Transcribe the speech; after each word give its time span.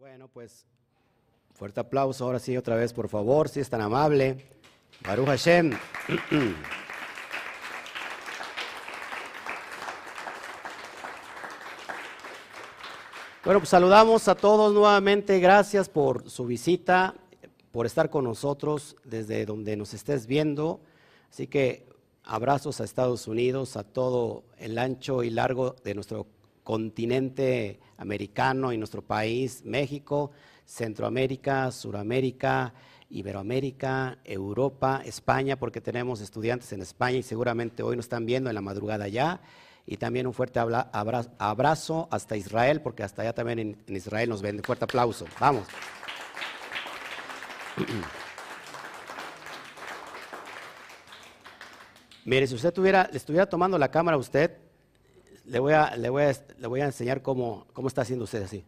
Bueno, 0.00 0.28
pues 0.28 0.64
fuerte 1.52 1.78
aplauso 1.78 2.24
ahora 2.24 2.38
sí 2.38 2.56
otra 2.56 2.74
vez, 2.74 2.90
por 2.90 3.10
favor, 3.10 3.50
si 3.50 3.60
es 3.60 3.68
tan 3.68 3.82
amable. 3.82 4.46
Baruch 5.04 5.26
Hashem. 5.26 5.72
Bueno, 13.44 13.60
pues 13.60 13.70
saludamos 13.70 14.28
a 14.28 14.34
todos 14.34 14.72
nuevamente. 14.72 15.38
Gracias 15.40 15.88
por 15.88 16.30
su 16.30 16.46
visita, 16.46 17.14
por 17.72 17.84
estar 17.84 18.08
con 18.10 18.24
nosotros 18.24 18.96
desde 19.04 19.44
donde 19.44 19.76
nos 19.76 19.92
estés 19.92 20.26
viendo. 20.26 20.80
Así 21.30 21.46
que 21.46 21.86
abrazos 22.22 22.80
a 22.80 22.84
Estados 22.84 23.26
Unidos, 23.26 23.76
a 23.76 23.82
todo 23.82 24.44
el 24.58 24.78
ancho 24.78 25.22
y 25.24 25.30
largo 25.30 25.74
de 25.84 25.94
nuestro 25.94 26.26
continente 26.70 27.80
americano 27.96 28.72
y 28.72 28.78
nuestro 28.78 29.02
país, 29.02 29.64
México, 29.64 30.30
Centroamérica, 30.64 31.72
Suramérica, 31.72 32.72
Iberoamérica, 33.08 34.18
Europa, 34.22 35.02
España, 35.04 35.58
porque 35.58 35.80
tenemos 35.80 36.20
estudiantes 36.20 36.72
en 36.72 36.80
España 36.80 37.18
y 37.18 37.24
seguramente 37.24 37.82
hoy 37.82 37.96
nos 37.96 38.04
están 38.04 38.24
viendo 38.24 38.50
en 38.50 38.54
la 38.54 38.60
madrugada 38.60 39.08
ya. 39.08 39.40
Y 39.84 39.96
también 39.96 40.28
un 40.28 40.32
fuerte 40.32 40.60
abrazo 40.60 42.06
hasta 42.08 42.36
Israel, 42.36 42.82
porque 42.82 43.02
hasta 43.02 43.22
allá 43.22 43.32
también 43.32 43.58
en, 43.58 43.96
Israel 43.96 44.28
nos 44.28 44.40
ven. 44.40 44.62
Fuerte 44.62 44.84
aplauso. 44.84 45.26
Vamos. 45.40 45.66
Mire, 52.24 52.46
si 52.46 52.54
usted 52.54 52.72
tuviera, 52.72 53.08
le 53.10 53.16
estuviera 53.16 53.48
tomando 53.48 53.76
la 53.76 53.90
cámara 53.90 54.14
a 54.14 54.20
usted, 54.20 54.69
le 55.50 55.58
voy 55.58 55.72
a, 55.72 55.96
le 55.96 56.08
voy 56.10 56.22
a, 56.22 56.32
le 56.58 56.66
voy 56.68 56.80
a 56.80 56.84
enseñar 56.84 57.22
cómo, 57.22 57.66
cómo 57.72 57.88
está 57.88 58.02
haciendo 58.02 58.24
usted 58.24 58.42
así. 58.44 58.64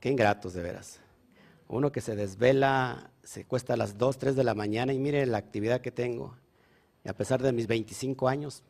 Qué 0.00 0.08
ingratos 0.08 0.54
de 0.54 0.62
veras. 0.62 1.00
Uno 1.66 1.90
que 1.90 2.00
se 2.00 2.14
desvela, 2.14 3.10
se 3.24 3.44
cuesta 3.44 3.74
a 3.74 3.76
las 3.76 3.98
2, 3.98 4.18
3 4.18 4.36
de 4.36 4.44
la 4.44 4.54
mañana 4.54 4.92
y 4.92 5.00
mire 5.00 5.26
la 5.26 5.38
actividad 5.38 5.80
que 5.80 5.90
tengo, 5.90 6.36
a 7.04 7.12
pesar 7.12 7.42
de 7.42 7.50
mis 7.50 7.66
25 7.66 8.28
años. 8.28 8.62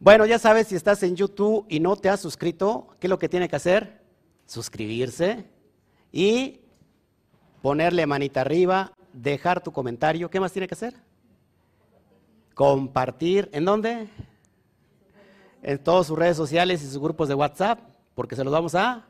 Bueno, 0.00 0.24
ya 0.24 0.38
sabes, 0.38 0.68
si 0.68 0.76
estás 0.76 1.02
en 1.02 1.16
YouTube 1.16 1.66
y 1.68 1.78
no 1.78 1.94
te 1.96 2.08
has 2.08 2.20
suscrito, 2.20 2.88
¿qué 3.00 3.06
es 3.06 3.10
lo 3.10 3.18
que 3.18 3.28
tiene 3.28 3.50
que 3.50 3.56
hacer? 3.56 4.00
Suscribirse 4.46 5.44
y 6.10 6.62
ponerle 7.60 8.06
manita 8.06 8.40
arriba, 8.40 8.92
dejar 9.12 9.62
tu 9.62 9.72
comentario. 9.72 10.30
¿Qué 10.30 10.40
más 10.40 10.52
tiene 10.52 10.66
que 10.66 10.74
hacer? 10.74 11.03
Compartir. 12.54 13.50
¿En 13.52 13.64
dónde? 13.64 14.08
En 15.62 15.78
todas 15.78 16.06
sus 16.06 16.18
redes 16.18 16.36
sociales 16.36 16.82
y 16.82 16.86
sus 16.86 16.98
grupos 16.98 17.28
de 17.28 17.34
WhatsApp, 17.34 17.80
porque 18.14 18.36
se 18.36 18.44
los 18.44 18.52
vamos 18.52 18.74
a 18.74 19.06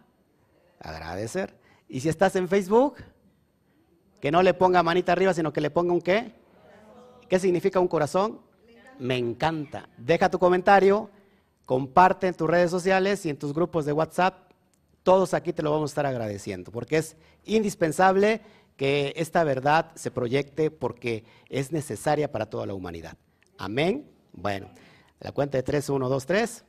agradecer. 0.81 1.55
Y 1.89 2.01
si 2.01 2.09
estás 2.09 2.37
en 2.37 2.49
Facebook, 2.49 2.97
que 4.21 4.31
no 4.31 4.43
le 4.43 4.55
ponga 4.55 4.83
manita 4.83 5.13
arriba, 5.13 5.35
sino 5.35 5.53
que 5.53 5.61
le 5.61 5.71
ponga 5.71 5.93
un 5.93 6.01
qué. 6.01 6.33
¿Qué 7.29 7.39
significa 7.39 7.81
un 7.81 7.89
corazón? 7.89 8.41
Me 8.99 9.17
encanta. 9.17 9.89
Deja 9.99 10.31
tu 10.31 10.39
comentario, 10.39 11.11
comparte 11.67 12.29
en 12.29 12.35
tus 12.35 12.49
redes 12.49 12.71
sociales 12.71 13.27
y 13.27 13.31
en 13.31 13.39
tus 13.39 13.53
grupos 13.53 13.85
de 13.85 13.93
WhatsApp. 13.93 14.51
Todos 15.03 15.35
aquí 15.35 15.53
te 15.53 15.63
lo 15.63 15.71
vamos 15.71 15.91
a 15.91 15.93
estar 15.93 16.07
agradeciendo, 16.07 16.73
porque 16.73 16.97
es 16.97 17.17
indispensable 17.45 18.41
que 18.77 19.13
esta 19.17 19.45
verdad 19.45 19.91
se 19.95 20.11
proyecte 20.11 20.71
porque 20.71 21.25
es 21.49 21.73
necesaria 21.73 22.33
para 22.33 22.47
toda 22.47 22.67
la 22.67 22.75
humanidad. 22.75 23.17
Amén. 23.59 24.07
Bueno, 24.33 24.69
la 25.21 25.33
cuenta 25.33 25.59
de 25.59 25.63
tres, 25.63 25.89
uno, 25.89 26.09
dos, 26.09 26.27
tres. 26.27 26.65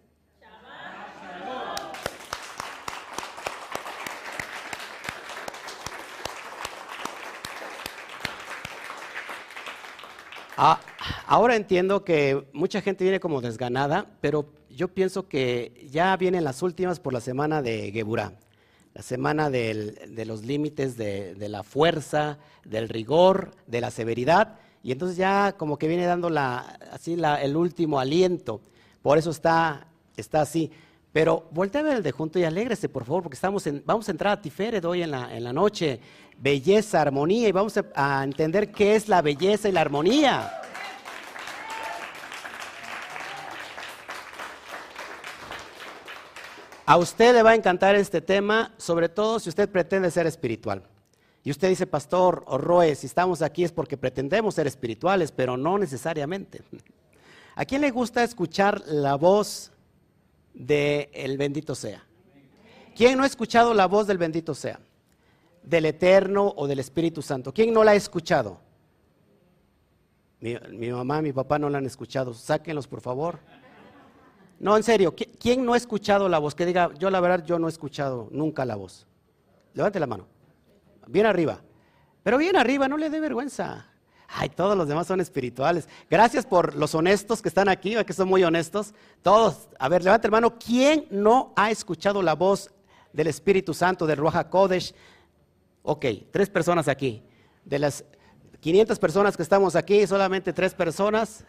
Ah, 10.58 10.80
ahora 11.28 11.58
entiendo 11.58 12.06
que 12.06 12.48
mucha 12.54 12.80
gente 12.82 13.04
viene 13.04 13.20
como 13.20 13.42
desganada, 13.42 14.06
pero 14.22 14.54
yo 14.70 14.88
pienso 14.88 15.28
que 15.28 15.86
ya 15.92 16.16
vienen 16.16 16.46
las 16.46 16.62
últimas 16.62 17.02
por 17.02 17.12
la 17.12 17.20
semana 17.20 17.62
de 17.62 17.92
Geburá, 17.92 18.40
la 18.94 19.02
semana 19.02 19.50
de 19.50 20.24
los 20.26 20.46
límites 20.46 20.96
de, 20.96 21.36
la 21.50 21.64
fuerza, 21.64 22.40
del 22.64 22.88
rigor, 22.88 23.52
de 23.68 23.82
la 23.82 23.92
severidad, 23.92 24.60
y 24.86 24.92
entonces 24.92 25.18
ya 25.18 25.54
como 25.58 25.80
que 25.80 25.88
viene 25.88 26.06
dando 26.06 26.30
la, 26.30 26.78
así 26.92 27.18
el 27.20 27.58
último 27.58 28.00
aliento. 28.00 28.62
Por 29.02 29.18
eso 29.18 29.32
está, 29.32 29.88
está 30.16 30.42
así. 30.42 30.72
Pero 31.12 31.48
voltea 31.50 31.82
a 31.82 31.86
ver 31.86 31.98
el 31.98 32.04
de 32.04 32.12
junto 32.12 32.38
y 32.38 32.44
alégrese, 32.44 32.88
por 32.88 33.04
favor, 33.04 33.24
porque 33.24 33.34
estamos 33.34 33.66
en, 33.66 33.82
vamos 33.84 34.08
a 34.08 34.12
entrar 34.12 34.34
a 34.34 34.40
Tiferet 34.40 34.86
hoy 34.86 35.02
en 35.02 35.10
la, 35.10 35.36
en 35.36 35.44
la 35.44 35.52
noche. 35.52 36.00
Belleza, 36.38 37.02
armonía, 37.02 37.48
y 37.48 37.52
vamos 37.52 37.80
a 37.96 38.24
entender 38.24 38.72
qué 38.72 38.96
es 38.96 39.08
la 39.08 39.24
belleza 39.24 39.68
y 39.68 39.72
la 39.72 39.82
armonía. 39.82 40.52
A 46.86 46.98
usted 46.98 47.34
le 47.34 47.42
va 47.42 47.50
a 47.50 47.56
encantar 47.56 47.96
este 47.96 48.22
tema, 48.22 48.72
sobre 48.78 49.10
todo 49.10 49.40
si 49.40 49.50
usted 49.50 49.68
pretende 49.68 50.12
ser 50.12 50.28
espiritual. 50.28 50.84
Y 51.46 51.52
usted 51.52 51.70
dice, 51.70 51.86
pastor 51.86 52.44
o 52.48 52.58
Roe, 52.58 52.96
si 52.96 53.06
estamos 53.06 53.44
aquí 53.44 53.64
es 53.64 53.72
porque 53.72 53.98
pretendemos 53.98 54.56
ser 54.56 54.66
espirituales, 54.66 55.32
pero 55.32 55.56
no 55.56 55.78
necesariamente. 55.78 56.64
¿A 57.54 57.64
quién 57.66 57.82
le 57.82 57.92
gusta 57.92 58.24
escuchar 58.24 58.82
la 58.88 59.14
voz 59.14 59.72
del 60.56 61.08
el 61.14 61.38
bendito 61.38 61.76
sea? 61.76 62.04
¿Quién 62.96 63.20
no 63.20 63.24
ha 63.24 63.28
escuchado 63.28 63.76
la 63.76 63.86
voz 63.86 64.08
del 64.08 64.18
bendito 64.18 64.56
sea? 64.56 64.80
Del 65.62 65.86
Eterno 65.86 66.52
o 66.58 66.66
del 66.66 66.80
Espíritu 66.80 67.22
Santo. 67.22 67.54
¿Quién 67.54 67.72
no 67.72 67.84
la 67.84 67.92
ha 67.92 67.96
escuchado? 67.96 68.60
Mi, 70.40 70.58
mi 70.72 70.90
mamá, 70.90 71.22
mi 71.22 71.32
papá 71.32 71.60
no 71.60 71.70
la 71.70 71.78
han 71.78 71.86
escuchado. 71.86 72.34
Sáquenlos, 72.34 72.88
por 72.88 73.02
favor. 73.02 73.38
No, 74.60 74.76
en 74.76 74.82
serio, 74.82 75.14
¿quién 75.14 75.64
no 75.64 75.74
ha 75.74 75.78
escuchado 75.78 76.28
la 76.28 76.40
voz? 76.40 76.56
Que 76.56 76.66
diga, 76.66 76.92
yo 76.98 77.12
la 77.12 77.20
verdad, 77.20 77.46
yo 77.46 77.60
no 77.60 77.68
he 77.68 77.70
escuchado 77.70 78.30
nunca 78.32 78.66
la 78.66 78.76
voz. 78.76 79.06
Levante 79.76 80.00
la 80.00 80.08
mano 80.08 80.35
bien 81.08 81.26
arriba. 81.26 81.62
Pero 82.24 82.38
bien 82.38 82.56
arriba, 82.56 82.88
no 82.88 82.98
le 82.98 83.10
dé 83.10 83.20
vergüenza. 83.20 83.88
Ay, 84.28 84.50
todos 84.50 84.76
los 84.76 84.88
demás 84.88 85.08
son 85.08 85.22
espirituales. 85.22 85.88
Gracias 86.10 86.46
por 86.46 86.76
los 86.76 86.96
honestos 86.96 87.42
que 87.42 87.50
están 87.50 87.70
aquí, 87.70 87.96
que 88.06 88.14
son 88.14 88.28
muy 88.28 88.44
honestos. 88.44 88.94
Todos, 89.22 89.70
a 89.80 89.88
ver, 89.88 90.04
levante 90.04 90.28
hermano, 90.28 90.58
¿quién 90.58 91.06
no 91.12 91.54
ha 91.56 91.72
escuchado 91.72 92.22
la 92.22 92.34
voz 92.34 92.72
del 93.14 93.28
Espíritu 93.28 93.74
Santo, 93.74 94.08
del 94.08 94.18
Ruach 94.18 94.50
Kodesh? 94.50 94.94
Ok, 95.84 96.06
tres 96.32 96.50
personas 96.50 96.88
aquí. 96.88 97.24
De 97.64 97.80
las 97.80 98.04
500 98.60 98.98
personas 98.98 99.38
que 99.38 99.44
estamos 99.44 99.76
aquí, 99.76 100.08
solamente 100.08 100.52
tres 100.52 100.74
personas 100.74 101.46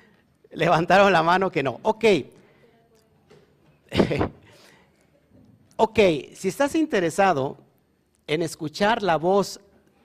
levantaron 0.50 1.12
la 1.12 1.22
mano 1.22 1.50
que 1.50 1.62
no. 1.62 1.80
Ok. 1.82 2.04
ok, 5.76 5.98
si 6.34 6.48
estás 6.48 6.74
interesado 6.74 7.56
en 8.28 8.42
escuchar 8.42 9.02
la 9.02 9.16
voz 9.16 9.58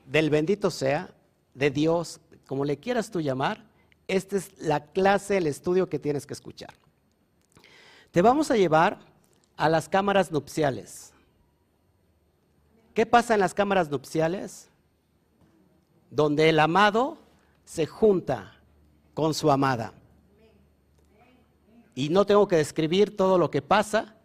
del 0.08 0.32
bendito 0.32 0.72
sea, 0.72 1.14
de 1.54 1.70
Dios, 1.70 2.20
como 2.48 2.66
le 2.66 2.78
quieras 2.78 3.12
tú 3.12 3.22
llamar, 3.22 3.64
esta 4.08 4.38
es 4.38 4.58
la 4.60 4.86
clase, 4.86 5.38
el 5.38 5.46
estudio 5.46 5.88
que 5.88 6.00
tienes 6.00 6.26
que 6.26 6.34
escuchar. 6.34 6.74
Te 8.12 8.22
vamos 8.22 8.50
a 8.50 8.56
llevar 8.56 9.00
a 9.58 9.70
las 9.70 9.90
cámaras 9.90 10.32
nupciales. 10.32 11.12
¿Qué 12.94 13.06
pasa 13.06 13.34
en 13.34 13.42
las 13.42 13.54
cámaras 13.54 13.90
nupciales? 13.90 14.70
Donde 16.10 16.50
el 16.50 16.60
amado 16.60 17.18
se 17.66 17.86
junta 17.86 18.56
con 19.14 19.34
su 19.34 19.52
amada. 19.52 19.94
Y 21.96 22.10
no 22.10 22.26
tengo 22.26 22.48
que 22.48 22.56
describir 22.56 23.16
todo 23.16 23.38
lo 23.38 23.52
que 23.52 23.62
pasa, 23.62 24.16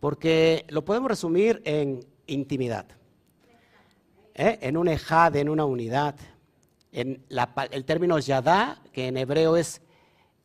porque 0.00 0.64
lo 0.68 0.84
podemos 0.84 1.08
resumir 1.08 1.60
en 1.64 2.04
intimidad. 2.26 2.86
¿Eh? 4.34 4.58
en 4.60 4.76
un 4.76 4.88
ejad, 4.88 5.36
en 5.36 5.48
una 5.48 5.64
unidad. 5.64 6.16
En 6.92 7.24
el 7.70 7.84
término 7.84 8.18
yadá, 8.18 8.80
que 8.92 9.08
en 9.08 9.16
hebreo 9.16 9.56
es 9.56 9.80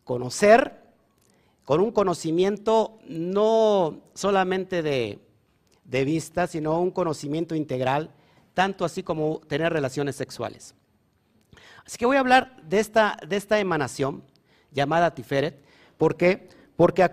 conocer, 0.03 0.79
con 1.63 1.81
un 1.81 1.91
conocimiento 1.91 2.97
no 3.07 4.01
solamente 4.15 4.81
de, 4.81 5.19
vista, 5.85 6.47
sino 6.47 6.81
un 6.81 6.89
conocimiento 6.89 7.53
integral, 7.53 8.09
tanto 8.55 8.85
así 8.85 9.03
como 9.03 9.39
tener 9.41 9.71
relaciones 9.71 10.15
sexuales. 10.15 10.73
Así 11.85 11.97
que 11.97 12.07
voy 12.07 12.17
a 12.17 12.21
hablar 12.21 12.59
de 12.63 12.79
esta, 12.79 13.17
de 13.27 13.35
esta 13.35 13.59
emanación 13.59 14.23
llamada 14.71 15.13
Tiferet, 15.13 15.63
¿por 15.97 16.17
qué? 16.17 16.49
Porque 16.75 17.11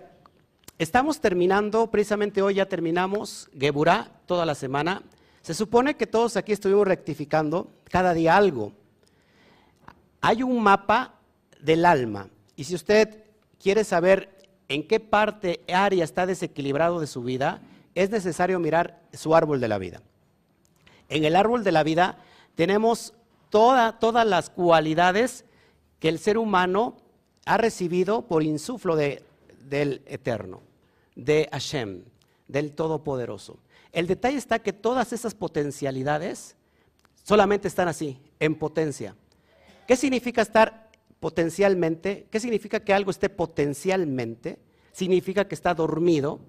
estamos 0.78 1.20
terminando, 1.20 1.90
precisamente 1.90 2.40
hoy 2.40 2.54
ya 2.54 2.66
terminamos 2.66 3.50
Geburá 3.58 4.10
toda 4.24 4.46
la 4.46 4.54
semana, 4.54 5.02
se 5.46 5.54
supone 5.54 5.94
que 5.94 6.08
todos 6.08 6.36
aquí 6.36 6.50
estuvimos 6.50 6.88
rectificando 6.88 7.70
cada 7.84 8.14
día 8.14 8.36
algo. 8.36 8.72
Hay 10.20 10.42
un 10.42 10.60
mapa 10.60 11.20
del 11.60 11.84
alma 11.84 12.28
y 12.56 12.64
si 12.64 12.74
usted 12.74 13.22
quiere 13.62 13.84
saber 13.84 14.48
en 14.66 14.88
qué 14.88 14.98
parte, 14.98 15.60
área 15.72 16.02
está 16.02 16.26
desequilibrado 16.26 16.98
de 16.98 17.06
su 17.06 17.22
vida, 17.22 17.60
es 17.94 18.10
necesario 18.10 18.58
mirar 18.58 19.00
su 19.12 19.36
árbol 19.36 19.60
de 19.60 19.68
la 19.68 19.78
vida. 19.78 20.02
En 21.08 21.22
el 21.22 21.36
árbol 21.36 21.62
de 21.62 21.70
la 21.70 21.84
vida 21.84 22.18
tenemos 22.56 23.14
todas 23.48 24.26
las 24.26 24.50
cualidades 24.50 25.44
que 26.00 26.08
el 26.08 26.18
ser 26.18 26.38
humano 26.38 26.96
ha 27.44 27.56
recibido 27.56 28.22
por 28.22 28.42
insuflo 28.42 28.96
del 28.96 30.02
Eterno, 30.06 30.60
de 31.14 31.48
Hashem, 31.52 32.02
del 32.48 32.72
Todopoderoso. 32.72 33.58
El 33.96 34.06
detalle 34.06 34.36
está 34.36 34.58
que 34.58 34.74
todas 34.74 35.14
esas 35.14 35.34
potencialidades 35.34 36.54
solamente 37.22 37.66
están 37.66 37.88
así, 37.88 38.20
en 38.38 38.54
potencia. 38.54 39.16
¿Qué 39.88 39.96
significa 39.96 40.42
estar 40.42 40.90
potencialmente? 41.18 42.26
¿Qué 42.30 42.38
significa 42.38 42.80
que 42.80 42.92
algo 42.92 43.10
esté 43.10 43.30
potencialmente? 43.30 44.58
Significa 44.92 45.48
que 45.48 45.54
está 45.54 45.72
dormido 45.72 46.40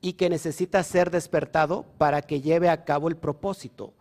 y 0.00 0.14
que 0.14 0.30
necesita 0.30 0.82
ser 0.82 1.10
despertado 1.10 1.84
para 1.98 2.22
que 2.22 2.40
lleve 2.40 2.70
a 2.70 2.86
cabo 2.86 3.08
el 3.08 3.18
propósito 3.18 3.92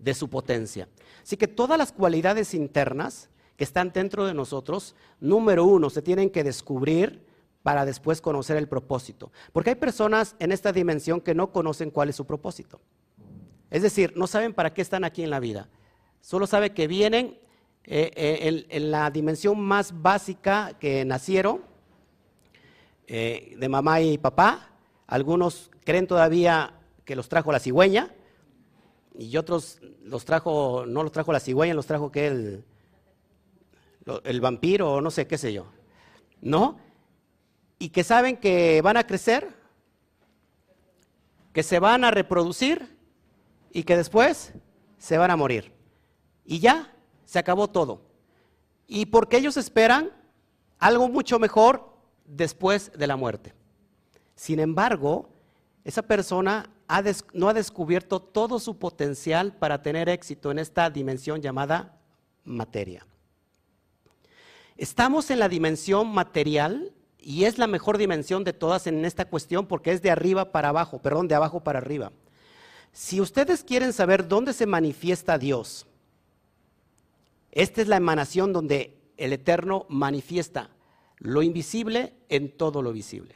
de 0.00 0.14
su 0.14 0.28
potencia. 0.28 0.88
Así 1.22 1.36
que 1.36 1.46
todas 1.46 1.78
las 1.78 1.92
cualidades 1.92 2.54
internas 2.54 3.30
que 3.56 3.62
están 3.62 3.92
dentro 3.92 4.26
de 4.26 4.34
nosotros, 4.34 4.96
número 5.20 5.64
uno, 5.64 5.90
se 5.90 6.02
tienen 6.02 6.28
que 6.28 6.42
descubrir 6.42 7.24
para 7.68 7.84
después 7.84 8.22
conocer 8.22 8.56
el 8.56 8.66
propósito. 8.66 9.30
Porque 9.52 9.68
hay 9.68 9.76
personas 9.76 10.36
en 10.38 10.52
esta 10.52 10.72
dimensión 10.72 11.20
que 11.20 11.34
no 11.34 11.52
conocen 11.52 11.90
cuál 11.90 12.08
es 12.08 12.16
su 12.16 12.24
propósito. 12.24 12.80
Es 13.68 13.82
decir, 13.82 14.14
no 14.16 14.26
saben 14.26 14.54
para 14.54 14.72
qué 14.72 14.80
están 14.80 15.04
aquí 15.04 15.22
en 15.22 15.28
la 15.28 15.38
vida. 15.38 15.68
Solo 16.22 16.46
saben 16.46 16.72
que 16.72 16.86
vienen 16.86 17.38
eh, 17.84 18.10
eh, 18.16 18.66
en, 18.70 18.90
la 18.90 19.10
dimensión 19.10 19.60
más 19.60 20.00
básica 20.00 20.78
que 20.80 21.04
nacieron, 21.04 21.60
eh, 23.06 23.54
de 23.58 23.68
mamá 23.68 24.00
y 24.00 24.16
papá. 24.16 24.70
Algunos 25.06 25.70
creen 25.84 26.06
todavía 26.06 26.72
que 27.04 27.16
los 27.16 27.28
trajo 27.28 27.52
la 27.52 27.60
cigüeña, 27.60 28.14
y 29.14 29.36
otros 29.36 29.78
los 30.04 30.24
trajo, 30.24 30.86
no 30.86 31.02
los 31.02 31.12
trajo 31.12 31.34
la 31.34 31.40
cigüeña, 31.40 31.74
los 31.74 31.84
trajo 31.84 32.10
que 32.10 32.28
el, 32.28 32.64
el 34.24 34.40
vampiro 34.40 34.94
o 34.94 35.00
no 35.02 35.10
sé 35.10 35.26
qué 35.26 35.36
sé 35.36 35.52
yo. 35.52 35.66
¿No? 36.40 36.87
Y 37.78 37.90
que 37.90 38.04
saben 38.04 38.36
que 38.36 38.80
van 38.82 38.96
a 38.96 39.06
crecer, 39.06 39.56
que 41.52 41.62
se 41.62 41.78
van 41.78 42.04
a 42.04 42.10
reproducir 42.10 42.96
y 43.72 43.84
que 43.84 43.96
después 43.96 44.52
se 44.98 45.18
van 45.18 45.30
a 45.30 45.36
morir. 45.36 45.72
Y 46.44 46.58
ya, 46.58 46.92
se 47.24 47.38
acabó 47.38 47.68
todo. 47.68 48.02
Y 48.86 49.06
porque 49.06 49.36
ellos 49.36 49.56
esperan 49.56 50.10
algo 50.78 51.08
mucho 51.08 51.38
mejor 51.38 51.94
después 52.24 52.92
de 52.96 53.06
la 53.06 53.16
muerte. 53.16 53.54
Sin 54.34 54.60
embargo, 54.60 55.28
esa 55.84 56.02
persona 56.02 56.70
no 57.32 57.48
ha 57.48 57.54
descubierto 57.54 58.20
todo 58.20 58.58
su 58.58 58.78
potencial 58.78 59.54
para 59.54 59.82
tener 59.82 60.08
éxito 60.08 60.50
en 60.50 60.58
esta 60.58 60.88
dimensión 60.90 61.42
llamada 61.42 62.00
materia. 62.44 63.06
Estamos 64.76 65.30
en 65.30 65.40
la 65.40 65.48
dimensión 65.48 66.08
material 66.08 66.94
y 67.18 67.44
es 67.44 67.58
la 67.58 67.66
mejor 67.66 67.98
dimensión 67.98 68.44
de 68.44 68.52
todas 68.52 68.86
en 68.86 69.04
esta 69.04 69.24
cuestión 69.26 69.66
porque 69.66 69.92
es 69.92 70.02
de 70.02 70.10
arriba 70.10 70.52
para 70.52 70.70
abajo, 70.70 71.00
perdón, 71.00 71.28
de 71.28 71.34
abajo 71.34 71.60
para 71.60 71.78
arriba. 71.78 72.12
Si 72.92 73.20
ustedes 73.20 73.64
quieren 73.64 73.92
saber 73.92 74.28
dónde 74.28 74.52
se 74.52 74.66
manifiesta 74.66 75.38
Dios, 75.38 75.86
esta 77.52 77.82
es 77.82 77.88
la 77.88 77.96
emanación 77.96 78.52
donde 78.52 78.96
el 79.16 79.32
Eterno 79.32 79.86
manifiesta 79.88 80.70
lo 81.18 81.42
invisible 81.42 82.14
en 82.28 82.56
todo 82.56 82.82
lo 82.82 82.92
visible. 82.92 83.34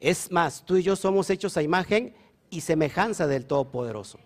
Es 0.00 0.30
más, 0.30 0.64
tú 0.64 0.76
y 0.76 0.82
yo 0.82 0.94
somos 0.96 1.30
hechos 1.30 1.56
a 1.56 1.62
imagen 1.62 2.14
y 2.50 2.60
semejanza 2.60 3.26
del 3.26 3.46
Todopoderoso. 3.46 4.18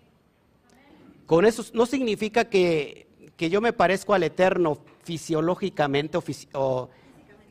Con 1.25 1.45
eso 1.45 1.63
no 1.73 1.85
significa 1.85 2.49
que, 2.49 3.07
yo 3.37 3.59
me 3.59 3.73
parezco 3.73 4.13
al 4.13 4.23
Eterno 4.23 4.77
fisiológicamente 5.03 6.17
o, 6.53 6.89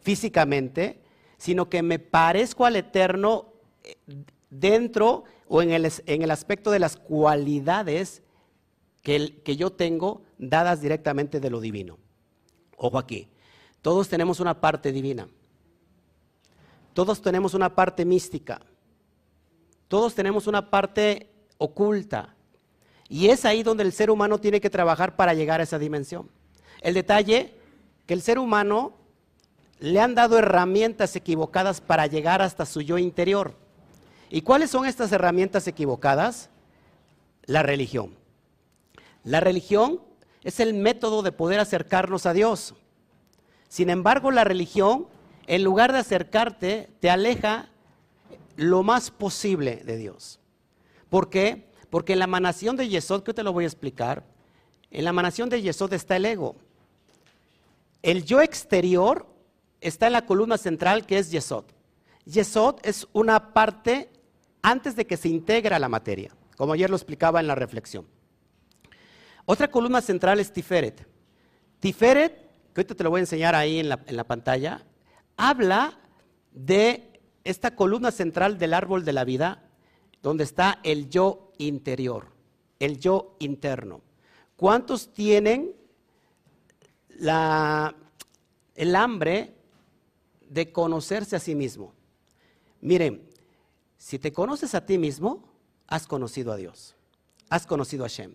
físicamente, 0.03 0.99
sino 1.43 1.69
que 1.69 1.83
me 1.83 1.99
parezco 1.99 2.67
al 2.67 2.77
Eterno 2.77 3.53
eh, 3.83 3.97
dentro 4.49 5.25
o 5.49 5.61
en 5.61 5.73
el, 5.73 5.91
en 6.07 6.23
el 6.23 6.31
aspecto 6.31 6.71
de 6.71 6.79
las 6.79 6.97
cualidades 6.97 8.23
que, 9.03 9.43
que 9.43 9.57
yo 9.57 9.73
tengo 9.73 10.23
dadas 10.39 10.81
directamente 10.81 11.41
de 11.41 11.51
lo 11.51 11.61
divino. 11.61 11.99
Ojo 12.77 12.97
aquí, 12.97 13.27
todos 13.81 14.09
tenemos 14.09 14.39
una 14.39 14.61
parte 14.61 14.93
divina, 14.93 15.27
todos 16.95 17.21
tenemos 17.21 17.55
una 17.55 17.75
parte 17.75 18.05
mística, 18.05 18.63
todos 19.89 20.15
tenemos 20.15 20.47
una 20.47 20.71
parte 20.71 21.29
oculta. 21.59 22.37
Y 23.09 23.31
es 23.31 23.45
ahí 23.45 23.65
donde 23.65 23.83
el 23.83 23.93
ser 23.93 24.13
humano 24.13 24.39
tiene 24.39 24.61
que 24.61 24.71
trabajar 24.71 25.17
para 25.17 25.35
llegar 25.35 25.59
a 25.59 25.65
esa 25.65 25.81
dimensión. 25.81 26.31
El 26.83 26.95
detalle, 26.95 27.59
que 28.07 28.15
el 28.15 28.23
ser 28.23 28.39
humano 28.39 29.02
le 29.83 29.99
han 29.99 30.15
dado 30.15 30.39
herramientas 30.39 31.17
equivocadas 31.17 31.81
para 31.81 32.07
llegar 32.07 32.41
hasta 32.41 32.67
su 32.67 32.83
yo 32.83 32.99
interior. 32.99 33.57
¿Y 34.31 34.43
cuáles 34.43 34.71
son 34.71 34.87
estas 34.87 35.11
herramientas 35.11 35.67
equivocadas? 35.67 36.51
La 37.47 37.65
religión. 37.65 38.15
La 39.25 39.41
religión 39.41 40.01
es 40.45 40.61
el 40.61 40.75
método 40.75 41.23
de 41.23 41.33
poder 41.33 41.59
acercarnos 41.59 42.27
a 42.27 42.33
Dios. 42.33 42.75
Sin 43.69 43.91
embargo, 43.91 44.31
la 44.31 44.45
religión, 44.45 45.09
en 45.49 45.65
lugar 45.65 45.93
de 45.93 45.99
acercarte, 45.99 46.89
te 47.01 47.11
aleja 47.11 47.69
lo 48.55 48.85
más 48.85 49.11
posible 49.11 49.83
de 49.85 49.97
Dios. 49.97 50.39
¿Por 51.11 51.29
qué? 51.29 51.69
Porque 51.91 52.13
en 52.13 52.21
la 52.21 52.27
emanación 52.27 52.77
de 52.77 52.89
Yesod, 52.89 53.25
que 53.25 53.35
te 53.35 53.43
lo 53.43 53.53
voy 53.53 53.65
a 53.65 53.67
explicar, 53.67 54.23
en 54.93 55.03
la 55.03 55.11
emanación 55.11 55.49
de 55.49 55.61
Yesod 55.61 55.93
está 55.93 56.15
el 56.15 56.27
ego. 56.27 56.55
El 58.01 58.25
yo 58.25 58.41
exterior 58.41 59.32
está 59.83 60.07
en 60.07 60.15
la 60.15 60.25
columna 60.25 60.57
central 60.57 61.05
que 61.05 61.19
es 61.19 61.31
Yesod. 61.31 61.65
Yesod 62.25 62.77
es 62.83 63.07
una 63.13 63.53
parte 63.53 64.11
antes 64.63 64.97
de 64.97 65.07
que 65.07 65.17
se 65.17 65.29
integra 65.29 65.79
la 65.79 65.89
materia, 65.89 66.35
como 66.57 66.73
ayer 66.73 66.89
lo 66.89 66.97
explicaba 66.97 67.41
en 67.41 67.49
la 67.49 67.55
reflexión. 67.55 68.07
Otra 69.45 69.69
columna 69.69 70.01
central 70.01 70.39
es 70.39 70.53
Tiferet. 70.53 71.07
Tiferet, 71.81 72.37
que 72.73 72.81
ahorita 72.81 72.95
te 72.95 73.05
lo 73.05 73.11
voy 73.11 73.19
a 73.19 73.23
enseñar 73.23 73.57
ahí 73.57 73.81
en 73.81 73.89
la, 73.89 74.01
en 74.07 74.17
la 74.17 74.25
pantalla, 74.25 74.85
habla 75.37 75.99
de 76.53 77.21
esta 77.43 77.75
columna 77.75 78.13
central 78.13 78.57
del 78.57 78.73
árbol 78.73 79.05
de 79.05 79.13
la 79.13 79.25
vida, 79.25 79.65
donde 80.23 80.45
está 80.45 80.79
el 80.85 81.11
yo 81.11 81.53
interior, 81.59 82.29
el 82.79 83.01
yo 83.01 83.37
interno. 83.41 84.01
¿Cuántos 84.55 85.13
tienen 85.13 85.75
el 87.19 88.97
hambre 88.97 89.55
de 90.53 90.73
conocerse 90.73 91.37
a 91.37 91.41
sí 91.41 91.55
mismo? 91.55 91.95
Miren, 92.81 93.23
si 93.97 94.19
te 94.19 94.33
conoces 94.33 94.75
a 94.75 94.85
ti 94.85 94.99
mismo, 94.99 95.45
has 95.87 96.07
conocido 96.07 96.53
a 96.53 96.57
Dios, 96.57 96.97
has 97.49 97.67
conocido 97.67 98.05
a 98.05 98.09
Shem. 98.09 98.35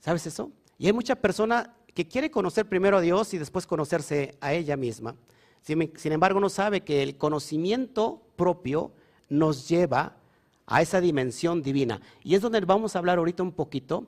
¿Sabes 0.00 0.26
eso? 0.26 0.52
Y 0.78 0.86
hay 0.86 0.92
mucha 0.92 1.16
persona 1.16 1.74
que 1.94 2.06
quiere 2.06 2.30
conocer 2.30 2.68
primero 2.68 2.98
a 2.98 3.00
Dios 3.00 3.34
y 3.34 3.38
después 3.38 3.66
conocerse 3.66 4.36
a 4.40 4.52
ella 4.52 4.76
misma. 4.76 5.16
Sin, 5.62 6.12
embargo, 6.12 6.38
no 6.40 6.48
sabe 6.48 6.82
que 6.82 7.02
el 7.02 7.16
conocimiento 7.16 8.22
propio 8.36 8.92
nos 9.28 9.68
lleva 9.68 10.16
a 10.66 10.82
esa 10.82 11.00
dimensión 11.00 11.62
divina. 11.62 12.00
Y 12.22 12.34
es 12.34 12.40
donde 12.40 12.60
vamos 12.60 12.94
a 12.94 13.00
hablar 13.00 13.18
ahorita 13.18 13.42
un 13.42 13.52
poquito, 13.52 14.06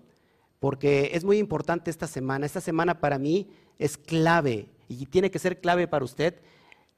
porque 0.60 1.10
es 1.14 1.24
muy 1.24 1.38
importante 1.38 1.90
esta 1.90 2.06
semana. 2.06 2.46
Esta 2.46 2.60
semana 2.60 3.00
para 3.00 3.18
mí 3.18 3.48
es 3.78 3.96
clave 3.96 4.68
y 4.90 5.06
tiene 5.06 5.30
que 5.30 5.38
ser 5.38 5.60
clave 5.60 5.86
para 5.86 6.04
usted. 6.04 6.34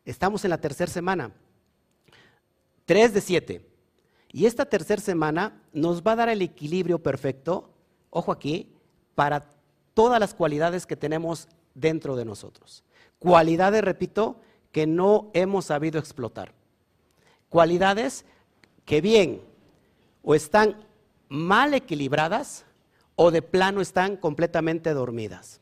Estamos 0.06 0.44
en 0.44 0.50
la 0.50 0.58
tercera 0.58 0.90
semana, 0.90 1.30
tres 2.86 3.12
de 3.12 3.20
siete. 3.20 3.68
Y 4.32 4.46
esta 4.46 4.64
tercera 4.64 5.02
semana 5.02 5.60
nos 5.74 6.02
va 6.02 6.12
a 6.12 6.16
dar 6.16 6.28
el 6.30 6.40
equilibrio 6.40 7.02
perfecto, 7.02 7.70
ojo 8.08 8.32
aquí, 8.32 8.72
para 9.14 9.50
todas 9.92 10.18
las 10.18 10.32
cualidades 10.32 10.86
que 10.86 10.96
tenemos 10.96 11.48
dentro 11.74 12.16
de 12.16 12.24
nosotros. 12.24 12.82
Cualidades, 13.18 13.84
repito, 13.84 14.40
que 14.72 14.86
no 14.86 15.30
hemos 15.34 15.66
sabido 15.66 15.98
explotar. 15.98 16.54
Cualidades 17.50 18.24
que 18.86 19.02
bien 19.02 19.42
o 20.22 20.34
están 20.34 20.86
mal 21.28 21.74
equilibradas 21.74 22.64
o 23.16 23.30
de 23.30 23.42
plano 23.42 23.82
están 23.82 24.16
completamente 24.16 24.94
dormidas. 24.94 25.61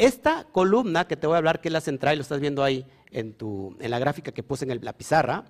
Esta 0.00 0.44
columna 0.44 1.06
que 1.06 1.14
te 1.14 1.26
voy 1.26 1.34
a 1.34 1.38
hablar, 1.38 1.60
que 1.60 1.68
es 1.68 1.74
la 1.74 1.82
central, 1.82 2.16
lo 2.16 2.22
estás 2.22 2.40
viendo 2.40 2.64
ahí 2.64 2.86
en, 3.10 3.36
la 3.80 3.98
gráfica 3.98 4.32
que 4.32 4.42
puse 4.42 4.64
en 4.64 4.82
la 4.82 4.94
pizarra, 4.94 5.44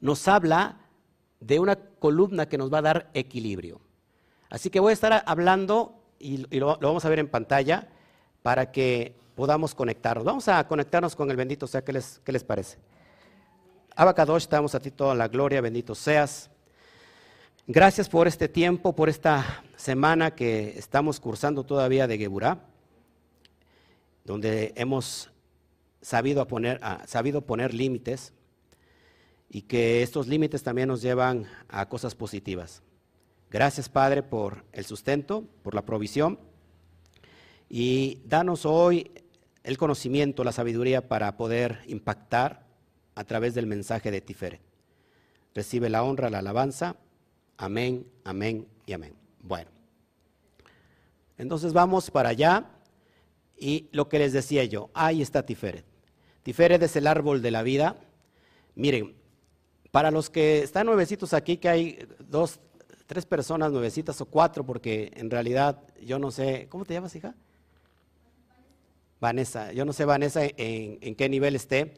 nos 0.00 0.26
habla 0.26 0.80
de 1.38 1.60
una 1.60 1.76
columna 1.76 2.48
que 2.48 2.58
nos 2.58 2.74
va 2.74 2.78
a 2.78 2.82
dar 2.82 3.10
equilibrio. 3.14 3.80
Así 4.50 4.68
que 4.68 4.80
voy 4.80 4.90
a 4.90 4.94
estar 4.94 5.22
hablando, 5.24 5.94
y, 6.18 6.38
lo, 6.58 6.76
vamos 6.78 7.04
a 7.04 7.08
ver 7.08 7.20
en 7.20 7.28
pantalla, 7.28 7.86
para 8.42 8.72
que 8.72 9.14
podamos 9.36 9.76
conectarnos. 9.76 10.24
Vamos 10.24 10.48
a 10.48 10.66
conectarnos 10.66 11.14
con 11.14 11.30
el 11.30 11.36
bendito 11.36 11.68
sea, 11.68 11.84
¿qué 11.84 11.92
les, 11.92 12.20
qué 12.24 12.32
les 12.32 12.42
parece? 12.42 12.78
Abacadosh, 13.94 14.42
estamos 14.42 14.74
a 14.74 14.80
ti 14.80 14.90
toda 14.90 15.14
la 15.14 15.28
gloria, 15.28 15.60
bendito 15.60 15.94
seas. 15.94 16.50
Gracias 17.68 18.08
por 18.08 18.26
este 18.26 18.48
tiempo, 18.48 18.96
por 18.96 19.08
esta 19.08 19.62
semana 19.76 20.34
que 20.34 20.76
estamos 20.76 21.20
cursando 21.20 21.62
todavía 21.62 22.08
de 22.08 22.18
Geburá, 22.18 22.58
donde 24.26 24.72
hemos 24.76 25.30
sabido 26.02 26.46
poner, 26.46 26.80
sabido 27.06 27.42
poner 27.42 27.72
límites 27.72 28.32
y 29.48 29.62
que 29.62 30.02
estos 30.02 30.26
límites 30.26 30.64
también 30.64 30.88
nos 30.88 31.00
llevan 31.00 31.46
a 31.68 31.88
cosas 31.88 32.14
positivas. 32.14 32.82
Gracias, 33.50 33.88
Padre, 33.88 34.24
por 34.24 34.64
el 34.72 34.84
sustento, 34.84 35.44
por 35.62 35.74
la 35.74 35.86
provisión 35.86 36.40
y 37.70 38.20
danos 38.26 38.66
hoy 38.66 39.12
el 39.62 39.78
conocimiento, 39.78 40.44
la 40.44 40.52
sabiduría 40.52 41.08
para 41.08 41.36
poder 41.36 41.80
impactar 41.86 42.66
a 43.14 43.24
través 43.24 43.54
del 43.54 43.66
mensaje 43.66 44.10
de 44.10 44.20
Tiferet. 44.20 44.60
Recibe 45.54 45.88
la 45.88 46.02
honra, 46.02 46.30
la 46.30 46.40
alabanza. 46.40 46.96
Amén, 47.56 48.06
amén 48.24 48.66
y 48.86 48.92
amén. 48.92 49.14
Bueno, 49.40 49.70
entonces 51.38 51.72
vamos 51.72 52.10
para 52.10 52.30
allá 52.30 52.75
y 53.56 53.88
lo 53.92 54.08
que 54.08 54.18
les 54.18 54.32
decía 54.32 54.64
yo, 54.64 54.90
ahí 54.94 55.22
está 55.22 55.44
Tiferet. 55.44 55.84
Tiferet 56.42 56.82
es 56.82 56.96
el 56.96 57.06
árbol 57.06 57.42
de 57.42 57.50
la 57.50 57.62
vida. 57.62 57.96
Miren, 58.74 59.16
para 59.90 60.10
los 60.10 60.28
que 60.28 60.62
están 60.62 60.86
nuevecitos 60.86 61.32
aquí, 61.32 61.56
que 61.56 61.68
hay 61.68 62.08
dos, 62.28 62.60
tres 63.06 63.24
personas 63.24 63.72
nuevecitas 63.72 64.20
o 64.20 64.26
cuatro, 64.26 64.64
porque 64.64 65.10
en 65.16 65.30
realidad 65.30 65.82
yo 66.02 66.18
no 66.18 66.30
sé, 66.30 66.66
¿cómo 66.68 66.84
te 66.84 66.94
llamas, 66.94 67.16
hija? 67.16 67.34
Vanessa, 69.20 69.72
yo 69.72 69.84
no 69.84 69.92
sé 69.92 70.04
Vanessa 70.04 70.42
en, 70.44 71.14
qué 71.14 71.28
nivel 71.28 71.56
esté, 71.56 71.94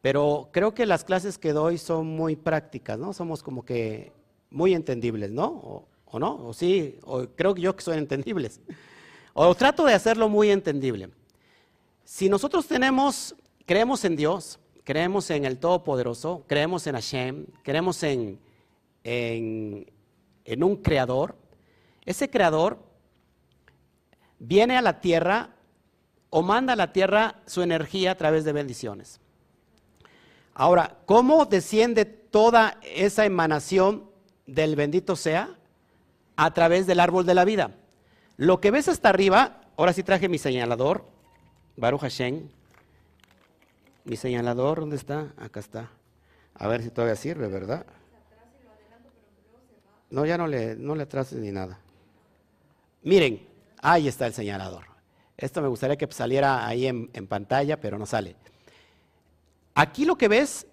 pero 0.00 0.50
creo 0.52 0.74
que 0.74 0.86
las 0.86 1.04
clases 1.04 1.38
que 1.38 1.52
doy 1.52 1.78
son 1.78 2.06
muy 2.06 2.36
prácticas, 2.36 2.98
¿no? 2.98 3.12
Somos 3.12 3.42
como 3.42 3.64
que 3.64 4.12
muy 4.50 4.74
entendibles, 4.74 5.32
¿no? 5.32 5.88
O, 6.06 6.18
no, 6.20 6.46
o 6.46 6.52
sí, 6.52 6.98
o 7.02 7.26
creo 7.26 7.54
que 7.54 7.62
yo 7.62 7.74
que 7.74 7.82
son 7.82 7.98
entendibles. 7.98 8.60
O 9.34 9.54
trato 9.54 9.84
de 9.84 9.92
hacerlo 9.92 10.28
muy 10.28 10.50
entendible. 10.50 11.10
Si 12.04 12.28
nosotros 12.28 12.66
tenemos, 12.66 13.34
creemos 13.66 14.04
en 14.04 14.14
Dios, 14.14 14.60
creemos 14.84 15.28
en 15.30 15.44
el 15.44 15.58
Todopoderoso, 15.58 16.44
creemos 16.46 16.86
en 16.86 16.94
Hashem, 16.94 17.46
creemos 17.64 18.02
en, 18.04 18.38
en, 19.02 19.90
en 20.44 20.64
un 20.64 20.76
creador, 20.76 21.36
ese 22.04 22.30
creador 22.30 22.78
viene 24.38 24.76
a 24.76 24.82
la 24.82 25.00
tierra 25.00 25.50
o 26.30 26.42
manda 26.42 26.74
a 26.74 26.76
la 26.76 26.92
tierra 26.92 27.42
su 27.46 27.62
energía 27.62 28.12
a 28.12 28.16
través 28.16 28.44
de 28.44 28.52
bendiciones. 28.52 29.20
Ahora, 30.54 30.98
¿cómo 31.06 31.44
desciende 31.46 32.04
toda 32.04 32.78
esa 32.82 33.24
emanación 33.24 34.08
del 34.46 34.76
bendito 34.76 35.16
sea? 35.16 35.58
A 36.36 36.52
través 36.54 36.86
del 36.86 37.00
árbol 37.00 37.26
de 37.26 37.34
la 37.34 37.44
vida. 37.44 37.72
Lo 38.36 38.60
que 38.60 38.70
ves 38.70 38.88
hasta 38.88 39.08
arriba, 39.08 39.60
ahora 39.76 39.92
sí 39.92 40.02
traje 40.02 40.28
mi 40.28 40.38
señalador, 40.38 41.04
Baruch 41.76 42.00
Hashem. 42.00 42.48
Mi 44.04 44.16
señalador, 44.16 44.80
¿dónde 44.80 44.96
está? 44.96 45.32
Acá 45.36 45.60
está. 45.60 45.90
A 46.54 46.68
ver 46.68 46.82
si 46.82 46.90
todavía 46.90 47.16
sirve, 47.16 47.48
¿verdad? 47.48 47.86
No, 50.10 50.24
ya 50.26 50.38
no 50.38 50.46
le, 50.46 50.76
no 50.76 50.94
le 50.94 51.02
atrases 51.02 51.38
ni 51.38 51.50
nada. 51.50 51.78
Miren, 53.02 53.46
ahí 53.82 54.08
está 54.08 54.26
el 54.26 54.34
señalador. 54.34 54.84
Esto 55.36 55.60
me 55.60 55.68
gustaría 55.68 55.96
que 55.96 56.10
saliera 56.12 56.66
ahí 56.66 56.86
en, 56.86 57.26
pantalla, 57.26 57.80
pero 57.80 57.98
no 57.98 58.06
sale. 58.06 58.36
Aquí 59.74 60.04
lo 60.04 60.16
que 60.16 60.28
ves 60.28 60.66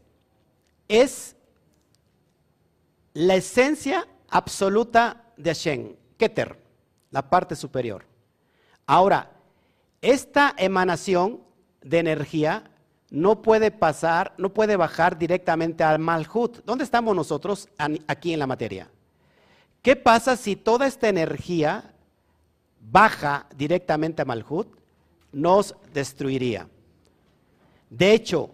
es 0.87 1.35
la 3.13 3.35
esencia 3.35 4.07
absoluta 4.29 5.33
de 5.35 5.49
Hashem, 5.49 5.95
Keter, 6.17 6.60
la 7.11 7.29
parte 7.29 7.55
superior. 7.55 8.05
Ahora, 8.87 9.31
esta 10.01 10.53
emanación 10.57 11.41
de 11.81 11.99
energía 11.99 12.63
no 13.09 13.41
puede 13.41 13.71
pasar, 13.71 14.33
no 14.37 14.49
puede 14.53 14.75
bajar 14.75 15.17
directamente 15.17 15.83
al 15.83 15.99
Malhut. 15.99 16.63
¿Dónde 16.65 16.83
estamos 16.83 17.15
nosotros 17.15 17.69
aquí 18.07 18.33
en 18.33 18.39
la 18.39 18.47
materia? 18.47 18.89
¿Qué 19.81 19.95
pasa 19.95 20.35
si 20.35 20.55
toda 20.55 20.87
esta 20.87 21.09
energía 21.09 21.91
baja 22.89 23.45
directamente 23.55 24.21
a 24.21 24.25
Malhut, 24.25 24.67
nos 25.31 25.75
destruiría. 25.93 26.67
De 27.89 28.13
hecho, 28.13 28.49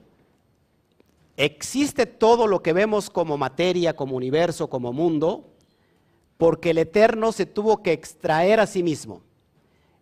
existe 1.36 2.06
todo 2.06 2.48
lo 2.48 2.62
que 2.62 2.74
vemos 2.74 3.10
como 3.10 3.38
materia, 3.38 3.96
como 3.96 4.16
universo, 4.16 4.70
como 4.70 4.94
mundo, 4.94 5.54
porque 6.38 6.70
el 6.70 6.78
Eterno 6.78 7.32
se 7.32 7.46
tuvo 7.46 7.82
que 7.82 7.92
extraer 7.92 8.60
a 8.60 8.68
sí 8.68 8.84
mismo. 8.84 9.22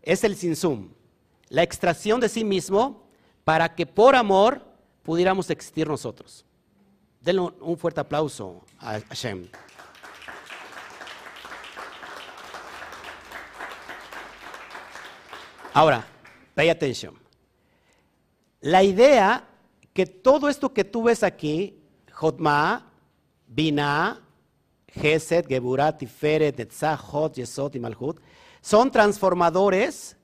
Es 0.02 0.24
el 0.24 0.36
sinsum, 0.36 0.90
la 1.50 1.64
extracción 1.64 2.20
de 2.20 2.30
sí 2.30 2.44
mismo 2.44 3.08
para 3.44 3.74
que 3.74 3.86
por 3.86 4.16
amor 4.16 4.62
pudiéramos 5.04 5.50
existir 5.50 5.88
nosotros. 5.88 6.46
Denle 7.22 7.42
un 7.62 7.78
fuerte 7.78 8.02
aplauso 8.02 8.64
a 8.80 9.00
Hashem. 9.00 9.48
Ahora, 15.74 16.06
pay 16.54 16.70
attention. 16.70 17.14
La 18.62 18.84
idea 18.84 19.48
que 19.94 20.06
todo 20.06 20.50
esto 20.50 20.74
que 20.74 20.84
tú 20.84 21.04
ves 21.04 21.24
aquí, 21.24 21.82
Jotma, 22.12 22.92
Bina, 23.48 24.25
Geset, 24.96 25.48
Geburat, 25.48 25.98
Tiferet, 25.98 26.58
Netzah, 26.58 26.98
Hot, 26.98 27.38
y 27.38 27.80
Malhut, 27.80 28.20
son 28.62 28.92
transformadores 28.92 30.18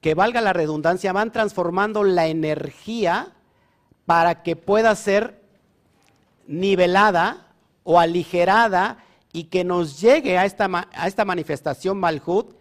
que 0.00 0.14
valga 0.14 0.40
la 0.40 0.52
redundancia, 0.52 1.12
van 1.12 1.32
transformando 1.32 2.04
la 2.04 2.28
energía 2.28 3.32
para 4.06 4.42
que 4.42 4.54
pueda 4.54 4.94
ser 4.94 5.42
nivelada 6.46 7.48
o 7.82 7.98
aligerada 7.98 9.04
y 9.32 9.44
que 9.44 9.64
nos 9.64 10.00
llegue 10.00 10.38
a 10.38 10.44
esta, 10.44 10.88
a 10.92 11.08
esta 11.08 11.24
manifestación 11.24 11.98
Malhut 11.98 12.54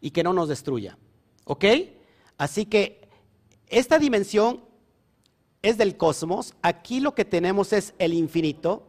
y 0.00 0.10
que 0.10 0.22
no 0.22 0.32
nos 0.32 0.48
destruya. 0.48 0.98
¿Ok? 1.44 1.64
Así 2.36 2.66
que 2.66 3.08
esta 3.68 3.98
dimensión 3.98 4.60
es 5.62 5.78
del 5.78 5.96
cosmos. 5.96 6.54
Aquí 6.62 7.00
lo 7.00 7.14
que 7.14 7.24
tenemos 7.24 7.72
es 7.72 7.94
el 7.98 8.12
infinito. 8.12 8.86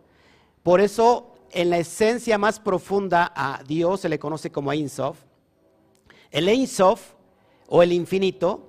Por 0.61 0.81
eso 0.81 1.32
en 1.53 1.69
la 1.69 1.77
esencia 1.77 2.37
más 2.37 2.59
profunda 2.59 3.31
a 3.35 3.61
Dios 3.67 4.01
se 4.01 4.09
le 4.09 4.19
conoce 4.19 4.51
como 4.51 4.71
Ein 4.71 4.89
Sof. 4.89 5.17
El 6.31 6.47
Ein 6.49 6.67
Sof 6.67 7.13
o 7.67 7.83
el 7.83 7.91
infinito 7.91 8.61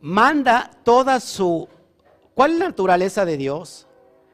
manda 0.00 0.70
toda 0.84 1.20
su... 1.20 1.68
¿Cuál 2.34 2.52
es 2.52 2.58
la 2.58 2.66
naturaleza 2.66 3.24
de 3.24 3.36
Dios? 3.36 3.86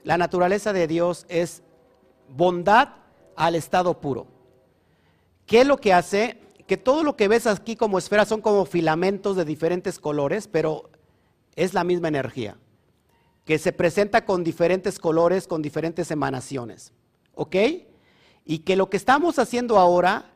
La 0.04 0.18
naturaleza 0.18 0.72
de 0.72 0.86
Dios 0.86 1.24
es 1.28 1.62
bondad 2.28 2.88
al 3.36 3.54
estado 3.54 4.00
puro. 4.00 4.26
¿Qué 5.46 5.62
es 5.62 5.66
lo 5.66 5.76
que 5.78 5.92
hace? 5.92 6.42
que 6.72 6.76
todo 6.78 7.02
lo 7.04 7.16
que 7.16 7.28
ves 7.28 7.46
aquí 7.46 7.76
como 7.76 7.98
esfera 7.98 8.24
son 8.24 8.40
como 8.40 8.64
filamentos 8.64 9.36
de 9.36 9.44
diferentes 9.44 9.98
colores, 9.98 10.48
pero 10.48 10.88
es 11.54 11.74
la 11.74 11.84
misma 11.84 12.08
energía, 12.08 12.56
que 13.44 13.58
se 13.58 13.72
presenta 13.72 14.24
con 14.24 14.42
diferentes 14.42 14.98
colores, 14.98 15.46
con 15.46 15.60
diferentes 15.60 16.10
emanaciones. 16.10 16.92
¿Ok? 17.34 17.56
Y 18.44 18.60
que 18.60 18.76
lo 18.76 18.90
que 18.90 18.96
estamos 18.96 19.38
haciendo 19.38 19.78
ahora, 19.78 20.32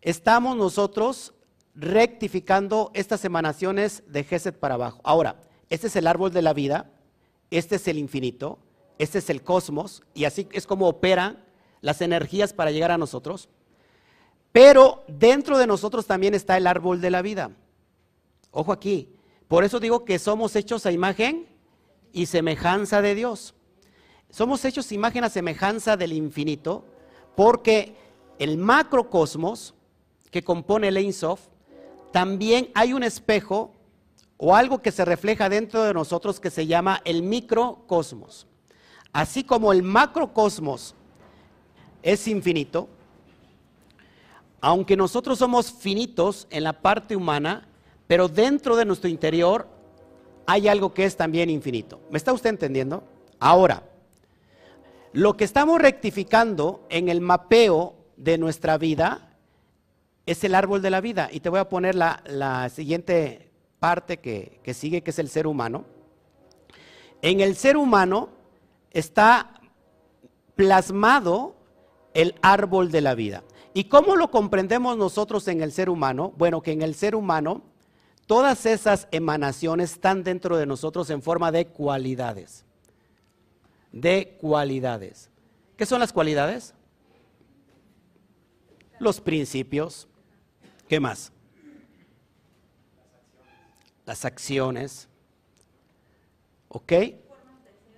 estamos 0.00 0.56
nosotros 0.56 1.34
rectificando 1.74 2.90
estas 2.94 3.24
emanaciones 3.24 4.02
de 4.06 4.24
Geset 4.24 4.58
para 4.58 4.74
abajo. 4.74 5.00
Ahora, 5.04 5.40
este 5.70 5.86
es 5.86 5.96
el 5.96 6.06
árbol 6.06 6.32
de 6.32 6.42
la 6.42 6.52
vida, 6.52 6.90
este 7.50 7.76
es 7.76 7.88
el 7.88 7.98
infinito, 7.98 8.58
este 8.98 9.18
es 9.18 9.30
el 9.30 9.42
cosmos, 9.42 10.02
y 10.14 10.24
así 10.24 10.48
es 10.52 10.66
como 10.66 10.88
operan 10.88 11.44
las 11.80 12.00
energías 12.02 12.52
para 12.52 12.70
llegar 12.70 12.90
a 12.90 12.98
nosotros. 12.98 13.48
Pero 14.52 15.02
dentro 15.08 15.56
de 15.56 15.66
nosotros 15.66 16.06
también 16.06 16.34
está 16.34 16.56
el 16.56 16.66
árbol 16.66 17.00
de 17.00 17.10
la 17.10 17.22
vida. 17.22 17.50
Ojo 18.50 18.72
aquí. 18.72 19.16
Por 19.48 19.64
eso 19.64 19.80
digo 19.80 20.04
que 20.04 20.18
somos 20.18 20.54
hechos 20.56 20.86
a 20.86 20.92
imagen 20.92 21.46
y 22.12 22.26
semejanza 22.26 23.02
de 23.02 23.14
Dios. 23.14 23.54
Somos 24.32 24.64
hechos 24.64 24.90
imagen 24.92 25.24
a 25.24 25.28
semejanza 25.28 25.94
del 25.94 26.14
infinito, 26.14 26.86
porque 27.36 27.94
el 28.38 28.56
macrocosmos 28.56 29.74
que 30.30 30.42
compone 30.42 30.88
el 30.88 31.14
también 32.12 32.70
hay 32.72 32.94
un 32.94 33.02
espejo 33.02 33.74
o 34.38 34.56
algo 34.56 34.80
que 34.80 34.90
se 34.90 35.04
refleja 35.04 35.50
dentro 35.50 35.82
de 35.82 35.92
nosotros 35.92 36.40
que 36.40 36.48
se 36.48 36.66
llama 36.66 37.02
el 37.04 37.22
microcosmos. 37.22 38.46
Así 39.12 39.44
como 39.44 39.70
el 39.70 39.82
macrocosmos 39.82 40.94
es 42.02 42.26
infinito, 42.26 42.88
aunque 44.62 44.96
nosotros 44.96 45.38
somos 45.38 45.70
finitos 45.70 46.46
en 46.48 46.64
la 46.64 46.72
parte 46.72 47.16
humana, 47.16 47.68
pero 48.06 48.28
dentro 48.28 48.76
de 48.76 48.86
nuestro 48.86 49.10
interior 49.10 49.68
hay 50.46 50.68
algo 50.68 50.94
que 50.94 51.04
es 51.04 51.18
también 51.18 51.50
infinito. 51.50 52.00
¿Me 52.10 52.16
está 52.16 52.32
usted 52.32 52.48
entendiendo? 52.48 53.04
Ahora, 53.38 53.91
lo 55.12 55.36
que 55.36 55.44
estamos 55.44 55.80
rectificando 55.80 56.86
en 56.88 57.08
el 57.08 57.20
mapeo 57.20 57.96
de 58.16 58.38
nuestra 58.38 58.78
vida 58.78 59.36
es 60.26 60.42
el 60.44 60.54
árbol 60.54 60.80
de 60.80 60.90
la 60.90 61.00
vida. 61.00 61.28
Y 61.30 61.40
te 61.40 61.48
voy 61.48 61.60
a 61.60 61.68
poner 61.68 61.94
la, 61.94 62.70
siguiente 62.74 63.50
parte 63.78 64.18
que, 64.18 64.74
sigue, 64.74 65.02
que 65.02 65.10
es 65.10 65.18
el 65.18 65.28
ser 65.28 65.46
humano. 65.46 65.84
En 67.20 67.40
el 67.40 67.56
ser 67.56 67.76
humano 67.76 68.30
está 68.90 69.60
plasmado 70.54 71.56
el 72.14 72.34
árbol 72.42 72.90
de 72.90 73.00
la 73.00 73.14
vida. 73.14 73.42
¿Y 73.74 73.84
cómo 73.84 74.16
lo 74.16 74.30
comprendemos 74.30 74.96
nosotros 74.96 75.48
en 75.48 75.62
el 75.62 75.72
ser 75.72 75.88
humano? 75.88 76.32
Bueno, 76.36 76.62
que 76.62 76.72
en 76.72 76.82
el 76.82 76.94
ser 76.94 77.14
humano 77.14 77.62
todas 78.26 78.66
esas 78.66 79.08
emanaciones 79.10 79.92
están 79.92 80.22
dentro 80.22 80.56
de 80.56 80.66
nosotros 80.66 81.10
en 81.10 81.22
forma 81.22 81.52
de 81.52 81.66
cualidades. 81.66 82.64
De 83.92 84.36
cualidades. 84.40 85.30
¿Qué 85.76 85.86
son 85.86 86.00
las 86.00 86.12
cualidades? 86.12 86.74
Los 88.98 89.20
principios. 89.20 90.08
¿Qué 90.88 90.98
más? 90.98 91.32
Las 94.04 94.24
acciones. 94.24 95.08
¿Ok? 96.68 96.92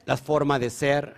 Las 0.04 0.20
formas 0.20 0.60
de 0.60 0.70
ser. 0.70 1.16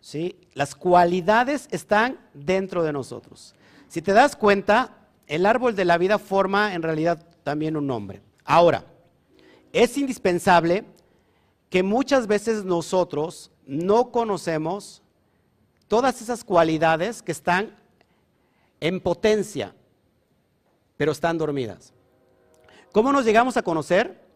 ¿Sí? 0.00 0.36
Las 0.54 0.74
cualidades 0.74 1.68
están 1.70 2.18
dentro 2.34 2.82
de 2.82 2.92
nosotros. 2.92 3.54
Si 3.88 4.02
te 4.02 4.12
das 4.12 4.36
cuenta, 4.36 5.08
el 5.26 5.46
árbol 5.46 5.76
de 5.76 5.84
la 5.84 5.98
vida 5.98 6.18
forma 6.18 6.74
en 6.74 6.82
realidad 6.82 7.24
también 7.42 7.76
un 7.76 7.86
nombre. 7.86 8.22
Ahora, 8.44 8.84
es 9.72 9.96
indispensable 9.98 10.84
que 11.70 11.82
muchas 11.82 12.26
veces 12.26 12.64
nosotros 12.64 13.50
no 13.66 14.10
conocemos 14.10 15.02
todas 15.86 16.22
esas 16.22 16.44
cualidades 16.44 17.22
que 17.22 17.32
están 17.32 17.76
en 18.80 19.00
potencia, 19.00 19.74
pero 20.96 21.12
están 21.12 21.38
dormidas. 21.38 21.92
¿Cómo 22.92 23.12
nos 23.12 23.24
llegamos 23.24 23.56
a 23.56 23.62
conocer? 23.62 24.26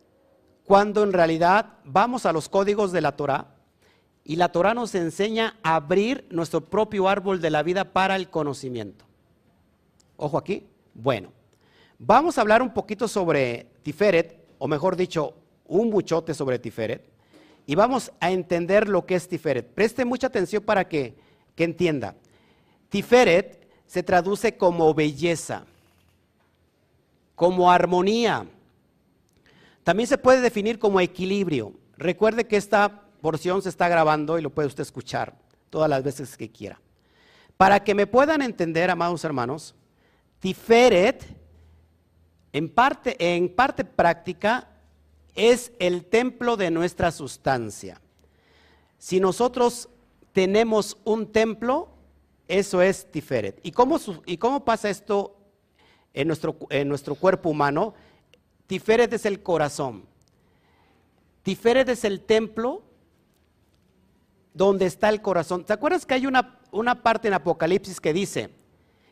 Cuando 0.64 1.02
en 1.02 1.12
realidad 1.12 1.78
vamos 1.84 2.26
a 2.26 2.32
los 2.32 2.48
códigos 2.48 2.92
de 2.92 3.00
la 3.00 3.16
Torah 3.16 3.56
y 4.24 4.36
la 4.36 4.50
Torah 4.52 4.74
nos 4.74 4.94
enseña 4.94 5.58
a 5.62 5.76
abrir 5.76 6.26
nuestro 6.30 6.60
propio 6.60 7.08
árbol 7.08 7.40
de 7.40 7.50
la 7.50 7.62
vida 7.62 7.92
para 7.92 8.16
el 8.16 8.30
conocimiento. 8.30 9.04
Ojo 10.16 10.38
aquí. 10.38 10.68
Bueno, 10.94 11.32
vamos 11.98 12.36
a 12.36 12.42
hablar 12.42 12.62
un 12.62 12.72
poquito 12.72 13.08
sobre 13.08 13.72
Tiferet, 13.82 14.38
o 14.58 14.68
mejor 14.68 14.94
dicho, 14.94 15.34
un 15.64 15.90
buchote 15.90 16.34
sobre 16.34 16.58
Tiferet, 16.58 17.11
y 17.66 17.74
vamos 17.74 18.12
a 18.20 18.30
entender 18.30 18.88
lo 18.88 19.06
que 19.06 19.14
es 19.14 19.28
Tiferet. 19.28 19.66
Preste 19.74 20.04
mucha 20.04 20.26
atención 20.26 20.62
para 20.62 20.88
que, 20.88 21.14
que 21.54 21.64
entienda. 21.64 22.16
Tiferet 22.88 23.68
se 23.86 24.02
traduce 24.02 24.56
como 24.56 24.92
belleza, 24.94 25.64
como 27.34 27.70
armonía. 27.70 28.46
También 29.84 30.06
se 30.06 30.18
puede 30.18 30.40
definir 30.40 30.78
como 30.78 31.00
equilibrio. 31.00 31.72
Recuerde 31.96 32.46
que 32.46 32.56
esta 32.56 33.02
porción 33.20 33.62
se 33.62 33.68
está 33.68 33.88
grabando 33.88 34.38
y 34.38 34.42
lo 34.42 34.50
puede 34.50 34.68
usted 34.68 34.82
escuchar 34.82 35.34
todas 35.70 35.88
las 35.88 36.02
veces 36.02 36.36
que 36.36 36.50
quiera. 36.50 36.80
Para 37.56 37.84
que 37.84 37.94
me 37.94 38.06
puedan 38.06 38.42
entender, 38.42 38.90
amados 38.90 39.24
hermanos, 39.24 39.74
Tiferet, 40.40 41.24
en 42.52 42.68
parte, 42.68 43.16
en 43.18 43.48
parte 43.48 43.84
práctica, 43.84 44.68
es 45.34 45.72
el 45.78 46.04
templo 46.04 46.56
de 46.56 46.70
nuestra 46.70 47.10
sustancia. 47.10 48.00
Si 48.98 49.20
nosotros 49.20 49.88
tenemos 50.32 50.96
un 51.04 51.32
templo, 51.32 51.88
eso 52.48 52.82
es 52.82 53.10
Tiferet. 53.10 53.60
¿Y 53.62 53.72
cómo, 53.72 53.98
y 54.26 54.36
cómo 54.36 54.64
pasa 54.64 54.90
esto 54.90 55.36
en 56.14 56.28
nuestro, 56.28 56.56
en 56.70 56.88
nuestro 56.88 57.14
cuerpo 57.14 57.50
humano? 57.50 57.94
Tiferet 58.66 59.12
es 59.12 59.26
el 59.26 59.42
corazón. 59.42 60.04
Tiferet 61.42 61.88
es 61.88 62.04
el 62.04 62.20
templo 62.20 62.82
donde 64.54 64.86
está 64.86 65.08
el 65.08 65.22
corazón. 65.22 65.64
¿Te 65.64 65.72
acuerdas 65.72 66.06
que 66.06 66.14
hay 66.14 66.26
una, 66.26 66.60
una 66.70 67.02
parte 67.02 67.28
en 67.28 67.34
Apocalipsis 67.34 68.00
que 68.00 68.12
dice 68.12 68.50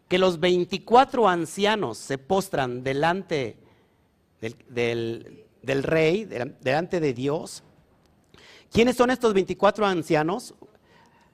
que 0.08 0.18
los 0.18 0.40
24 0.40 1.28
ancianos 1.28 1.98
se 1.98 2.18
postran 2.18 2.82
delante 2.82 3.56
del, 4.40 5.44
rey, 5.62 6.24
delante 6.24 7.00
de 7.00 7.12
Dios? 7.12 7.62
¿Quiénes 8.72 8.96
son 8.96 9.10
estos 9.10 9.34
24 9.34 9.86
ancianos? 9.86 10.54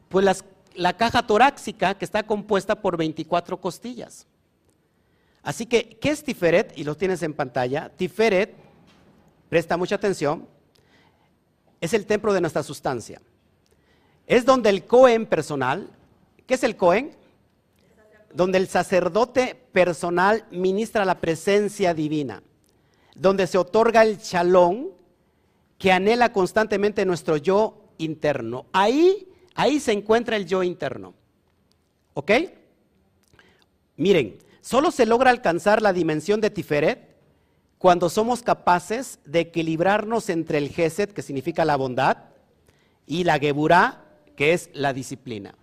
Pues 0.08 0.44
la 0.74 0.96
caja 0.96 1.26
torácica 1.26 1.94
que 1.94 2.04
está 2.04 2.22
compuesta 2.22 2.80
por 2.80 2.96
24 2.96 3.60
costillas. 3.60 4.26
Así 5.42 5.64
que, 5.64 5.96
¿qué 6.00 6.10
es 6.10 6.24
Tiferet? 6.24 6.76
Y 6.76 6.82
lo 6.82 6.96
tienes 6.96 7.22
en 7.22 7.32
pantalla. 7.32 7.88
Tiferet, 7.88 8.54
presta 9.48 9.76
mucha 9.76 9.94
atención, 9.94 10.48
es 11.80 11.94
el 11.94 12.04
templo 12.04 12.32
de 12.32 12.40
nuestra 12.40 12.62
sustancia. 12.62 13.20
Es 14.26 14.44
donde 14.44 14.70
el 14.70 14.86
Cohen 14.86 15.24
personal, 15.26 15.88
¿qué 16.46 16.54
es 16.54 16.64
el 16.64 16.76
Cohen? 16.76 17.12
Donde 18.34 18.58
el 18.58 18.66
sacerdote 18.66 19.54
personal 19.72 20.44
ministra 20.50 21.04
la 21.04 21.20
presencia 21.20 21.94
divina, 21.94 22.42
donde 23.16 23.46
se 23.46 23.58
otorga 23.58 24.02
el 24.02 24.18
chalón 24.18 24.90
que 25.78 25.92
anhela 25.92 26.32
constantemente 26.32 27.04
nuestro 27.04 27.36
yo 27.36 27.90
interno. 27.98 28.66
Ahí, 28.72 29.28
ahí 29.54 29.80
se 29.80 29.92
encuentra 29.92 30.36
el 30.36 30.46
yo 30.46 30.62
interno. 30.62 31.14
¿Ok? 32.14 32.30
Miren, 33.96 34.38
solo 34.60 34.90
se 34.90 35.06
logra 35.06 35.30
alcanzar 35.30 35.82
la 35.82 35.92
dimensión 35.92 36.40
de 36.40 36.50
Tiferet 36.50 37.16
cuando 37.78 38.08
somos 38.08 38.42
capaces 38.42 39.18
de 39.24 39.40
equilibrarnos 39.40 40.30
entre 40.30 40.58
el 40.58 40.70
Geset, 40.70 41.12
que 41.12 41.22
significa 41.22 41.64
la 41.64 41.76
bondad, 41.76 42.18
y 43.06 43.24
la 43.24 43.38
Geburá, 43.38 44.04
que 44.34 44.52
es 44.52 44.70
la 44.72 44.92
disciplina. 44.92 45.54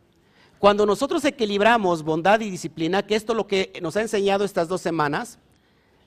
Cuando 0.59 0.85
nosotros 0.85 1.25
equilibramos 1.25 2.03
bondad 2.03 2.39
y 2.39 2.49
disciplina, 2.49 3.05
que 3.05 3.15
esto 3.15 3.33
es 3.33 3.37
lo 3.37 3.47
que 3.47 3.73
nos 3.81 3.97
ha 3.97 4.01
enseñado 4.01 4.45
estas 4.45 4.67
dos 4.67 4.81
semanas, 4.81 5.39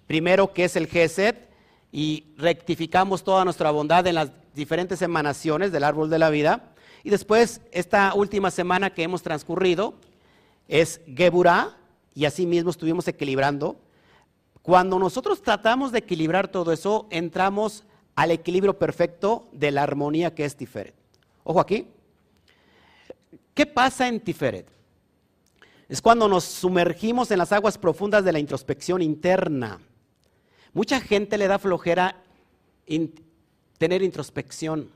primero 0.07 0.53
que 0.53 0.64
es 0.64 0.77
el 0.77 0.87
GESET, 0.87 1.49
y 1.92 2.25
rectificamos 2.37 3.25
toda 3.25 3.45
nuestra 3.45 3.71
bondad 3.71 4.07
en 4.07 4.16
las 4.16 4.31
diferentes 4.55 5.01
emanaciones 5.03 5.73
del 5.73 5.85
árbol 5.85 6.11
de 6.11 6.19
la 6.19 6.31
vida, 6.31 6.73
y 7.05 7.11
después 7.11 7.61
esta 7.73 8.14
última 8.14 8.51
semana 8.51 8.90
que 8.90 9.03
hemos 9.03 9.23
transcurrido 9.23 9.95
es 10.69 11.01
Geburah, 11.07 11.77
y 12.14 12.25
así 12.25 12.47
mismo 12.47 12.71
estuvimos 12.71 13.07
equilibrando. 13.09 13.77
Cuando 14.62 14.99
nosotros 14.99 15.42
tratamos 15.42 15.92
de 15.92 15.99
equilibrar 15.99 16.49
todo 16.49 16.73
eso, 16.73 17.07
entramos 17.11 17.85
al 18.14 18.31
equilibrio 18.31 18.79
perfecto 18.79 19.45
de 19.53 19.71
la 19.71 19.83
armonía 19.83 20.35
que 20.35 20.45
es 20.45 20.57
Tiferet. 20.57 20.95
Ojo 21.45 21.61
aquí, 21.61 21.87
¿Qué 23.57 23.64
pasa 23.64 24.07
en 24.07 24.21
Tiferet? 24.21 24.69
Es 25.88 26.03
cuando 26.03 26.29
nos 26.29 26.45
sumergimos 26.45 27.31
en 27.31 27.38
las 27.38 27.53
aguas 27.53 27.79
profundas 27.79 28.23
de 28.23 28.31
la 28.31 28.38
introspección 28.38 29.01
interna. 29.01 29.81
Mucha 30.77 31.01
gente 31.01 31.39
le 31.39 31.49
da 31.49 31.59
flojera 31.59 32.23
tener 33.79 34.03
introspección. 34.03 34.91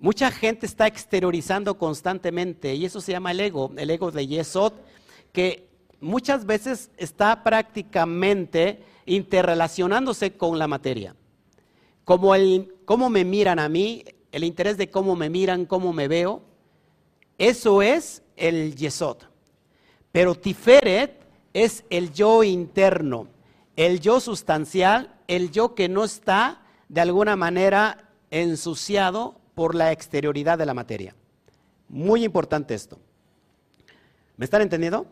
Mucha 0.00 0.32
gente 0.32 0.66
está 0.66 0.88
exteriorizando 0.88 1.78
constantemente 1.78 2.74
y 2.74 2.86
eso 2.86 3.00
se 3.00 3.12
llama 3.12 3.30
el 3.30 3.38
ego, 3.38 3.70
el 3.76 3.88
ego 3.88 4.10
de 4.10 4.26
Yesod, 4.26 4.72
que 5.32 5.68
muchas 6.00 6.44
veces 6.44 6.90
está 6.96 7.44
prácticamente 7.44 8.82
interrelacionándose 9.04 10.32
con 10.32 10.58
la 10.58 10.66
materia. 10.66 11.14
Como 12.04 12.34
el 12.34 12.74
cómo 12.84 13.08
me 13.08 13.24
miran 13.24 13.60
a 13.60 13.68
mí, 13.68 14.04
el 14.32 14.42
interés 14.42 14.76
de 14.76 14.90
cómo 14.90 15.14
me 15.14 15.30
miran, 15.30 15.66
cómo 15.66 15.92
me 15.92 16.08
veo, 16.08 16.42
eso 17.38 17.80
es 17.80 18.24
el 18.34 18.74
Yesod. 18.74 19.18
Pero 20.10 20.34
Tiferet 20.34 21.12
es 21.52 21.84
el 21.90 22.12
yo 22.12 22.42
interno, 22.42 23.28
el 23.76 24.00
yo 24.00 24.20
sustancial, 24.20 25.14
el 25.28 25.50
yo 25.50 25.74
que 25.74 25.88
no 25.88 26.04
está 26.04 26.62
de 26.88 27.00
alguna 27.00 27.36
manera 27.36 28.10
ensuciado 28.30 29.38
por 29.54 29.74
la 29.74 29.92
exterioridad 29.92 30.58
de 30.58 30.66
la 30.66 30.74
materia. 30.74 31.14
Muy 31.88 32.24
importante 32.24 32.74
esto. 32.74 32.98
¿Me 34.36 34.44
están 34.44 34.62
entendiendo? 34.62 35.06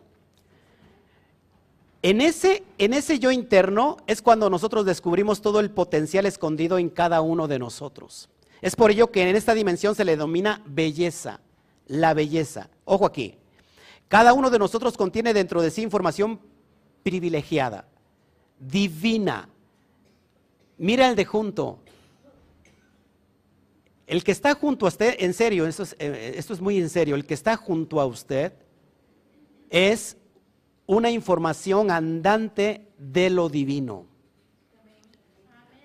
En 2.03 2.21
ese, 2.21 2.63
en 2.77 2.93
ese 2.93 3.19
yo 3.19 3.31
interno 3.31 3.97
es 4.07 4.21
cuando 4.21 4.51
nosotros 4.51 4.85
descubrimos 4.85 5.41
todo 5.41 5.61
el 5.61 5.71
potencial 5.71 6.27
escondido 6.27 6.79
en 6.79 6.91
cada 6.91 7.21
uno 7.23 7.49
de 7.49 7.59
nosotros. 7.59 8.29
Es 8.61 8.77
por 8.77 8.91
ello 8.91 9.11
que 9.11 9.29
en 9.29 9.37
esta 9.37 9.55
dimensión 9.55 9.95
se 9.95 10.05
le 10.05 10.17
domina 10.17 10.63
belleza 10.67 11.41
la 11.87 12.15
belleza. 12.15 12.69
Ojo 12.85 13.07
aquí, 13.07 13.37
cada 14.09 14.33
uno 14.33 14.51
de 14.51 14.59
nosotros 14.59 14.97
contiene 14.97 15.35
dentro 15.35 15.63
de 15.63 15.71
sí 15.71 15.83
información 15.83 16.41
privilegiada, 17.03 17.87
divina. 18.59 19.49
Mira 20.79 21.09
el 21.09 21.17
de 21.17 21.25
junto. 21.25 21.79
el 24.07 24.23
que 24.23 24.33
está 24.33 24.55
junto 24.55 24.85
a 24.85 24.89
usted, 24.89 25.17
en 25.19 25.33
serio, 25.33 25.67
esto 25.67 25.83
es, 25.83 25.97
eh, 25.99 26.35
esto 26.37 26.53
es 26.53 26.61
muy 26.61 26.79
en 26.79 26.91
serio, 26.91 27.15
el 27.15 27.25
que 27.25 27.35
está 27.35 27.57
junto 27.57 28.01
a 28.01 28.07
usted 28.07 28.53
es 29.71 30.17
una 30.87 31.11
información 31.11 31.91
andante 31.91 32.87
de 32.99 33.31
lo 33.31 33.49
divino. 33.49 34.07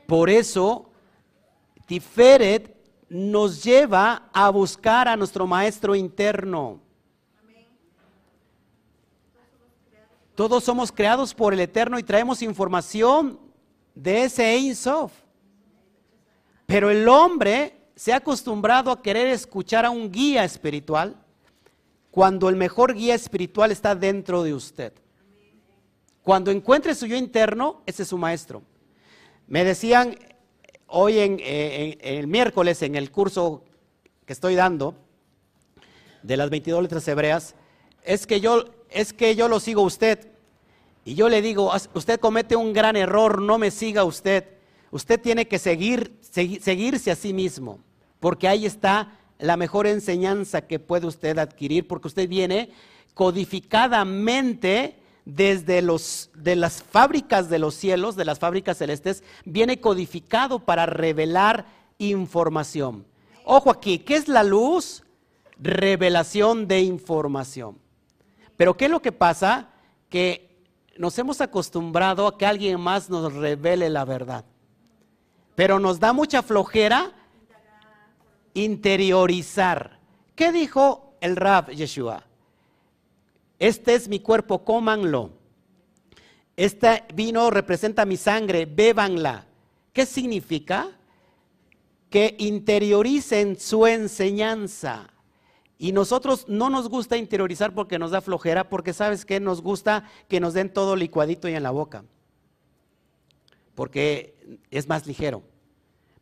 Por 0.05 0.29
eso, 0.29 0.89
Tiferet 1.85 2.75
nos 3.09 3.63
lleva 3.63 4.29
a 4.33 4.49
buscar 4.49 5.07
a 5.07 5.15
nuestro 5.15 5.47
maestro 5.47 5.95
interno. 5.95 6.81
Todos 10.39 10.63
somos 10.63 10.89
creados 10.89 11.33
por 11.33 11.53
el 11.53 11.59
Eterno 11.59 11.99
y 11.99 12.03
traemos 12.03 12.41
información 12.41 13.37
de 13.93 14.23
ese 14.23 14.55
Ein 14.55 14.73
Sof. 14.73 15.11
Pero 16.65 16.89
el 16.89 17.09
hombre 17.09 17.75
se 17.93 18.13
ha 18.13 18.15
acostumbrado 18.15 18.89
a 18.89 19.01
querer 19.01 19.27
escuchar 19.27 19.83
a 19.83 19.89
un 19.89 20.09
guía 20.09 20.45
espiritual 20.45 21.17
cuando 22.09 22.47
el 22.47 22.55
mejor 22.55 22.93
guía 22.93 23.15
espiritual 23.15 23.69
está 23.69 23.95
dentro 23.95 24.41
de 24.41 24.53
usted. 24.53 24.93
Cuando 26.23 26.51
encuentre 26.51 26.95
su 26.95 27.05
yo 27.05 27.17
interno, 27.17 27.81
ese 27.85 28.03
es 28.03 28.07
su 28.07 28.17
maestro. 28.17 28.61
Me 29.45 29.65
decían 29.65 30.15
hoy 30.87 31.19
en, 31.19 31.37
eh, 31.41 31.97
el 31.99 32.27
miércoles 32.27 32.81
en 32.81 32.95
el 32.95 33.11
curso 33.11 33.65
que 34.25 34.31
estoy 34.31 34.55
dando 34.55 34.95
de 36.23 36.37
las 36.37 36.49
22 36.49 36.81
letras 36.81 37.05
hebreas, 37.09 37.55
es 38.05 38.25
que 38.25 38.39
yo, 38.39 38.63
es 38.89 39.11
que 39.11 39.35
yo 39.35 39.49
lo 39.49 39.59
sigo 39.59 39.81
a 39.81 39.85
usted. 39.85 40.28
Y 41.05 41.15
yo 41.15 41.29
le 41.29 41.41
digo, 41.41 41.71
usted 41.93 42.19
comete 42.19 42.55
un 42.55 42.73
gran 42.73 42.95
error, 42.95 43.41
no 43.41 43.57
me 43.57 43.71
siga 43.71 44.03
usted. 44.03 44.45
Usted 44.91 45.19
tiene 45.19 45.47
que 45.47 45.59
seguir, 45.59 46.17
seguirse 46.21 47.11
a 47.11 47.15
sí 47.15 47.33
mismo, 47.33 47.79
porque 48.19 48.47
ahí 48.47 48.65
está 48.65 49.19
la 49.37 49.55
mejor 49.55 49.87
enseñanza 49.87 50.67
que 50.67 50.79
puede 50.79 51.07
usted 51.07 51.37
adquirir, 51.37 51.87
porque 51.87 52.07
usted 52.07 52.27
viene 52.27 52.71
codificadamente 53.13 54.99
desde 55.25 55.81
los, 55.81 56.31
de 56.35 56.55
las 56.55 56.81
fábricas 56.81 57.49
de 57.49 57.59
los 57.59 57.75
cielos, 57.75 58.15
de 58.15 58.25
las 58.25 58.39
fábricas 58.39 58.77
celestes, 58.77 59.23
viene 59.45 59.79
codificado 59.79 60.59
para 60.59 60.85
revelar 60.85 61.65
información. 61.99 63.05
Ojo 63.43 63.69
aquí, 63.69 63.99
¿qué 63.99 64.15
es 64.15 64.27
la 64.27 64.43
luz? 64.43 65.03
Revelación 65.59 66.67
de 66.67 66.81
información. 66.81 67.77
Pero 68.57 68.75
¿qué 68.75 68.85
es 68.85 68.91
lo 68.91 69.01
que 69.01 69.11
pasa? 69.11 69.69
Que 70.09 70.48
nos 70.99 71.17
hemos 71.17 71.39
acostumbrado 71.39 72.27
a 72.27 72.37
que 72.37 72.45
alguien 72.45 72.77
más 72.77 73.09
nos 73.09 73.31
revele 73.31 73.89
la 73.89 74.03
verdad. 74.03 74.43
Pero 75.55 75.79
nos 75.79 75.97
da 75.97 76.11
mucha 76.11 76.43
flojera 76.43 77.13
interiorizar. 78.53 79.97
¿Qué 80.35 80.51
dijo 80.51 81.13
el 81.21 81.37
Rab 81.37 81.69
Yeshua? 81.69 82.25
Este 83.59 83.95
es 83.95 84.09
mi 84.09 84.19
cuerpo, 84.19 84.65
cómanlo. 84.65 85.31
Este 86.57 87.05
vino 87.13 87.49
representa 87.49 88.03
mi 88.03 88.17
sangre, 88.17 88.65
bébanla. 88.65 89.45
¿Qué 89.93 90.05
significa? 90.05 90.89
Que 92.09 92.35
interioricen 92.39 93.57
su 93.57 93.87
enseñanza. 93.87 95.13
Y 95.81 95.93
nosotros 95.93 96.43
no 96.49 96.69
nos 96.69 96.89
gusta 96.89 97.15
interiorizar 97.15 97.73
porque 97.73 97.97
nos 97.97 98.11
da 98.11 98.19
flojera, 98.19 98.67
porque 98.67 98.91
sabes 98.91 99.25
que 99.25 99.39
nos 99.39 99.61
gusta 99.61 100.03
que 100.27 100.41
nos 100.41 100.53
den 100.53 100.73
todo 100.73 100.97
licuadito 100.97 101.47
y 101.47 101.55
en 101.55 101.63
la 101.63 101.71
boca. 101.71 102.03
Porque 103.75 104.61
es 104.71 104.89
más 104.89 105.07
ligero. 105.07 105.41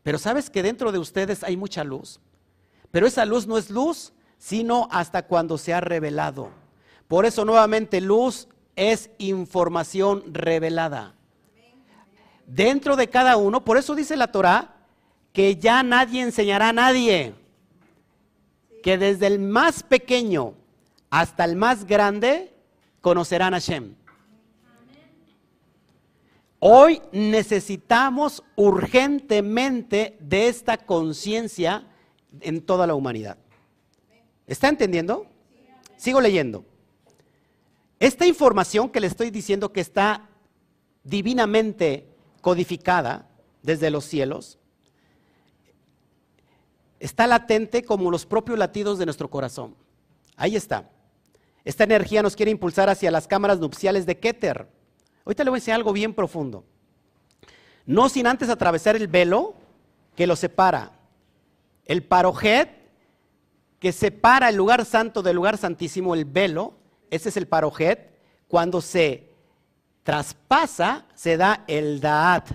Pero 0.04 0.20
sabes 0.20 0.52
que 0.52 0.62
dentro 0.62 0.92
de 0.92 1.00
ustedes 1.00 1.44
hay 1.44 1.58
mucha 1.58 1.84
luz. 1.84 2.20
Pero 2.92 3.08
esa 3.08 3.26
luz 3.26 3.48
no 3.48 3.58
es 3.58 3.72
luz, 3.72 4.14
sino 4.38 4.88
hasta 4.92 5.26
cuando 5.26 5.58
se 5.58 5.74
ha 5.74 5.82
revelado. 5.82 6.52
Por 7.08 7.26
eso 7.26 7.44
nuevamente 7.44 8.00
luz 8.00 8.48
es 8.76 9.10
información 9.18 10.36
revelada. 10.36 11.16
Dentro 12.46 12.96
de 12.96 13.10
cada 13.10 13.38
uno, 13.38 13.66
por 13.66 13.78
eso 13.78 13.96
dice 13.96 14.16
la 14.16 14.32
Torah, 14.32 14.76
que 15.34 15.56
ya 15.56 15.82
nadie 15.82 16.22
enseñará 16.22 16.70
a 16.70 16.74
nadie. 16.74 17.34
Que 18.84 18.98
desde 18.98 19.28
el 19.28 19.40
más 19.40 19.84
pequeño 19.84 20.54
hasta 21.10 21.46
el 21.46 21.56
más 21.56 21.86
grande 21.86 22.54
conocerán 23.02 23.54
a 23.54 23.58
Hashem. 23.58 23.96
Hoy 26.60 27.02
necesitamos 27.12 28.44
urgentemente 28.56 30.18
de 30.20 30.48
esta 30.48 30.78
conciencia 30.78 31.88
en 32.42 32.62
toda 32.62 32.88
la 32.88 32.96
humanidad. 32.96 33.38
¿Está 34.48 34.70
entendiendo? 34.70 35.28
Sigo 35.98 36.20
leyendo. 36.20 36.66
Esta 38.00 38.26
información 38.26 38.90
que 38.90 39.00
le 39.00 39.08
estoy 39.08 39.30
diciendo 39.30 39.72
que 39.72 39.82
está 39.82 40.30
divinamente 41.04 42.08
codificada 42.42 43.30
desde 43.62 43.90
los 43.90 44.06
cielos, 44.06 44.58
está 47.00 47.28
latente 47.28 47.84
como 47.84 48.12
los 48.12 48.26
propios 48.26 48.58
latidos 48.58 48.98
de 49.00 49.06
nuestro 49.06 49.30
corazón. 49.30 49.76
Ahí 50.36 50.56
está. 50.56 50.90
Esta 51.64 51.84
energía 51.84 52.22
nos 52.22 52.36
quiere 52.36 52.52
impulsar 52.52 52.90
hacia 52.90 53.12
las 53.12 53.28
cámaras 53.28 53.60
nupciales 53.60 54.06
de 54.06 54.18
Keter. 54.20 54.68
Ahorita 55.26 55.44
le 55.44 55.50
voy 55.50 55.58
a 55.58 55.62
decir 55.62 55.74
algo 55.74 55.92
bien 55.94 56.14
profundo. 56.14 56.64
No 57.86 58.10
sin 58.10 58.28
antes 58.28 58.50
atravesar 58.50 58.96
el 58.96 59.08
velo 59.08 59.56
que 60.16 60.28
lo 60.28 60.36
separa. 60.36 60.92
El 61.86 62.04
parojet 62.04 62.70
que 63.80 63.92
separa 63.92 64.50
el 64.50 64.56
lugar 64.56 64.86
santo 64.86 65.22
del 65.22 65.36
lugar 65.36 65.58
santísimo, 65.58 66.16
el 66.16 66.26
velo, 66.26 66.74
ese 67.10 67.30
es 67.30 67.38
el 67.38 67.48
parojet. 67.48 68.18
Cuando 68.48 68.82
se 68.82 69.30
traspasa, 70.04 71.06
se 71.16 71.38
da 71.38 71.64
el 71.68 72.00
daat, 72.00 72.50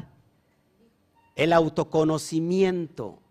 el 1.36 1.52
autoconocimiento. 1.52 3.21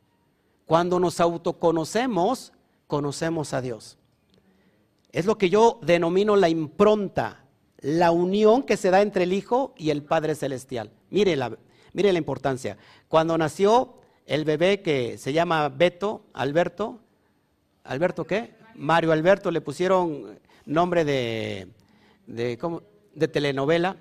Cuando 0.71 1.01
nos 1.01 1.19
autoconocemos, 1.19 2.53
conocemos 2.87 3.53
a 3.53 3.59
Dios. 3.59 3.97
Es 5.11 5.25
lo 5.25 5.37
que 5.37 5.49
yo 5.49 5.81
denomino 5.81 6.37
la 6.37 6.47
impronta, 6.47 7.43
la 7.79 8.11
unión 8.11 8.63
que 8.63 8.77
se 8.77 8.89
da 8.89 9.01
entre 9.01 9.25
el 9.25 9.33
Hijo 9.33 9.73
y 9.75 9.89
el 9.89 10.01
Padre 10.01 10.33
Celestial. 10.33 10.89
Mire 11.09 11.35
la, 11.35 11.57
mire 11.91 12.13
la 12.13 12.19
importancia. 12.19 12.77
Cuando 13.09 13.37
nació 13.37 13.95
el 14.25 14.45
bebé 14.45 14.81
que 14.81 15.17
se 15.17 15.33
llama 15.33 15.67
Beto, 15.67 16.23
Alberto, 16.31 17.01
¿Alberto 17.83 18.25
qué? 18.25 18.55
Mario 18.75 19.11
Alberto, 19.11 19.51
le 19.51 19.59
pusieron 19.59 20.39
nombre 20.65 21.03
de, 21.03 21.67
de, 22.27 23.27
telenovela. 23.27 23.97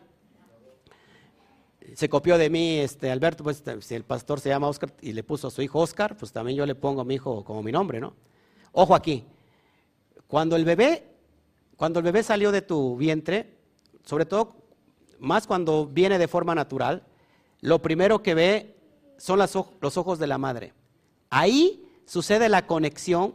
Se 1.94 2.09
copió 2.09 2.38
de 2.38 2.50
mí 2.50 2.79
este 2.79 3.11
Alberto, 3.11 3.44
pues 3.44 3.62
si 3.81 3.94
el 3.94 4.05
pastor 4.05 4.40
se 4.40 4.48
llama 4.48 4.68
Oscar 4.68 4.92
y 5.00 5.12
le 5.12 5.22
puso 5.22 5.48
a 5.48 5.50
su 5.50 5.62
hijo 5.62 5.81
Oscar, 5.81 6.16
pues 6.16 6.33
también 6.33 6.57
yo 6.57 6.66
le 6.66 6.74
pongo 6.74 7.00
a 7.00 7.05
mi 7.05 7.14
hijo 7.14 7.44
como 7.44 7.62
mi 7.62 7.72
nombre, 7.72 8.00
¿no? 8.00 8.14
Ojo 8.72 8.94
aquí. 8.94 9.24
Cuando 10.26 10.57
el 10.57 10.64
bebé, 10.64 11.09
cuando 11.76 11.98
el 11.98 12.05
bebé 12.05 12.22
salió 12.22 12.53
de 12.53 12.62
tu 12.62 12.96
vientre, 12.96 13.57
sobre 14.05 14.26
todo 14.26 14.57
más 15.18 15.46
cuando 15.46 15.87
viene 15.87 16.18
de 16.18 16.29
forma 16.29 16.55
natural, 16.55 17.03
lo 17.61 17.81
primero 17.83 18.22
que 18.22 18.35
ve 18.35 18.76
son 19.18 19.38
los 19.38 19.96
ojos 19.96 20.18
de 20.18 20.26
la 20.26 20.38
madre. 20.38 20.72
Ahí 21.29 21.85
sucede 22.07 22.48
la 22.48 22.66
conexión, 22.66 23.35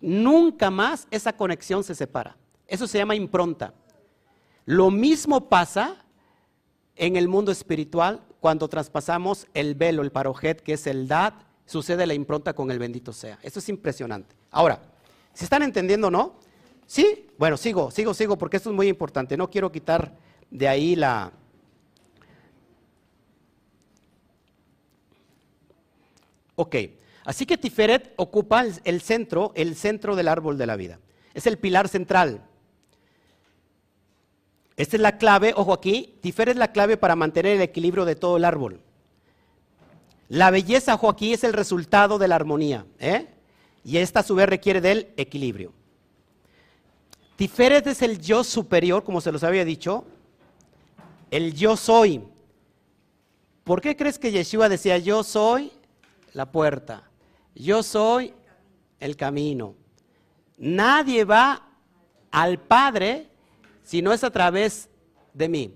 nunca 0.00 0.70
más 0.70 1.08
esa 1.10 1.32
conexión 1.32 1.82
se 1.82 1.94
separa. 1.94 2.36
Eso 2.66 2.86
se 2.86 2.98
llama 2.98 3.14
impronta. 3.14 3.74
Lo 4.64 4.90
mismo 4.90 5.48
pasa 5.48 6.04
en 6.98 7.16
el 7.16 7.28
mundo 7.28 7.50
espiritual 7.50 8.20
cuando 8.40 8.68
traspasamos 8.68 9.46
el 9.54 9.74
velo, 9.74 10.02
el 10.02 10.12
parojet, 10.12 10.60
que 10.60 10.74
es 10.74 10.86
el 10.86 11.08
dad, 11.08 11.34
sucede 11.64 12.06
la 12.06 12.14
impronta 12.14 12.52
con 12.52 12.70
el 12.70 12.78
bendito 12.78 13.12
sea. 13.12 13.38
Eso 13.42 13.60
es 13.60 13.68
impresionante. 13.68 14.34
Ahora, 14.50 14.82
¿se 15.32 15.44
están 15.44 15.62
entendiendo 15.62 16.08
o 16.08 16.10
no? 16.10 16.36
¿Sí? 16.86 17.28
Bueno, 17.38 17.56
sigo, 17.56 17.90
sigo, 17.90 18.14
sigo, 18.14 18.36
porque 18.36 18.56
esto 18.56 18.70
es 18.70 18.76
muy 18.76 18.88
importante. 18.88 19.36
No 19.36 19.50
quiero 19.50 19.70
quitar 19.70 20.16
de 20.50 20.68
ahí 20.68 20.96
la... 20.96 21.32
Ok, 26.56 26.74
así 27.24 27.46
que 27.46 27.56
Tiferet 27.56 28.14
ocupa 28.16 28.64
el 28.84 29.00
centro, 29.00 29.52
el 29.54 29.76
centro 29.76 30.16
del 30.16 30.26
árbol 30.26 30.58
de 30.58 30.66
la 30.66 30.74
vida. 30.74 30.98
Es 31.34 31.46
el 31.46 31.58
pilar 31.58 31.86
central. 31.86 32.47
Esta 34.78 34.96
es 34.96 35.02
la 35.02 35.18
clave, 35.18 35.52
ojo 35.56 35.72
aquí, 35.72 36.14
Tifer 36.20 36.50
es 36.50 36.56
la 36.56 36.70
clave 36.70 36.96
para 36.96 37.16
mantener 37.16 37.56
el 37.56 37.62
equilibrio 37.62 38.04
de 38.04 38.14
todo 38.14 38.36
el 38.36 38.44
árbol. 38.44 38.80
La 40.28 40.52
belleza, 40.52 40.94
ojo 40.94 41.08
aquí, 41.08 41.32
es 41.32 41.42
el 41.42 41.52
resultado 41.52 42.16
de 42.16 42.28
la 42.28 42.36
armonía. 42.36 42.86
¿eh? 43.00 43.26
Y 43.82 43.96
esta 43.96 44.20
a 44.20 44.22
su 44.22 44.36
vez 44.36 44.48
requiere 44.48 44.80
del 44.80 45.12
equilibrio. 45.16 45.72
Tiferet 47.34 47.88
es 47.88 48.02
el 48.02 48.20
yo 48.20 48.44
superior, 48.44 49.02
como 49.02 49.20
se 49.20 49.32
los 49.32 49.42
había 49.42 49.64
dicho. 49.64 50.04
El 51.32 51.54
yo 51.54 51.76
soy. 51.76 52.22
¿Por 53.64 53.80
qué 53.80 53.96
crees 53.96 54.16
que 54.20 54.30
Yeshua 54.30 54.68
decía 54.68 54.96
yo 54.98 55.24
soy 55.24 55.72
la 56.34 56.52
puerta? 56.52 57.02
Yo 57.56 57.82
soy 57.82 58.32
el 59.00 59.16
camino. 59.16 59.74
Nadie 60.56 61.24
va 61.24 61.66
al 62.30 62.60
Padre 62.60 63.28
si 63.88 64.02
no 64.02 64.12
es 64.12 64.22
a 64.22 64.30
través 64.30 64.90
de 65.32 65.48
mí, 65.48 65.74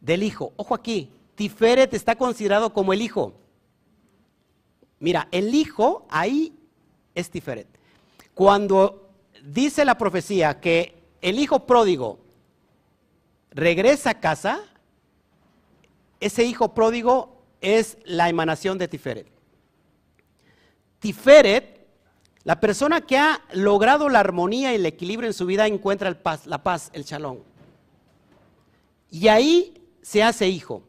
del 0.00 0.24
Hijo. 0.24 0.52
Ojo 0.56 0.74
aquí, 0.74 1.12
Tiferet 1.36 1.94
está 1.94 2.16
considerado 2.16 2.72
como 2.72 2.92
el 2.92 3.00
Hijo. 3.00 3.34
Mira, 4.98 5.28
el 5.30 5.54
Hijo 5.54 6.08
ahí 6.10 6.58
es 7.14 7.30
Tiferet. 7.30 7.68
Cuando 8.34 9.10
dice 9.44 9.84
la 9.84 9.96
profecía 9.96 10.58
que 10.58 11.00
el 11.22 11.38
Hijo 11.38 11.66
pródigo 11.66 12.18
regresa 13.52 14.10
a 14.10 14.20
casa, 14.20 14.64
ese 16.18 16.42
Hijo 16.42 16.74
pródigo 16.74 17.44
es 17.60 17.96
la 18.02 18.28
emanación 18.28 18.76
de 18.76 18.88
Tiferet. 18.88 19.28
Tiferet, 20.98 21.75
la 22.46 22.60
persona 22.60 23.00
que 23.00 23.18
ha 23.18 23.40
logrado 23.54 24.08
la 24.08 24.20
armonía 24.20 24.70
y 24.70 24.76
el 24.76 24.86
equilibrio 24.86 25.28
en 25.28 25.34
su 25.34 25.46
vida 25.46 25.66
encuentra 25.66 26.08
el 26.08 26.16
paz, 26.16 26.46
la 26.46 26.62
paz, 26.62 26.90
el 26.92 27.02
shalom. 27.02 27.38
Y 29.10 29.26
ahí 29.26 29.82
se 30.00 30.22
hace 30.22 30.46
hijo. 30.46 30.84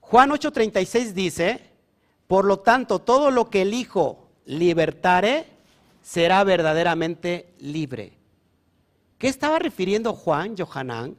Juan 0.00 0.30
8:36 0.30 1.12
dice, 1.12 1.60
por 2.26 2.46
lo 2.46 2.60
tanto, 2.60 2.98
todo 2.98 3.30
lo 3.30 3.50
que 3.50 3.60
el 3.60 3.74
Hijo 3.74 4.26
libertare 4.46 5.48
será 6.00 6.44
verdaderamente 6.44 7.52
libre. 7.58 8.14
¿Qué 9.18 9.28
estaba 9.28 9.58
refiriendo 9.58 10.14
Juan, 10.14 10.56
Johanán, 10.56 11.14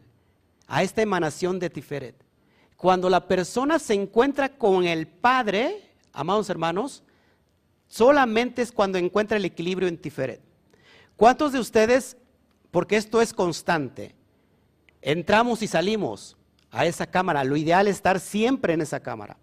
a 0.66 0.82
esta 0.82 1.04
emanación 1.04 1.60
de 1.60 1.70
Tiferet? 1.70 2.16
Cuando 2.78 3.12
la 3.12 3.28
persona 3.28 3.78
se 3.78 3.94
encuentra 3.94 4.58
con 4.58 4.86
el 4.86 5.06
Padre, 5.06 5.92
amados 6.14 6.50
hermanos, 6.50 7.04
solamente 7.94 8.64
es 8.64 8.72
cuando 8.72 8.98
encuentra 8.98 9.38
el 9.38 9.46
equilibrio 9.46 9.88
en 9.88 10.00
Tiferet. 10.00 10.42
¿Cuántos 11.16 11.52
de 11.52 11.60
ustedes, 11.60 12.18
porque 12.72 12.98
esto 12.98 13.22
es 13.22 13.34
constante, 13.34 14.16
entramos 15.00 15.62
y 15.62 15.68
salimos 15.68 16.36
a 16.72 16.88
esa 16.88 17.06
cámara. 17.06 17.44
Lo 17.44 17.56
ideal 17.56 17.88
es 17.88 17.98
estar 17.98 18.20
siempre 18.20 18.74
en 18.74 18.82
esa 18.82 19.00
cámara. 19.00 19.38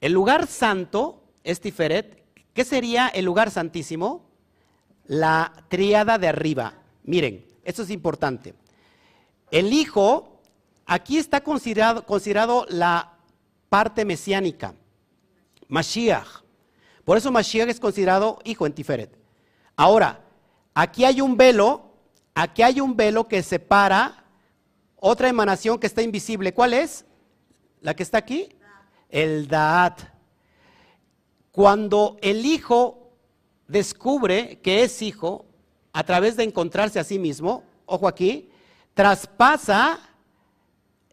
El 0.00 0.12
lugar 0.12 0.46
santo 0.46 1.24
es 1.42 1.60
Tiferet. 1.60 2.22
¿Qué 2.54 2.64
sería 2.64 3.08
el 3.08 3.24
lugar 3.24 3.50
santísimo? 3.50 4.30
La 5.08 5.64
tríada 5.68 6.16
de 6.16 6.28
arriba. 6.28 6.74
Miren, 7.02 7.44
esto 7.64 7.82
es 7.82 7.90
importante. 7.90 8.54
El 9.50 9.72
Hijo, 9.72 10.40
aquí 10.86 11.18
está 11.18 11.40
considerado, 11.40 12.06
considerado 12.06 12.64
la 12.68 13.18
parte 13.68 14.04
mesiánica, 14.04 14.74
Mashiach. 15.66 16.47
Por 17.08 17.16
eso 17.16 17.32
Mashiach 17.32 17.70
es 17.70 17.80
considerado 17.80 18.38
hijo 18.44 18.66
en 18.66 18.74
Tiferet. 18.74 19.10
Ahora, 19.76 20.20
aquí 20.74 21.06
hay 21.06 21.22
un 21.22 21.38
velo, 21.38 21.90
aquí 22.34 22.60
hay 22.60 22.82
un 22.82 22.96
velo 22.96 23.26
que 23.26 23.42
separa 23.42 24.26
otra 24.94 25.30
emanación 25.30 25.78
que 25.78 25.86
está 25.86 26.02
invisible, 26.02 26.52
¿cuál 26.52 26.74
es? 26.74 27.06
¿La 27.80 27.96
que 27.96 28.02
está 28.02 28.18
aquí? 28.18 28.50
El 29.08 29.48
Daat. 29.48 30.02
Cuando 31.50 32.18
el 32.20 32.44
hijo 32.44 33.10
descubre 33.68 34.60
que 34.60 34.82
es 34.82 35.00
hijo, 35.00 35.46
a 35.94 36.04
través 36.04 36.36
de 36.36 36.44
encontrarse 36.44 37.00
a 37.00 37.04
sí 37.04 37.18
mismo, 37.18 37.64
ojo 37.86 38.06
aquí, 38.06 38.50
traspasa 38.92 39.98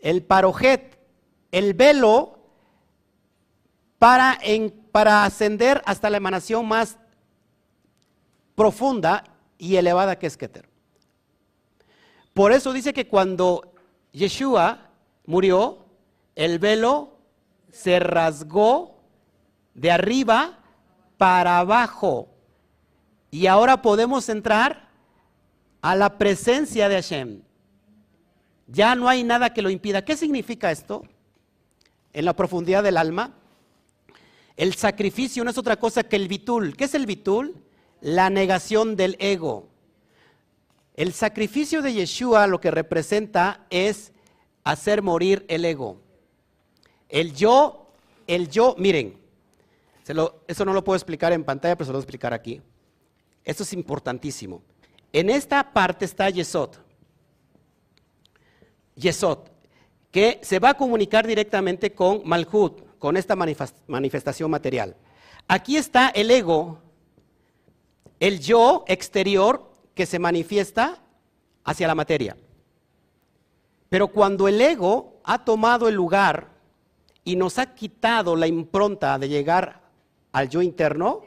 el 0.01 0.23
parojet, 0.23 0.99
el 1.53 1.73
velo, 1.73 2.34
para, 3.99 4.39
para 4.91 5.23
ascender 5.25 5.81
hasta 5.85 6.09
la 6.09 6.17
emanación 6.17 6.67
más 6.67 6.97
profunda 8.55 9.23
y 9.57 9.75
elevada 9.75 10.17
que 10.17 10.27
es 10.27 10.37
Keter. 10.37 10.69
Por 12.33 12.51
eso 12.51 12.73
dice 12.73 12.93
que 12.93 13.07
cuando 13.07 13.73
Yeshua 14.11 14.89
murió, 15.25 15.85
el 16.35 16.59
velo 16.59 17.17
se 17.71 17.99
rasgó 17.99 19.01
de 19.73 19.91
arriba 19.91 20.59
para 21.17 21.59
abajo. 21.59 22.29
Y 23.31 23.47
ahora 23.47 23.81
podemos 23.81 24.29
entrar 24.29 24.89
a 25.81 25.95
la 25.95 26.17
presencia 26.17 26.89
de 26.89 26.95
Hashem. 26.95 27.41
Ya 28.67 28.95
no 28.95 29.07
hay 29.07 29.23
nada 29.23 29.53
que 29.53 29.61
lo 29.61 29.69
impida. 29.69 30.03
¿Qué 30.03 30.17
significa 30.17 30.71
esto? 30.71 31.03
En 32.13 32.25
la 32.25 32.35
profundidad 32.35 32.83
del 32.83 32.97
alma. 32.97 33.33
El 34.57 34.73
sacrificio 34.75 35.43
no 35.43 35.49
es 35.49 35.57
otra 35.57 35.77
cosa 35.77 36.03
que 36.03 36.15
el 36.15 36.27
bitul. 36.27 36.75
¿Qué 36.77 36.85
es 36.85 36.95
el 36.95 37.05
bitul? 37.05 37.55
La 38.01 38.29
negación 38.29 38.95
del 38.95 39.17
ego. 39.19 39.67
El 40.93 41.11
sacrificio 41.11 41.81
de 41.81 41.93
Yeshua 41.93 42.47
lo 42.47 42.61
que 42.61 42.71
representa 42.71 43.65
es 43.69 44.13
hacer 44.63 45.01
morir 45.01 45.45
el 45.49 45.65
ego. 45.65 46.01
El 47.09 47.33
yo, 47.33 47.91
el 48.27 48.49
yo, 48.49 48.75
miren, 48.77 49.17
eso 50.47 50.65
no 50.65 50.73
lo 50.73 50.83
puedo 50.83 50.95
explicar 50.95 51.33
en 51.33 51.43
pantalla, 51.43 51.75
pero 51.75 51.85
se 51.85 51.91
lo 51.91 51.97
voy 51.97 52.01
a 52.01 52.03
explicar 52.03 52.33
aquí. 52.33 52.61
Esto 53.43 53.63
es 53.63 53.73
importantísimo. 53.73 54.61
En 55.11 55.29
esta 55.29 55.73
parte 55.73 56.05
está 56.05 56.29
Yesod. 56.29 56.71
Yesod, 58.95 59.39
que 60.11 60.39
se 60.43 60.59
va 60.59 60.69
a 60.69 60.77
comunicar 60.77 61.27
directamente 61.27 61.93
con 61.93 62.21
Malhut, 62.23 62.84
con 62.99 63.17
esta 63.17 63.35
manifestación 63.35 64.51
material. 64.51 64.95
Aquí 65.47 65.77
está 65.77 66.09
el 66.09 66.31
ego, 66.31 66.79
el 68.19 68.39
yo 68.39 68.83
exterior 68.87 69.71
que 69.93 70.05
se 70.05 70.19
manifiesta 70.19 71.01
hacia 71.63 71.87
la 71.87 71.95
materia. 71.95 72.35
Pero 73.89 74.07
cuando 74.07 74.47
el 74.47 74.59
ego 74.59 75.21
ha 75.23 75.45
tomado 75.45 75.87
el 75.87 75.95
lugar 75.95 76.49
y 77.23 77.35
nos 77.35 77.59
ha 77.59 77.73
quitado 77.75 78.35
la 78.35 78.47
impronta 78.47 79.17
de 79.17 79.29
llegar 79.29 79.81
al 80.31 80.49
yo 80.49 80.61
interno, 80.61 81.23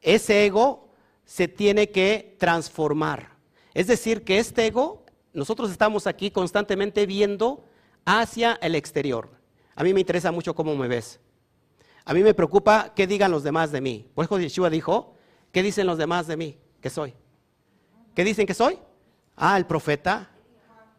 ese 0.00 0.46
ego 0.46 0.88
se 1.24 1.48
tiene 1.48 1.90
que 1.90 2.36
transformar. 2.38 3.30
Es 3.74 3.86
decir, 3.86 4.24
que 4.24 4.38
este 4.38 4.66
ego, 4.66 5.04
nosotros 5.32 5.70
estamos 5.70 6.06
aquí 6.06 6.30
constantemente 6.30 7.06
viendo 7.06 7.64
hacia 8.04 8.58
el 8.60 8.74
exterior. 8.74 9.30
A 9.82 9.84
mí 9.84 9.92
me 9.92 9.98
interesa 9.98 10.30
mucho 10.30 10.54
cómo 10.54 10.76
me 10.76 10.86
ves. 10.86 11.18
A 12.04 12.14
mí 12.14 12.22
me 12.22 12.34
preocupa 12.34 12.92
qué 12.94 13.04
digan 13.08 13.32
los 13.32 13.42
demás 13.42 13.72
de 13.72 13.80
mí. 13.80 14.06
Por 14.14 14.24
eso 14.24 14.38
Yeshua 14.38 14.70
dijo, 14.70 15.16
¿qué 15.50 15.60
dicen 15.60 15.88
los 15.88 15.98
demás 15.98 16.28
de 16.28 16.36
mí? 16.36 16.56
Que 16.80 16.88
soy. 16.88 17.14
¿Qué 18.14 18.22
dicen 18.22 18.46
que 18.46 18.54
soy? 18.54 18.78
Ah, 19.34 19.56
el 19.56 19.66
profeta, 19.66 20.30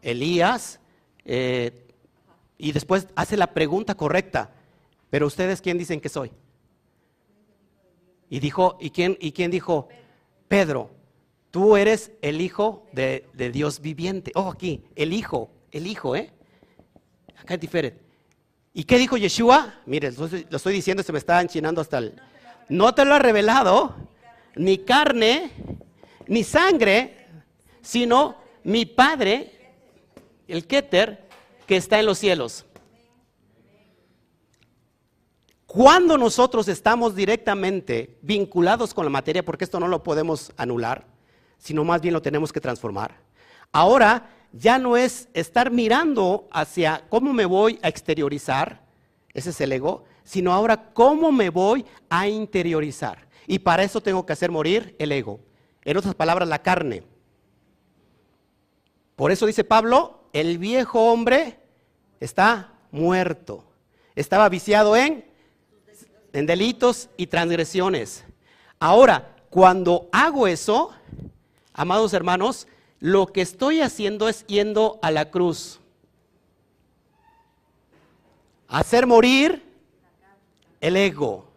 Elías, 0.02 0.82
eh, 1.24 1.88
y 2.58 2.74
después 2.74 3.08
hace 3.16 3.38
la 3.38 3.54
pregunta 3.54 3.96
correcta, 3.96 4.52
pero 5.10 5.28
ustedes 5.28 5.62
quién 5.62 5.78
dicen 5.78 6.02
que 6.02 6.10
soy? 6.10 6.34
Y 8.30 8.42
dijo, 8.42 8.78
¿y 8.82 8.90
quién, 8.90 9.18
y 9.22 9.32
quién 9.32 9.50
dijo? 9.50 9.88
Pedro, 10.50 10.90
tú 11.52 11.78
eres 11.78 12.12
el 12.22 12.42
hijo 12.42 12.86
de, 12.92 13.30
Dios 13.54 13.80
viviente. 13.80 14.34
Oh, 14.36 14.52
aquí, 14.52 14.84
el 14.98 15.14
hijo, 15.14 15.52
el 15.72 15.88
hijo, 15.88 16.18
¿eh? 16.18 16.34
Acá 17.38 17.54
es 17.54 17.62
diferente. 17.62 18.03
¿Y 18.74 18.86
qué 18.86 18.98
dijo 18.98 19.18
Yeshua? 19.18 19.76
Mire, 19.86 20.12
lo, 20.12 20.26
estoy 20.26 20.74
diciendo, 20.74 21.04
se 21.04 21.12
me 21.12 21.20
está 21.20 21.40
enchinando 21.40 21.80
hasta 21.80 22.00
el... 22.00 22.20
No 22.70 22.96
te 22.96 23.06
lo 23.06 23.14
ha 23.14 23.20
revelado, 23.20 23.96
ni 24.56 24.80
carne, 24.80 25.52
ni 26.28 26.44
sangre, 26.44 27.28
sino 27.84 28.36
mi 28.64 28.86
Padre, 28.86 29.74
el 30.48 30.66
Keter, 30.66 31.28
que 31.68 31.76
está 31.76 32.00
en 32.00 32.08
los 32.08 32.18
cielos. 32.18 32.66
Cuando 35.68 36.18
nosotros 36.18 36.68
estamos 36.68 37.16
directamente 37.16 38.18
vinculados 38.22 38.94
con 38.94 39.06
la 39.06 39.12
materia, 39.12 39.44
porque 39.44 39.66
esto 39.66 39.80
no 39.80 39.88
lo 39.88 40.02
podemos 40.04 40.52
anular, 40.58 41.06
sino 41.58 41.84
más 41.84 42.02
bien 42.02 42.14
lo 42.14 42.22
tenemos 42.22 42.52
que 42.52 42.62
transformar, 42.62 43.18
ahora 43.72 44.30
ya 44.54 44.78
no 44.78 44.96
es 44.96 45.28
estar 45.34 45.72
mirando 45.72 46.48
hacia 46.52 47.04
cómo 47.10 47.34
me 47.34 47.46
voy 47.46 47.80
a 47.82 47.90
exteriorizar, 47.90 48.84
ese 49.34 49.50
es 49.50 49.60
el 49.62 49.72
ego, 49.72 50.06
sino 50.24 50.54
ahora 50.54 50.94
cómo 50.94 51.32
me 51.32 51.50
voy 51.50 51.86
a 52.10 52.28
interiorizar. 52.28 53.28
Y 53.48 53.60
para 53.60 53.84
eso 53.84 54.00
tengo 54.00 54.26
que 54.26 54.34
hacer 54.34 54.52
morir 54.52 54.96
el 55.00 55.12
ego. 55.12 55.40
En 55.84 55.98
otras 55.98 56.16
palabras, 56.16 56.48
la 56.48 56.62
carne. 56.62 57.04
Por 59.16 59.32
eso 59.32 59.46
dice 59.48 59.64
Pablo, 59.64 60.30
el 60.34 60.60
viejo 60.60 61.12
hombre 61.12 61.60
está 62.20 62.74
muerto. 62.92 63.66
Estaba 64.16 64.48
viciado 64.50 64.96
en, 64.96 65.26
en 66.32 66.46
delitos 66.46 67.10
y 67.18 67.28
transgresiones. 67.28 68.24
Ahora, 68.80 69.36
cuando 69.50 70.10
hago 70.12 70.48
eso, 70.48 70.92
amados 71.74 72.14
hermanos, 72.14 72.68
lo 73.04 73.28
que 73.28 73.42
estoy 73.42 73.82
haciendo 73.82 74.30
es 74.30 74.48
yendo 74.48 74.98
a 75.02 75.12
la 75.12 75.30
cruz. 75.30 75.82
Hacer 78.70 79.08
morir 79.08 79.62
el 80.80 80.96
ego. 80.96 81.52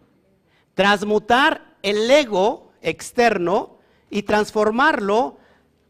transmutar 0.74 1.76
el 1.82 2.10
ego 2.10 2.72
externo 2.82 3.78
y 4.10 4.24
transformarlo 4.24 5.38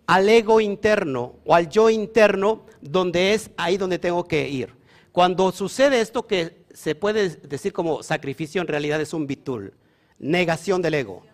al 0.06 0.28
ego 0.28 0.60
interno 0.60 1.36
o 1.46 1.54
al 1.54 1.70
yo 1.70 1.88
interno, 1.88 2.66
donde 2.82 3.32
es 3.32 3.50
ahí 3.56 3.78
donde 3.78 3.98
tengo 3.98 4.24
que 4.28 4.46
ir. 4.50 4.74
Cuando 5.10 5.52
sucede 5.52 6.02
esto 6.02 6.26
que 6.26 6.66
se 6.74 6.94
puede 6.94 7.30
decir 7.30 7.72
como 7.72 8.02
sacrificio, 8.02 8.60
en 8.60 8.68
realidad 8.68 9.00
es 9.00 9.14
un 9.14 9.26
bitul, 9.26 9.72
negación 10.18 10.82
del 10.82 10.94
ego. 10.94 11.24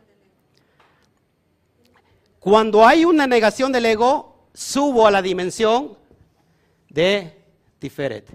Cuando 2.43 2.85
hay 2.85 3.05
una 3.05 3.29
negación 3.29 3.71
del 3.71 3.87
ego, 3.87 4.49
subo 4.53 5.07
a 5.07 5.13
la 5.13 5.23
dimensión 5.23 5.97
de 6.89 7.41
Tiferet. 7.79 8.29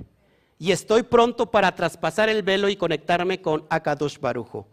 Y 0.58 0.72
estoy 0.72 1.04
pronto 1.04 1.52
para 1.52 1.76
traspasar 1.76 2.30
el 2.30 2.42
velo 2.42 2.70
y 2.70 2.78
conectarme 2.78 3.42
con 3.42 3.66
Akadosh 3.70 4.18
Barujo. 4.18 4.66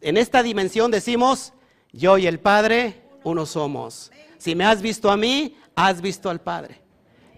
En 0.00 0.16
esta 0.16 0.42
dimensión 0.42 0.90
decimos, 0.90 1.52
yo 1.92 2.18
y 2.18 2.26
el 2.26 2.40
Padre, 2.40 3.00
uno 3.22 3.46
somos. 3.46 4.10
Si 4.38 4.56
me 4.56 4.64
has 4.64 4.82
visto 4.82 5.08
a 5.08 5.16
mí, 5.16 5.56
has 5.76 6.00
visto 6.00 6.28
al 6.28 6.40
Padre. 6.40 6.80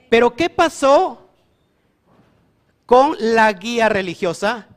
Pero 0.09 0.35
¿qué 0.37 0.49
pasó 0.49 1.29
con 2.87 3.15
la 3.21 3.53
guía 3.53 3.91
religiosa? 3.91 4.69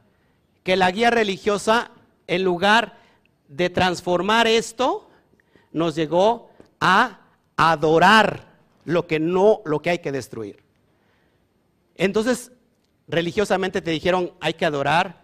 Que 0.64 0.76
la 0.76 0.92
guía 0.92 1.10
religiosa, 1.10 1.92
en 2.28 2.44
lugar 2.44 2.98
de 3.48 3.70
transformar 3.70 4.46
esto, 4.46 5.10
nos 5.72 5.96
llegó 5.96 6.49
a 6.80 7.20
adorar 7.58 8.58
lo 8.86 9.08
que 9.08 9.20
no, 9.20 9.62
lo 9.66 9.82
que 9.82 9.92
hay 9.92 10.00
que 10.00 10.12
destruir. 10.12 10.64
Entonces, 11.96 12.52
religiosamente 13.08 13.82
te 13.82 13.92
dijeron, 13.92 14.34
hay 14.40 14.54
que 14.54 14.66
adorar 14.66 15.22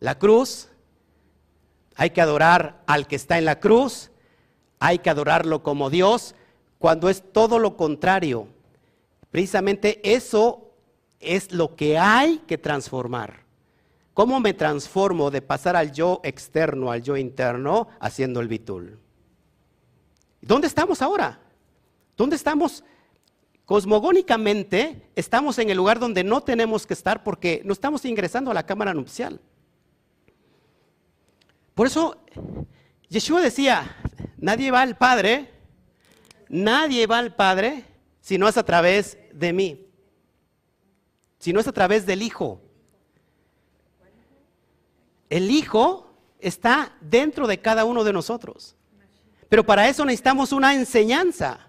la 0.00 0.18
cruz, 0.18 0.68
hay 1.96 2.10
que 2.10 2.20
adorar 2.20 2.82
al 2.86 3.06
que 3.06 3.16
está 3.16 3.38
en 3.38 3.44
la 3.44 3.58
cruz, 3.58 4.10
hay 4.78 4.98
que 4.98 5.10
adorarlo 5.10 5.62
como 5.62 5.90
Dios, 5.90 6.34
cuando 6.78 7.08
es 7.08 7.24
todo 7.32 7.58
lo 7.58 7.76
contrario. 7.76 8.46
Precisamente 9.30 10.00
eso 10.04 10.70
es 11.20 11.52
lo 11.52 11.74
que 11.74 11.98
hay 11.98 12.38
que 12.46 12.58
transformar. 12.58 13.40
¿Cómo 14.14 14.40
me 14.40 14.54
transformo 14.54 15.30
de 15.30 15.42
pasar 15.42 15.76
al 15.76 15.92
yo 15.92 16.20
externo 16.24 16.90
al 16.90 17.02
yo 17.02 17.16
interno 17.16 17.88
haciendo 18.00 18.40
el 18.40 18.48
bitul? 18.48 18.98
¿Dónde 20.48 20.66
estamos 20.66 21.00
ahora? 21.00 21.38
¿Dónde 22.16 22.34
estamos? 22.34 22.82
Cosmogónicamente 23.64 25.10
estamos 25.14 25.58
en 25.60 25.70
el 25.70 25.76
lugar 25.76 26.00
donde 26.00 26.24
no 26.24 26.40
tenemos 26.40 26.86
que 26.86 26.94
estar 26.94 27.22
porque 27.22 27.62
no 27.64 27.72
estamos 27.72 28.04
ingresando 28.04 28.50
a 28.50 28.54
la 28.54 28.66
cámara 28.66 28.94
nupcial. 28.94 29.40
Por 31.74 31.86
eso 31.86 32.16
Yeshua 33.08 33.40
decía, 33.40 33.96
nadie 34.38 34.72
va 34.72 34.80
al 34.80 34.96
Padre 34.96 35.52
Nadie 36.48 37.06
va 37.06 37.18
al 37.18 37.34
Padre 37.34 37.84
si 38.20 38.38
no 38.38 38.48
es 38.48 38.56
a 38.56 38.64
través 38.64 39.18
de 39.32 39.52
mí, 39.52 39.86
si 41.38 41.52
no 41.52 41.60
es 41.60 41.68
a 41.68 41.72
través 41.72 42.06
del 42.06 42.22
Hijo. 42.22 42.60
El 45.28 45.50
Hijo 45.50 46.10
está 46.40 46.96
dentro 47.00 47.46
de 47.46 47.60
cada 47.60 47.84
uno 47.84 48.02
de 48.02 48.14
nosotros. 48.14 48.76
Pero 49.48 49.64
para 49.64 49.88
eso 49.88 50.04
necesitamos 50.04 50.52
una 50.52 50.74
enseñanza. 50.74 51.68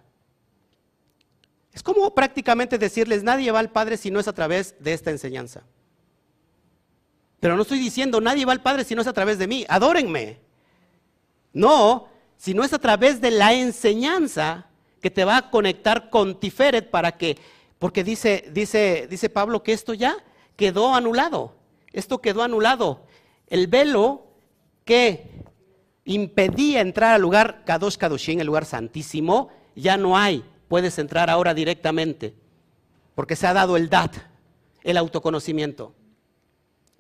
Es 1.72 1.84
como 1.84 2.13
prácticamente 2.13 2.78
decirles, 2.78 3.24
nadie 3.24 3.52
va 3.52 3.60
al 3.60 3.72
Padre 3.72 3.98
si 3.98 4.12
no 4.12 4.20
es 4.20 4.28
a 4.28 4.34
través 4.34 4.76
de 4.80 4.94
esta 4.94 5.12
enseñanza. 5.12 5.63
Pero 7.39 7.56
no 7.56 7.62
estoy 7.62 7.80
diciendo, 7.80 8.20
nadie 8.20 8.46
va 8.46 8.52
al 8.52 8.62
Padre 8.62 8.84
si 8.84 8.96
no 8.96 9.02
es 9.02 9.08
a 9.08 9.13
través 9.13 9.38
de 9.38 9.48
mí. 9.48 9.65
Adórenme. 9.70 10.39
No, 11.54 12.10
si 12.38 12.54
no 12.54 12.63
es 12.63 12.74
a 12.74 12.80
través 12.80 13.22
de 13.22 13.32
la 13.32 13.54
enseñanza 13.54 14.68
que 15.02 15.10
te 15.10 15.24
va 15.24 15.38
a 15.38 15.50
conectar 15.50 16.10
con 16.10 16.39
Tiferet 16.39 16.89
para 16.89 17.13
que, 17.13 17.38
porque 17.80 18.04
dice, 18.04 18.50
dice, 18.52 19.08
dice 19.10 19.30
Pablo 19.30 19.63
que 19.63 19.72
esto 19.72 19.94
ya 19.94 20.18
quedó 20.58 20.94
anulado. 20.94 21.56
Esto 21.94 22.20
quedó 22.20 22.44
anulado. 22.44 23.06
El 23.48 23.68
velo 23.68 24.28
que 24.84 25.38
impedía 26.10 26.82
entrar 26.82 27.13
al 27.13 27.22
lugar 27.22 27.63
Kadosh 27.65 27.95
Kadoshin, 27.95 28.39
el 28.39 28.48
lugar 28.48 28.65
santísimo, 28.65 29.50
ya 29.76 29.95
no 29.95 30.17
hay. 30.17 30.43
Puedes 30.67 30.98
entrar 30.98 31.30
ahora 31.30 31.54
directamente, 31.54 32.34
porque 33.13 33.36
se 33.36 33.45
ha 33.45 33.54
dado 33.54 33.78
el 33.78 33.89
dat, 33.89 34.15
el 34.84 34.98
autoconocimiento. 34.98 35.93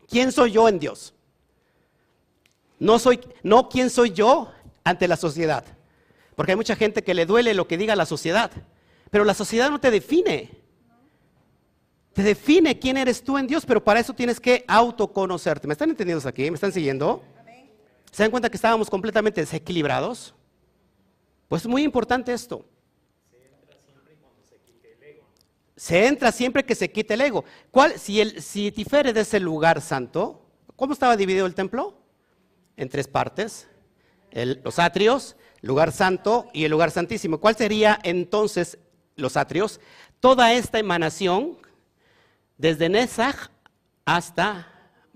¿Quién 0.07 0.31
soy 0.31 0.51
yo 0.51 0.69
en 0.69 0.77
Dios? 0.77 1.15
No 2.77 2.99
soy, 2.99 3.19
no 3.41 3.67
quién 3.67 3.89
soy 3.89 4.11
yo 4.11 4.51
ante 4.83 5.07
la 5.07 5.17
sociedad. 5.17 5.65
Porque 6.35 6.51
hay 6.51 6.55
mucha 6.55 6.75
gente 6.75 7.03
que 7.03 7.15
le 7.15 7.25
duele 7.25 7.55
lo 7.55 7.67
que 7.67 7.77
diga 7.77 7.95
la 7.95 8.05
sociedad. 8.05 8.51
Pero 9.09 9.25
la 9.25 9.33
sociedad 9.33 9.71
no 9.71 9.79
te 9.79 9.89
define. 9.89 10.51
Te 12.13 12.21
define 12.21 12.77
quién 12.77 12.95
eres 12.97 13.23
tú 13.23 13.39
en 13.39 13.47
Dios, 13.47 13.65
pero 13.65 13.83
para 13.83 13.99
eso 13.99 14.13
tienes 14.13 14.39
que 14.39 14.63
autoconocerte. 14.67 15.67
¿Me 15.67 15.73
están 15.73 15.89
entendiendo 15.89 16.27
aquí? 16.29 16.49
¿Me 16.51 16.55
están 16.55 16.71
siguiendo? 16.71 17.23
¿Se 18.11 18.23
dan 18.23 18.31
cuenta 18.31 18.49
que 18.49 18.57
estábamos 18.57 18.89
completamente 18.89 19.41
desequilibrados? 19.41 20.33
Pues 21.47 21.63
es 21.63 21.67
muy 21.67 21.83
importante 21.83 22.33
esto. 22.33 22.65
Se 25.75 26.07
entra 26.07 26.31
siempre 26.31 26.65
que 26.65 26.75
se 26.75 26.91
quite 26.91 27.13
el 27.13 27.21
ego. 27.21 27.45
¿Cuál, 27.71 27.97
si, 27.97 28.19
el, 28.19 28.41
si 28.41 28.71
Tiferet 28.71 29.15
es 29.15 29.33
el 29.33 29.43
lugar 29.43 29.79
santo, 29.79 30.45
¿cómo 30.75 30.91
estaba 30.93 31.15
dividido 31.15 31.45
el 31.45 31.55
templo? 31.55 31.97
En 32.75 32.89
tres 32.89 33.07
partes. 33.07 33.67
los 34.31 34.77
atrios, 34.77 35.37
lugar 35.61 35.91
santo 35.91 36.49
y 36.53 36.65
el 36.65 36.71
lugar 36.71 36.91
santísimo. 36.91 37.39
¿Cuál 37.39 37.55
sería 37.55 37.99
entonces 38.03 38.77
los 39.15 39.37
atrios? 39.37 39.79
Toda 40.19 40.51
esta 40.53 40.79
emanación, 40.79 41.57
desde 42.57 42.89
Netzach 42.89 43.49
hasta 44.03 44.68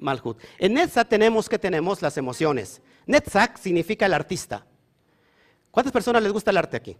Malhut. 0.04 0.38
En 0.60 0.74
Netzach 0.74 1.08
tenemos 1.08 1.50
que 1.50 1.58
tenemos 1.58 2.02
las 2.02 2.18
emociones. 2.18 2.82
Netzach 3.06 3.58
significa 3.58 4.06
el 4.06 4.13
artista. 4.13 4.66
¿Cuántas 5.72 5.92
personas 5.92 6.22
les 6.22 6.32
gusta 6.32 6.52
el 6.52 6.58
arte 6.58 6.78
aquí? 6.78 6.98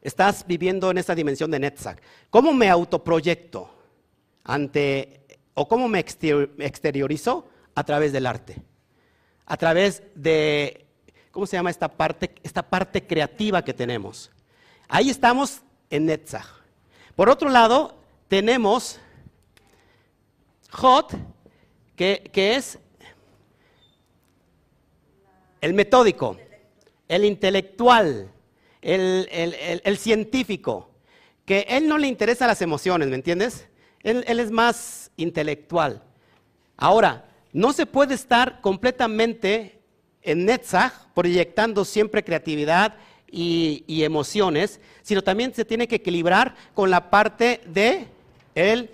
Estás 0.00 0.46
viviendo 0.46 0.90
en 0.90 0.98
esa 0.98 1.14
dimensión 1.14 1.50
de 1.50 1.58
Netzach. 1.58 1.98
¿Cómo 2.30 2.52
me 2.52 2.70
autoproyecto 2.70 3.70
ante, 4.44 5.26
o 5.54 5.68
cómo 5.68 5.88
me 5.88 5.98
exteriorizo? 6.00 7.48
A 7.74 7.84
través 7.84 8.12
del 8.12 8.26
arte. 8.26 8.56
A 9.46 9.56
través 9.56 10.02
de 10.14 10.86
¿cómo 11.32 11.46
se 11.46 11.56
llama 11.56 11.70
esta 11.70 11.88
parte, 11.88 12.34
esta 12.42 12.62
parte 12.62 13.06
creativa 13.06 13.62
que 13.62 13.74
tenemos? 13.74 14.30
Ahí 14.88 15.10
estamos 15.10 15.62
en 15.90 16.06
Netzach. 16.06 16.46
Por 17.16 17.28
otro 17.28 17.48
lado, 17.48 17.98
tenemos 18.28 19.00
Hot, 20.72 21.12
que, 22.32 22.56
es 22.56 22.78
el 25.60 25.72
metódico, 25.72 26.36
el 27.06 27.24
intelectual, 27.24 28.28
el, 28.80 29.98
científico, 29.98 30.90
que 31.44 31.64
él 31.68 31.86
no 31.86 31.98
le 31.98 32.08
interesa 32.08 32.48
las 32.48 32.60
emociones, 32.60 33.08
¿me 33.08 33.14
entiendes? 33.14 33.68
Él, 34.02 34.24
es 34.26 34.50
más 34.50 35.12
intelectual. 35.16 36.02
Ahora, 36.76 37.28
no 37.52 37.72
se 37.72 37.86
puede 37.86 38.14
estar 38.14 38.60
completamente 38.60 39.78
en 40.22 40.44
Netzach, 40.44 40.92
proyectando 41.14 41.84
siempre 41.84 42.24
creatividad 42.24 42.96
y, 43.30 44.02
emociones, 44.02 44.80
sino 45.02 45.22
también 45.22 45.54
se 45.54 45.64
tiene 45.64 45.86
que 45.86 45.96
equilibrar 45.96 46.56
con 46.74 46.90
la 46.90 47.10
parte 47.10 47.60
de 47.66 48.08
el 48.56 48.90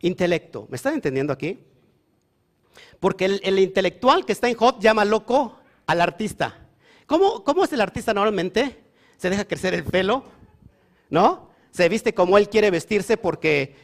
intelecto. 0.00 0.66
¿Me 0.70 0.76
están 0.76 0.94
entendiendo 0.94 1.32
aquí? 1.32 1.58
Porque 3.00 3.24
el, 3.26 3.58
intelectual 3.58 4.24
que 4.24 4.32
está 4.32 4.48
en 4.48 4.56
Hot 4.56 4.80
llama 4.80 5.04
loco 5.04 5.58
al 5.86 6.00
artista. 6.00 6.58
¿Cómo, 7.06 7.44
¿Cómo, 7.44 7.64
es 7.64 7.72
el 7.72 7.80
artista 7.80 8.14
normalmente? 8.14 8.78
Se 9.16 9.30
deja 9.30 9.44
crecer 9.44 9.74
el 9.74 9.84
pelo, 9.84 10.24
¿no? 11.10 11.50
Se 11.70 11.88
viste 11.88 12.14
como 12.14 12.38
él 12.38 12.48
quiere 12.48 12.70
vestirse 12.70 13.16
porque, 13.16 13.76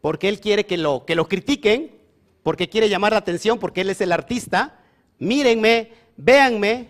porque 0.00 0.28
él 0.28 0.40
quiere 0.40 0.66
que 0.66 0.76
lo, 0.76 1.04
que 1.04 1.14
lo 1.14 1.28
critiquen, 1.28 1.96
porque 2.42 2.68
quiere 2.68 2.88
llamar 2.88 3.12
la 3.12 3.18
atención, 3.18 3.58
porque 3.58 3.80
él 3.80 3.90
es 3.90 4.00
el 4.00 4.12
artista 4.12 4.78
mírenme, 5.18 5.92
véanme, 6.16 6.88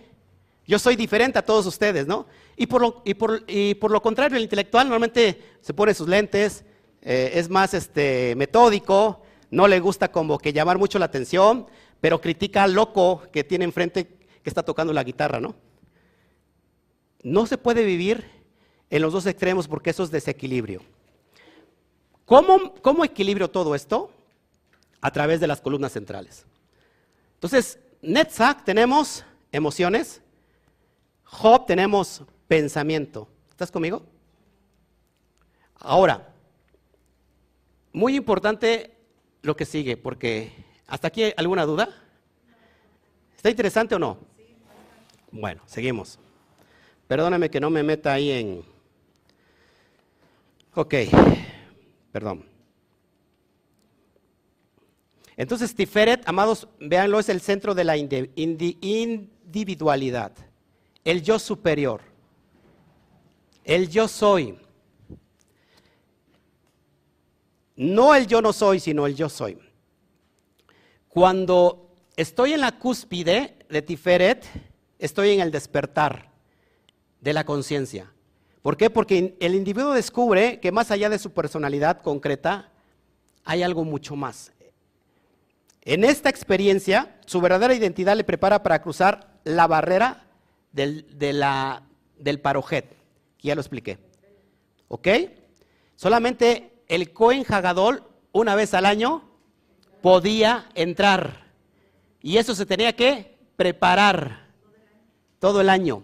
yo 0.67 0.77
soy 0.77 0.95
diferente 0.95 1.39
a 1.39 1.45
todos 1.45 1.65
ustedes, 1.65 2.05
¿no? 2.05 2.27
Y 2.55 2.67
por 2.67 2.81
lo, 2.81 3.03
y 3.05 3.73
por, 3.75 3.91
lo 3.91 4.01
contrario, 4.01 4.37
el 4.37 4.43
intelectual 4.43 4.87
normalmente 4.87 5.41
se 5.61 5.73
pone 5.73 5.93
sus 5.93 6.07
lentes, 6.07 6.63
eh, 7.01 7.31
es 7.35 7.49
más 7.49 7.73
este, 7.73 8.35
metódico, 8.35 9.21
no 9.51 9.67
le 9.67 9.79
gusta 9.79 10.11
como 10.11 10.37
que 10.37 10.53
llamar 10.53 10.77
mucho 10.77 10.99
la 10.99 11.05
atención, 11.05 11.67
pero 12.01 12.21
critica 12.21 12.63
al 12.63 12.73
loco 12.73 13.23
que 13.31 13.43
tiene 13.43 13.65
enfrente 13.65 14.07
que 14.43 14.49
está 14.49 14.63
tocando 14.63 14.93
la 14.93 15.03
guitarra, 15.03 15.39
¿no? 15.39 15.55
No 17.23 17.45
se 17.45 17.57
puede 17.57 17.83
vivir 17.83 18.25
en 18.89 19.01
los 19.01 19.13
dos 19.13 19.25
extremos 19.25 19.67
porque 19.67 19.89
eso 19.89 20.03
es 20.03 20.11
desequilibrio. 20.11 20.81
¿Cómo, 22.25 22.73
cómo 22.81 23.03
equilibrio 23.03 23.49
todo 23.49 23.75
esto? 23.75 24.11
A 25.01 25.11
través 25.11 25.39
de 25.39 25.47
las 25.47 25.61
columnas 25.61 25.93
centrales. 25.93 26.45
Entonces, 27.35 27.79
Netzach 28.01 28.63
tenemos 28.63 29.25
emociones, 29.51 30.21
Job 31.23 31.65
tenemos 31.65 32.23
pensamiento. 32.47 33.27
¿Estás 33.49 33.71
conmigo? 33.71 34.03
Ahora, 35.75 36.33
muy 37.91 38.15
importante 38.15 38.98
lo 39.41 39.55
que 39.55 39.65
sigue, 39.65 39.97
porque 39.97 40.51
hasta 40.87 41.07
aquí 41.07 41.33
alguna 41.37 41.65
duda. 41.65 41.89
¿Está 43.35 43.49
interesante 43.49 43.95
o 43.95 43.99
no? 43.99 44.19
Bueno, 45.31 45.61
seguimos. 45.65 46.19
Perdóname 47.07 47.49
que 47.49 47.59
no 47.59 47.69
me 47.69 47.83
meta 47.83 48.13
ahí 48.13 48.31
en... 48.31 48.63
Ok, 50.75 50.93
perdón. 52.11 52.45
Entonces, 55.35 55.73
Tiferet, 55.73 56.27
amados, 56.27 56.67
véanlo, 56.79 57.19
es 57.19 57.29
el 57.29 57.39
centro 57.39 57.73
de 57.73 57.85
la 57.85 57.95
individualidad, 57.95 60.33
el 61.05 61.23
yo 61.23 61.39
superior, 61.39 62.01
el 63.63 63.89
yo 63.89 64.09
soy. 64.09 64.59
No 67.79 68.13
el 68.13 68.27
yo 68.27 68.41
no 68.41 68.51
soy, 68.51 68.81
sino 68.81 69.07
el 69.07 69.15
yo 69.15 69.29
soy. 69.29 69.57
Cuando 71.07 71.95
estoy 72.17 72.51
en 72.51 72.59
la 72.59 72.77
cúspide 72.77 73.55
de 73.69 73.81
Tiferet, 73.81 74.45
estoy 74.99 75.29
en 75.29 75.39
el 75.39 75.49
despertar 75.49 76.29
de 77.21 77.31
la 77.31 77.45
conciencia. 77.45 78.11
¿Por 78.61 78.75
qué? 78.75 78.89
Porque 78.89 79.37
el 79.39 79.55
individuo 79.55 79.93
descubre 79.93 80.59
que 80.59 80.73
más 80.73 80.91
allá 80.91 81.07
de 81.07 81.19
su 81.19 81.31
personalidad 81.31 82.01
concreta, 82.01 82.69
hay 83.45 83.63
algo 83.63 83.85
mucho 83.85 84.17
más. 84.17 84.51
En 85.81 86.03
esta 86.03 86.27
experiencia, 86.27 87.17
su 87.27 87.39
verdadera 87.39 87.73
identidad 87.73 88.17
le 88.17 88.25
prepara 88.25 88.61
para 88.61 88.81
cruzar 88.81 89.39
la 89.45 89.67
barrera 89.67 90.25
del, 90.73 91.07
del 91.17 92.41
parojet, 92.41 92.89
que 93.37 93.47
ya 93.47 93.55
lo 93.55 93.61
expliqué. 93.61 93.99
¿Ok? 94.89 95.07
Solamente 95.95 96.68
el 96.89 97.13
Cohen 97.13 97.45
Hagadol, 97.47 98.03
una 98.33 98.55
vez 98.55 98.73
al 98.73 98.85
año, 98.85 99.23
podía 100.01 100.69
entrar. 100.75 101.53
Y 102.21 102.37
eso 102.37 102.53
se 102.53 102.65
tenía 102.65 102.95
que 102.95 103.37
preparar 103.55 104.49
todo 105.39 105.61
el 105.61 105.69
año. 105.69 106.03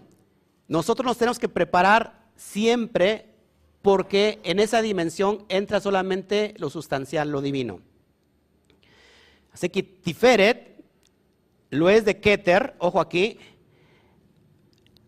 Nosotros 0.68 1.06
nos 1.06 1.18
tenemos 1.18 1.38
que 1.38 1.48
preparar 1.48 2.28
siempre 2.34 3.34
porque 3.82 4.40
en 4.42 4.58
esa 4.58 4.82
dimensión 4.82 5.44
entra 5.48 5.80
solamente 5.80 6.54
lo 6.58 6.70
sustancial, 6.70 7.30
lo 7.30 7.40
divino. 7.40 7.80
Así 9.52 9.68
que 9.68 9.82
Tiferet 9.82 10.84
lo 11.70 11.88
es 11.88 12.04
de 12.04 12.20
Keter, 12.20 12.74
ojo 12.78 13.00
aquí. 13.00 13.38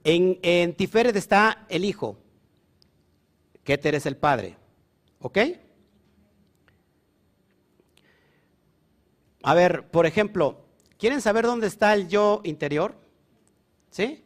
En, 0.05 0.75
Tiferet 0.75 1.15
está 1.17 1.67
el 1.69 1.85
hijo. 1.85 2.19
Keter 3.65 3.95
es 3.95 4.07
el 4.07 4.17
padre. 4.17 4.57
¿Ok? 5.21 5.39
A 9.43 9.55
ver, 9.55 9.89
por 9.91 10.07
ejemplo, 10.07 10.65
¿quieren 10.99 11.21
saber 11.21 11.45
dónde 11.45 11.67
está 11.67 11.95
el 11.95 12.09
yo 12.09 12.41
interior? 12.45 12.95
¿Sí? 13.91 14.25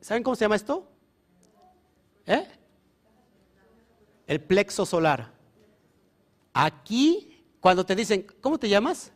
¿Saben 0.00 0.22
cómo 0.22 0.36
se 0.36 0.44
llama 0.44 0.56
esto? 0.56 0.86
¿Eh? 2.26 2.46
El 4.26 4.40
plexo 4.40 4.84
solar. 4.84 5.32
Aquí 6.52 7.34
cuando 7.64 7.86
te 7.86 7.96
dicen, 7.96 8.26
¿cómo 8.42 8.58
te 8.58 8.68
llamas? 8.68 9.10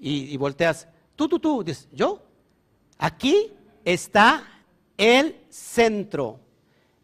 Y, 0.00 0.34
volteas, 0.38 0.88
tú, 1.14 1.28
tú, 1.28 1.38
tú, 1.38 1.62
dices, 1.62 1.88
¿yo? 1.92 2.22
Aquí 2.96 3.52
está 3.84 4.64
el 4.96 5.36
centro, 5.50 6.40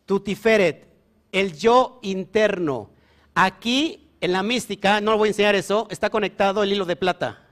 Tutiferet, 0.07 0.89
el 1.31 1.53
yo 1.53 1.99
interno. 2.01 2.91
Aquí 3.35 4.08
en 4.21 4.33
la 4.33 4.43
mística, 4.43 5.01
no 5.01 5.17
voy 5.17 5.29
a 5.29 5.31
enseñar 5.31 5.55
eso, 5.55 5.87
está 5.91 6.11
conectado 6.11 6.63
el 6.63 6.73
hilo 6.73 6.85
de 6.85 6.97
plata. 6.97 7.45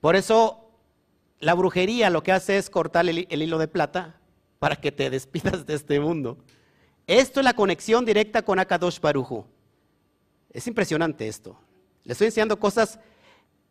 Por 0.00 0.16
eso 0.16 0.70
la 1.40 1.54
brujería 1.54 2.10
lo 2.10 2.22
que 2.22 2.32
hace 2.32 2.58
es 2.58 2.70
cortar 2.70 3.08
el, 3.08 3.26
hilo 3.30 3.58
de 3.58 3.68
plata 3.68 4.20
para 4.58 4.76
que 4.76 4.92
te 4.92 5.10
despidas 5.10 5.66
de 5.66 5.74
este 5.74 6.00
mundo. 6.00 6.38
Esto 7.06 7.40
es 7.40 7.44
la 7.44 7.54
conexión 7.54 8.04
directa 8.04 8.42
con 8.42 8.58
Akadosh 8.58 9.00
Barujo. 9.00 9.46
Es 10.50 10.66
impresionante 10.66 11.28
esto. 11.28 11.58
Le 12.02 12.12
estoy 12.12 12.26
enseñando 12.26 12.58
cosas. 12.58 12.98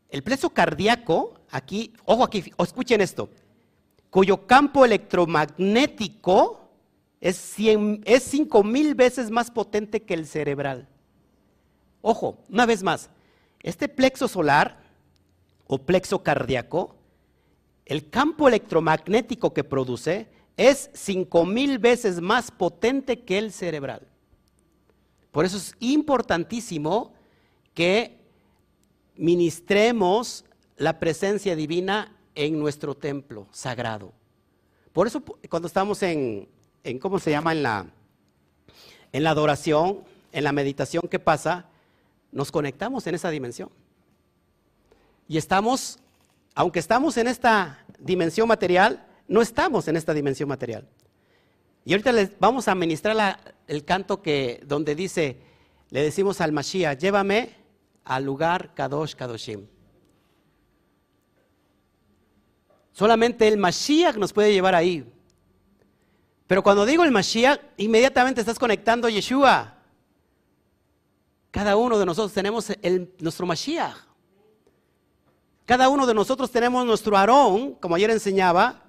El 0.10 0.24
pleso 0.24 0.52
cardíaco, 0.52 1.34
aquí, 1.50 1.94
ojo 2.06 2.24
aquí, 2.24 2.52
escuchen 2.60 3.02
esto, 3.02 3.30
cuyo 4.12 4.46
campo 4.46 4.86
electromagnético 4.86 6.70
es, 7.20 7.56
es 7.58 8.24
5 8.24 8.64
mil 8.64 8.94
veces 8.94 9.32
más 9.32 9.50
potente 9.50 10.04
que 10.04 10.14
el 10.14 10.28
cerebral. 10.28 10.88
Ojo, 12.06 12.38
una 12.50 12.66
vez 12.66 12.84
más, 12.84 13.10
este 13.62 13.88
plexo 13.88 14.28
solar 14.28 14.78
o 15.68 15.78
plexo 15.78 16.22
cardíaco, 16.22 16.98
el 17.86 18.10
campo 18.10 18.50
electromagnético 18.50 19.54
que 19.54 19.64
produce 19.64 20.28
es 20.58 20.90
5 20.94 21.46
mil 21.46 21.80
veces 21.80 22.20
más 22.20 22.52
potente 22.52 23.22
que 23.22 23.38
el 23.38 23.54
cerebral. 23.54 24.06
Por 25.32 25.46
eso 25.46 25.56
es 25.56 25.76
importantísimo 25.80 27.14
que 27.74 28.20
ministremos 29.16 30.44
la 30.76 31.00
presencia 31.00 31.56
divina 31.56 32.18
en 32.36 32.60
nuestro 32.60 32.96
templo 32.96 33.48
sagrado. 33.52 34.12
Por 34.92 35.08
eso 35.08 35.24
cuando 35.50 35.68
estamos 35.68 36.04
en, 36.04 36.50
¿cómo 37.00 37.18
se 37.18 37.32
llama? 37.32 37.54
En 37.54 37.64
la, 37.64 37.88
en 39.14 39.24
la 39.24 39.30
adoración, 39.30 40.04
en 40.34 40.44
la 40.44 40.52
meditación 40.52 41.04
que 41.10 41.20
pasa, 41.20 41.70
nos 42.34 42.52
conectamos 42.52 43.08
en 43.08 43.16
esa 43.16 43.30
dimensión. 43.30 43.70
Y 45.28 45.38
estamos, 45.38 46.00
aunque 46.56 46.80
estamos 46.80 47.18
en 47.18 47.28
esta 47.28 47.86
dimensión 48.00 48.48
material, 48.48 49.06
no 49.28 49.42
estamos 49.42 49.88
en 49.88 49.96
esta 49.96 50.14
dimensión 50.14 50.50
material. 50.50 50.88
Y 51.86 51.94
ahorita 51.94 52.12
les 52.12 52.40
vamos 52.40 52.68
a 52.68 52.76
ministrar 52.76 53.56
el 53.68 53.86
canto 53.86 54.22
que, 54.22 54.62
donde 54.66 54.96
dice, 54.96 55.38
le 55.90 56.02
decimos 56.02 56.42
al 56.42 56.52
Mashiach, 56.52 56.98
llévame 56.98 57.56
al 58.04 58.24
lugar 58.24 58.74
Kadosh 58.74 59.16
Kadoshim. 59.16 59.68
Solamente 62.92 63.48
el 63.48 63.58
Mashiach 63.58 64.16
nos 64.18 64.34
puede 64.34 64.54
llevar 64.54 64.76
ahí. 64.76 65.04
Pero 66.48 66.62
cuando 66.62 66.86
digo 66.86 67.04
el 67.04 67.12
Mashiach, 67.12 67.60
inmediatamente 67.78 68.42
estás 68.42 68.60
conectando 68.60 69.08
a 69.08 69.12
Yeshua. 69.12 69.73
Cada 71.54 71.76
uno 71.76 72.00
de 72.00 72.06
nosotros 72.08 72.34
tenemos 72.34 72.68
nuestro 73.20 73.46
Mashiach. 73.46 73.96
Cada 75.66 75.88
uno 75.88 76.08
de 76.08 76.16
nosotros 76.16 76.50
tenemos 76.50 76.84
nuestro 76.84 77.16
Aarón, 77.16 77.76
como 77.76 77.94
ayer 77.94 78.10
enseñaba, 78.10 78.82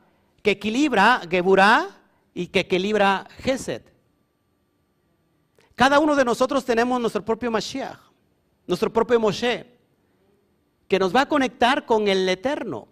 que 0.42 0.52
equilibra 0.52 1.20
Geburah 1.28 1.90
y 2.32 2.46
que 2.46 2.60
equilibra 2.60 3.28
Gesed. 3.40 3.82
Cada 5.74 5.98
uno 5.98 6.16
de 6.16 6.24
nosotros 6.24 6.64
tenemos 6.64 6.98
nuestro 6.98 7.22
propio 7.22 7.50
Mashiach, 7.50 7.98
nuestro 8.66 8.90
propio 8.90 9.20
Moshe, 9.20 9.66
que 10.88 10.98
nos 10.98 11.14
va 11.14 11.20
a 11.20 11.28
conectar 11.28 11.84
con 11.84 12.08
el 12.08 12.26
Eterno. 12.26 12.88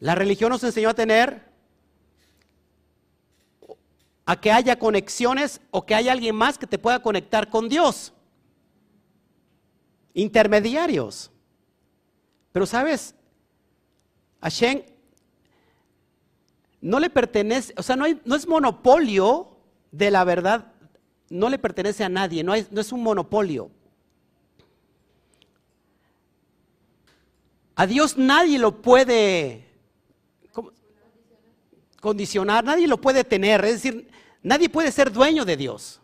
La 0.00 0.16
religión 0.16 0.50
nos 0.50 0.64
enseñó 0.64 0.88
a 0.88 0.94
tener, 0.94 1.49
a 4.30 4.40
que 4.40 4.52
haya 4.52 4.78
conexiones 4.78 5.60
o 5.72 5.84
que 5.84 5.92
haya 5.92 6.12
alguien 6.12 6.36
más 6.36 6.56
que 6.56 6.68
te 6.68 6.78
pueda 6.78 7.02
conectar 7.02 7.50
con 7.50 7.68
Dios. 7.68 8.12
Intermediarios. 10.14 11.32
Pero 12.52 12.64
sabes, 12.64 13.16
Hashem 14.40 14.82
no 16.80 17.00
le 17.00 17.10
pertenece, 17.10 17.74
o 17.76 17.82
sea, 17.82 17.96
no, 17.96 18.06
es 18.06 18.46
monopolio 18.46 19.48
de 19.90 20.12
la 20.12 20.22
verdad, 20.22 20.74
no 21.28 21.48
le 21.48 21.58
pertenece 21.58 22.04
a 22.04 22.08
nadie, 22.08 22.44
no 22.44 22.54
es 22.54 22.92
un 22.92 23.02
monopolio. 23.02 23.72
A 27.74 27.84
Dios 27.84 28.16
nadie 28.16 28.60
lo 28.60 28.80
puede 28.80 29.69
condicionar, 32.00 32.64
nadie 32.64 32.88
lo 32.88 33.00
puede 33.00 33.24
tener, 33.24 33.64
es 33.64 33.82
decir, 33.82 34.08
nadie 34.42 34.68
puede 34.68 34.90
ser 34.90 35.12
dueño 35.12 35.44
de 35.44 35.56
Dios. 35.56 36.00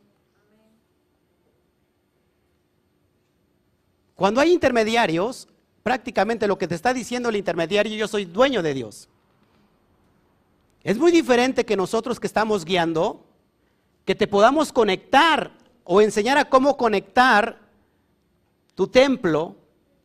Cuando 4.15 4.41
hay 4.41 4.53
intermediarios, 4.53 5.49
prácticamente 5.83 6.47
lo 6.47 6.59
que 6.59 6.69
te 6.69 6.75
está 6.75 6.95
diciendo 6.95 7.29
el 7.29 7.37
intermediario, 7.37 7.97
yo 7.97 8.09
soy 8.09 8.25
dueño 8.25 8.63
de 8.63 8.75
Dios. 8.75 9.09
Es 10.83 10.99
muy 10.99 11.13
diferente 11.13 11.65
que 11.65 11.77
nosotros 11.77 12.21
que 12.21 12.27
estamos 12.27 12.65
guiando, 12.65 13.25
que 14.05 14.15
te 14.15 14.27
podamos 14.27 14.73
conectar 14.73 15.53
o 15.85 16.01
enseñar 16.01 16.39
a 16.39 16.49
cómo 16.49 16.77
conectar 16.77 17.59
tu 18.75 18.87
templo 18.87 19.57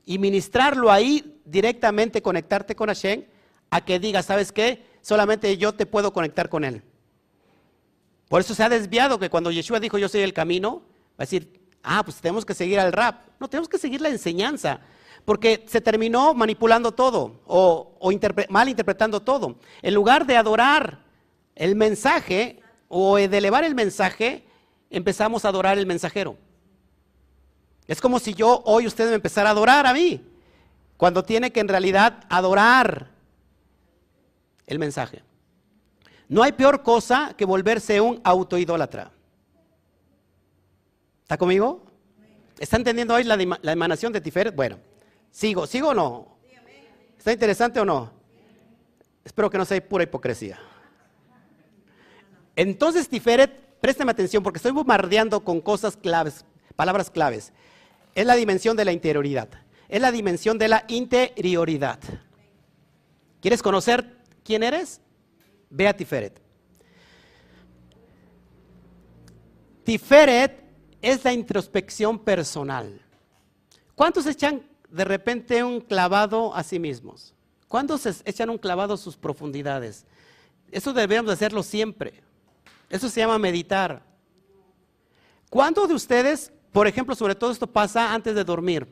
y 0.06 0.18
ministrarlo 0.18 0.92
ahí 0.92 1.40
directamente, 1.46 2.22
conectarte 2.22 2.76
con 2.76 2.88
Hashem, 2.88 3.26
a 3.70 3.86
que 3.86 4.00
diga, 4.00 4.24
¿sabes 4.24 4.52
qué? 4.52 4.91
Solamente 5.02 5.58
yo 5.58 5.74
te 5.74 5.86
puedo 5.86 6.14
conectar 6.14 6.50
con 6.50 6.64
Él. 6.64 6.84
Por 8.30 8.42
eso 8.42 8.56
se 8.56 8.64
ha 8.64 8.70
desviado 8.70 9.20
que 9.20 9.30
cuando 9.30 9.52
Yeshua 9.52 9.80
dijo 9.80 9.98
yo 9.98 10.08
soy 10.08 10.22
el 10.22 10.34
camino, 10.34 10.84
va 11.12 11.18
a 11.18 11.24
decir, 11.24 11.60
ah, 11.84 12.04
pues 12.04 12.18
tenemos 12.22 12.46
que 12.46 12.54
seguir 12.54 12.80
al 12.80 12.94
rap. 12.94 13.28
No, 13.40 13.50
tenemos 13.50 13.68
que 13.68 13.78
seguir 13.78 14.00
la 14.00 14.10
enseñanza, 14.10 14.80
porque 15.26 15.66
se 15.68 15.82
terminó 15.82 16.34
manipulando 16.34 16.92
todo 16.92 17.42
o, 17.46 17.98
mal 18.50 18.70
interpretando 18.70 19.22
todo. 19.22 19.58
En 19.82 19.94
lugar 19.94 20.26
de 20.26 20.38
adorar 20.38 21.04
el 21.56 21.76
mensaje 21.76 22.62
o 22.88 23.18
de 23.18 23.38
elevar 23.38 23.64
el 23.64 23.76
mensaje, 23.76 24.46
empezamos 24.90 25.44
a 25.44 25.50
adorar 25.50 25.78
el 25.78 25.86
mensajero. 25.86 26.38
Es 27.88 28.00
como 28.00 28.20
si 28.20 28.34
yo 28.34 28.62
hoy 28.66 28.88
usted 28.88 29.10
me 29.10 29.16
empezara 29.16 29.50
a 29.50 29.52
adorar 29.52 29.86
a 29.86 29.94
mí, 29.94 30.24
cuando 30.96 31.24
tiene 31.24 31.52
que 31.52 31.60
en 31.60 31.68
realidad 31.68 32.24
adorar 32.30 33.10
el 34.72 34.80
mensaje. 34.80 35.24
No 36.28 36.44
hay 36.44 36.54
peor 36.54 36.82
cosa 36.82 37.34
que 37.38 37.46
volverse 37.46 38.00
un 38.00 38.22
autoidólatra. 38.24 39.12
¿Está 41.24 41.38
conmigo? 41.38 41.86
¿Está 42.58 42.78
entendiendo 42.78 43.14
hoy 43.14 43.24
la, 43.24 43.72
emanación 43.72 44.14
de 44.14 44.22
Tiferet? 44.22 44.56
Bueno, 44.56 44.80
sigo, 45.30 45.68
¿sigo 45.68 45.90
o 45.90 45.94
no? 45.94 46.38
¿Está 47.18 47.32
interesante 47.32 47.80
o 47.80 47.86
no? 47.86 48.12
Espero 49.24 49.50
que 49.50 49.58
no 49.58 49.66
sea 49.66 49.88
pura 49.88 50.04
hipocresía. 50.04 50.60
Entonces, 52.56 53.08
Tiferet, 53.08 53.80
présteme 53.80 54.12
atención 54.12 54.42
porque 54.42 54.58
estoy 54.58 54.72
bombardeando 54.72 55.44
con 55.44 55.62
cosas 55.62 55.96
claves, 55.96 56.46
palabras 56.76 57.10
claves 57.10 57.54
es 58.16 58.26
la 58.26 58.36
dimensión 58.36 58.76
de 58.78 58.86
la 58.86 58.92
interioridad. 58.92 59.50
Es 59.90 60.02
la 60.02 60.12
dimensión 60.12 60.58
de 60.58 60.68
la 60.68 60.86
interioridad. 60.88 62.00
¿Quieres 63.42 63.62
conocer 63.62 64.21
quién 64.52 64.64
eres? 64.64 65.00
Ve 65.70 65.88
a 65.88 65.96
Tiferet. 65.96 66.42
Tiferet 69.86 70.62
es 71.02 71.24
la 71.24 71.32
introspección 71.32 72.20
personal. 72.20 73.02
¿Cuántos 73.96 74.26
echan 74.26 74.62
de 74.90 75.06
repente 75.06 75.64
un 75.64 75.80
clavado 75.80 76.54
a 76.54 76.64
sí 76.64 76.80
mismos? 76.80 77.34
¿Cuántos 77.70 78.06
echan 78.26 78.50
un 78.50 78.58
clavado 78.58 78.96
a 78.96 78.98
sus 78.98 79.16
profundidades? 79.16 80.06
Eso 80.70 80.92
debemos 80.92 81.32
hacerlo 81.32 81.64
siempre. 81.64 82.22
Eso 82.90 83.10
se 83.10 83.22
llama 83.22 83.40
meditar. 83.40 84.04
¿Cuántos 85.50 85.88
de 85.88 85.96
ustedes 85.96 86.52
por 86.72 86.88
ejemplo, 86.88 87.16
sobre 87.16 87.36
todo 87.36 87.52
esto 87.52 87.68
pasa 87.68 88.14
antes 88.14 88.34
de 88.34 88.44
dormir. 88.44 88.88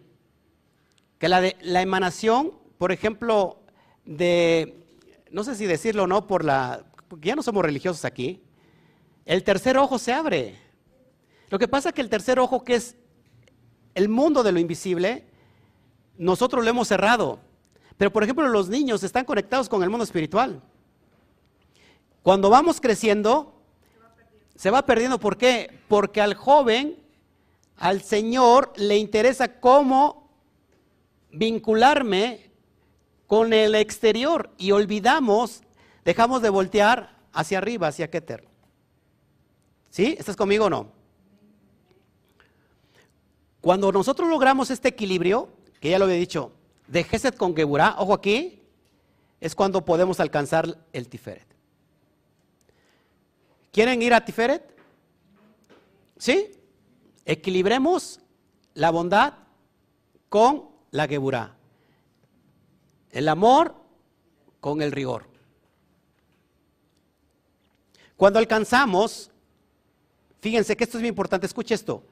Que 1.17 1.29
la, 1.29 1.41
de, 1.41 1.55
la 1.61 1.81
emanación, 1.81 2.53
por 2.77 2.91
ejemplo, 2.91 3.61
de, 4.05 4.85
no 5.31 5.43
sé 5.43 5.55
si 5.55 5.65
decirlo 5.65 6.03
o 6.03 6.07
no, 6.07 6.27
por 6.27 6.43
la, 6.43 6.85
porque 7.07 7.27
ya 7.27 7.35
no 7.35 7.43
somos 7.43 7.63
religiosos 7.63 8.05
aquí, 8.05 8.41
el 9.25 9.43
tercer 9.43 9.77
ojo 9.77 9.99
se 9.99 10.13
abre. 10.13 10.55
Lo 11.49 11.59
que 11.59 11.67
pasa 11.67 11.89
es 11.89 11.95
que 11.95 12.01
el 12.01 12.09
tercer 12.09 12.39
ojo, 12.39 12.63
que 12.63 12.75
es 12.75 12.95
el 13.95 14.09
mundo 14.09 14.43
de 14.43 14.51
lo 14.51 14.59
invisible, 14.59 15.25
nosotros 16.17 16.63
lo 16.63 16.69
hemos 16.69 16.87
cerrado. 16.87 17.39
Pero, 17.97 18.11
por 18.11 18.23
ejemplo, 18.23 18.47
los 18.47 18.69
niños 18.69 19.03
están 19.03 19.25
conectados 19.25 19.67
con 19.67 19.83
el 19.83 19.89
mundo 19.89 20.03
espiritual. 20.03 20.61
Cuando 22.23 22.49
vamos 22.49 22.79
creciendo, 22.79 23.61
se 24.55 24.69
va 24.69 24.85
perdiendo. 24.85 25.19
¿Por 25.19 25.37
qué? 25.37 25.79
Porque 25.87 26.21
al 26.21 26.33
joven 26.33 26.97
al 27.79 28.01
Señor 28.01 28.73
le 28.75 28.97
interesa 28.97 29.59
cómo 29.59 30.29
vincularme 31.31 32.48
con 33.29 33.53
el 33.53 33.75
exterior 33.75 34.49
y 34.57 34.71
olvidamos, 34.71 35.61
dejamos 36.03 36.41
de 36.41 36.49
voltear 36.49 37.15
hacia 37.31 37.59
arriba, 37.59 37.87
hacia 37.87 38.09
Keter. 38.09 38.43
¿Sí? 39.91 40.15
¿Estás 40.17 40.35
conmigo 40.35 40.65
o 40.65 40.69
no? 40.71 40.91
Cuando 43.61 43.91
nosotros 43.91 44.27
logramos 44.27 44.71
este 44.71 44.87
equilibrio, 44.87 45.47
que 45.79 45.91
ya 45.91 45.99
lo 45.99 46.05
había 46.05 46.17
dicho, 46.17 46.53
de 46.87 47.03
Geset 47.03 47.37
con 47.37 47.55
Geburah, 47.55 47.97
ojo 47.99 48.15
aquí, 48.15 48.63
es 49.39 49.53
cuando 49.53 49.85
podemos 49.85 50.19
alcanzar 50.19 50.79
el 50.91 51.07
Tiferet. 51.07 51.45
¿Quieren 53.71 54.01
ir 54.01 54.15
a 54.15 54.25
Tiferet? 54.25 54.75
¿Sí? 56.17 56.49
Equilibremos 57.25 58.21
la 58.73 58.89
bondad 58.89 59.35
con 60.29 60.69
la 60.89 61.07
geburá. 61.07 61.58
El 63.11 63.27
amor 63.27 63.75
con 64.59 64.81
el 64.81 64.91
rigor. 64.91 65.27
Cuando 68.17 68.39
alcanzamos, 68.39 69.31
fíjense 70.41 70.75
que 70.75 70.83
esto 70.83 70.97
es 70.97 71.01
muy 71.01 71.09
importante, 71.09 71.45
escuche 71.45 71.73
esto. 71.73 72.03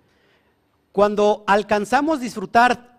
Cuando 0.91 1.43
alcanzamos 1.47 2.19
disfrutar, 2.19 2.97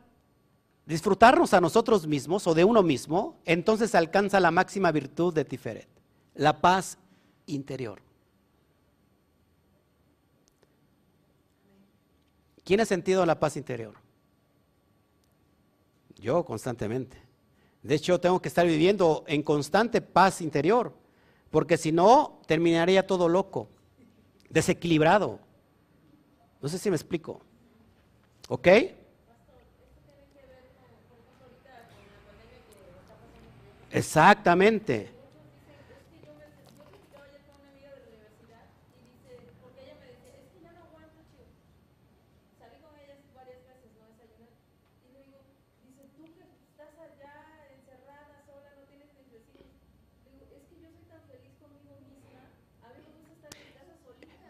disfrutarnos 0.84 1.54
a 1.54 1.60
nosotros 1.60 2.06
mismos 2.06 2.46
o 2.46 2.54
de 2.54 2.64
uno 2.64 2.82
mismo, 2.82 3.36
entonces 3.44 3.94
alcanza 3.94 4.40
la 4.40 4.50
máxima 4.50 4.92
virtud 4.92 5.34
de 5.34 5.44
Tiferet, 5.44 5.88
la 6.34 6.60
paz 6.60 6.98
interior. 7.46 8.00
¿Quién 12.62 12.80
ha 12.80 12.84
sentido 12.84 13.24
la 13.24 13.40
paz 13.40 13.56
interior? 13.56 13.94
Yo 16.16 16.44
constantemente. 16.44 17.27
De 17.82 17.94
hecho, 17.94 18.20
tengo 18.20 18.40
que 18.40 18.48
estar 18.48 18.66
viviendo 18.66 19.24
en 19.26 19.42
constante 19.42 20.00
paz 20.00 20.40
interior, 20.40 20.92
porque 21.50 21.76
si 21.76 21.92
no, 21.92 22.40
terminaría 22.46 23.06
todo 23.06 23.28
loco, 23.28 23.68
desequilibrado. 24.50 25.38
No 26.60 26.68
sé 26.68 26.78
si 26.78 26.90
me 26.90 26.96
explico. 26.96 27.40
¿Ok? 28.48 28.68
Exactamente. 33.90 35.17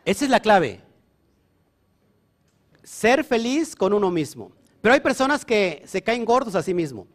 Esa 0.09 0.25
es 0.25 0.31
la 0.31 0.41
clave. 0.41 0.81
Ser 2.83 3.23
feliz 3.25 3.77
con 3.77 3.93
uno 3.93 4.11
mismo. 4.11 4.53
Pero 4.81 4.95
hay 4.95 5.01
personas 5.01 5.45
que 5.45 5.83
se 5.85 6.01
caen 6.01 6.25
gordos 6.25 6.55
a 6.55 6.63
sí 6.63 6.73
mismo. 6.73 7.07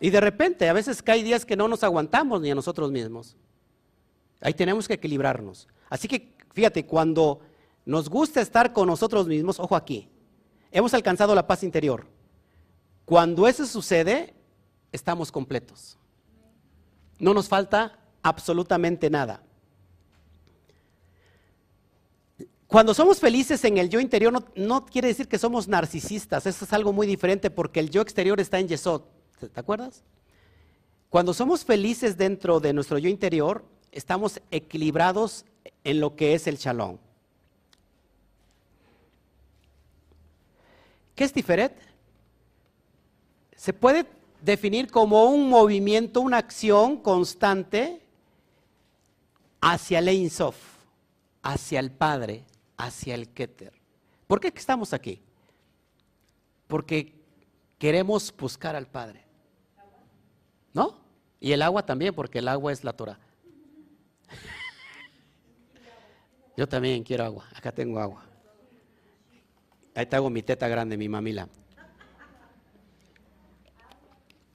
Y 0.00 0.08
de 0.08 0.22
repente, 0.22 0.66
a 0.70 0.72
veces 0.72 1.02
cae 1.02 1.22
días 1.22 1.44
que 1.44 1.54
no 1.54 1.68
nos 1.68 1.84
aguantamos 1.84 2.40
ni 2.40 2.50
a 2.50 2.54
nosotros 2.54 2.90
mismos. 2.90 3.36
Ahí 4.40 4.54
tenemos 4.54 4.88
que 4.88 4.94
equilibrarnos. 4.94 5.68
Así 5.90 6.08
que, 6.08 6.34
fíjate, 6.54 6.86
cuando 6.86 7.40
nos 7.84 8.08
gusta 8.08 8.40
estar 8.40 8.72
con 8.72 8.86
nosotros 8.86 9.26
mismos, 9.26 9.60
ojo 9.60 9.76
aquí, 9.76 10.08
hemos 10.70 10.94
alcanzado 10.94 11.34
la 11.34 11.46
paz 11.46 11.62
interior. 11.64 12.06
Cuando 13.04 13.46
eso 13.46 13.66
sucede, 13.66 14.32
estamos 14.90 15.30
completos. 15.30 15.98
No 17.18 17.34
nos 17.34 17.46
falta 17.46 17.98
absolutamente 18.22 19.10
nada. 19.10 19.42
Cuando 22.72 22.94
somos 22.94 23.20
felices 23.20 23.62
en 23.66 23.76
el 23.76 23.90
yo 23.90 24.00
interior 24.00 24.32
no, 24.56 24.86
quiere 24.86 25.08
decir 25.08 25.28
que 25.28 25.36
somos 25.36 25.68
narcisistas, 25.68 26.46
eso 26.46 26.64
es 26.64 26.72
algo 26.72 26.90
muy 26.94 27.06
diferente 27.06 27.50
porque 27.50 27.80
el 27.80 27.90
yo 27.90 28.00
exterior 28.00 28.40
está 28.40 28.58
en 28.58 28.68
Yesod, 28.68 29.02
¿te 29.38 29.60
acuerdas? 29.60 30.02
Cuando 31.10 31.34
somos 31.34 31.66
felices 31.66 32.16
dentro 32.16 32.60
de 32.60 32.72
nuestro 32.72 32.96
yo 32.96 33.10
interior, 33.10 33.62
estamos 33.90 34.40
equilibrados 34.50 35.44
en 35.84 36.00
lo 36.00 36.16
que 36.16 36.32
es 36.32 36.46
el 36.46 36.56
shalom. 36.56 36.96
¿Qué 41.14 41.24
es 41.24 41.32
Tiferet? 41.34 41.76
Se 43.54 43.74
puede 43.74 44.06
definir 44.40 44.90
como 44.90 45.26
un 45.26 45.50
movimiento, 45.50 46.22
una 46.22 46.38
acción 46.38 46.96
constante 46.96 48.00
hacia 49.60 49.98
el 49.98 50.32
hacia 51.42 51.78
el 51.78 51.90
Padre, 51.90 52.46
hacia 52.76 53.14
el 53.14 53.28
Keter. 53.28 53.72
¿Por 54.26 54.40
qué 54.40 54.52
estamos 54.54 54.92
aquí? 54.92 55.22
Porque 56.66 57.14
queremos 57.78 58.34
buscar 58.36 58.76
al 58.76 58.86
Padre. 58.86 59.24
¿No? 60.72 61.00
Y 61.40 61.52
el 61.52 61.62
agua 61.62 61.84
también, 61.84 62.14
porque 62.14 62.38
el 62.38 62.48
agua 62.48 62.72
es 62.72 62.84
la 62.84 62.92
Torah. 62.92 63.18
Yo 66.56 66.68
también 66.68 67.02
quiero 67.02 67.24
agua. 67.24 67.46
Acá 67.54 67.72
tengo 67.72 67.98
agua. 67.98 68.24
Ahí 69.94 70.06
tengo 70.06 70.30
mi 70.30 70.42
teta 70.42 70.68
grande, 70.68 70.96
mi 70.96 71.08
mamila. 71.08 71.48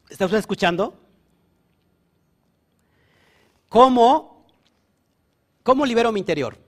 ¿Está 0.09 0.25
usted 0.25 0.37
escuchando? 0.37 0.97
¿Cómo, 3.69 4.45
cómo 5.63 5.85
libero 5.85 6.11
mi 6.11 6.19
interior? 6.19 6.66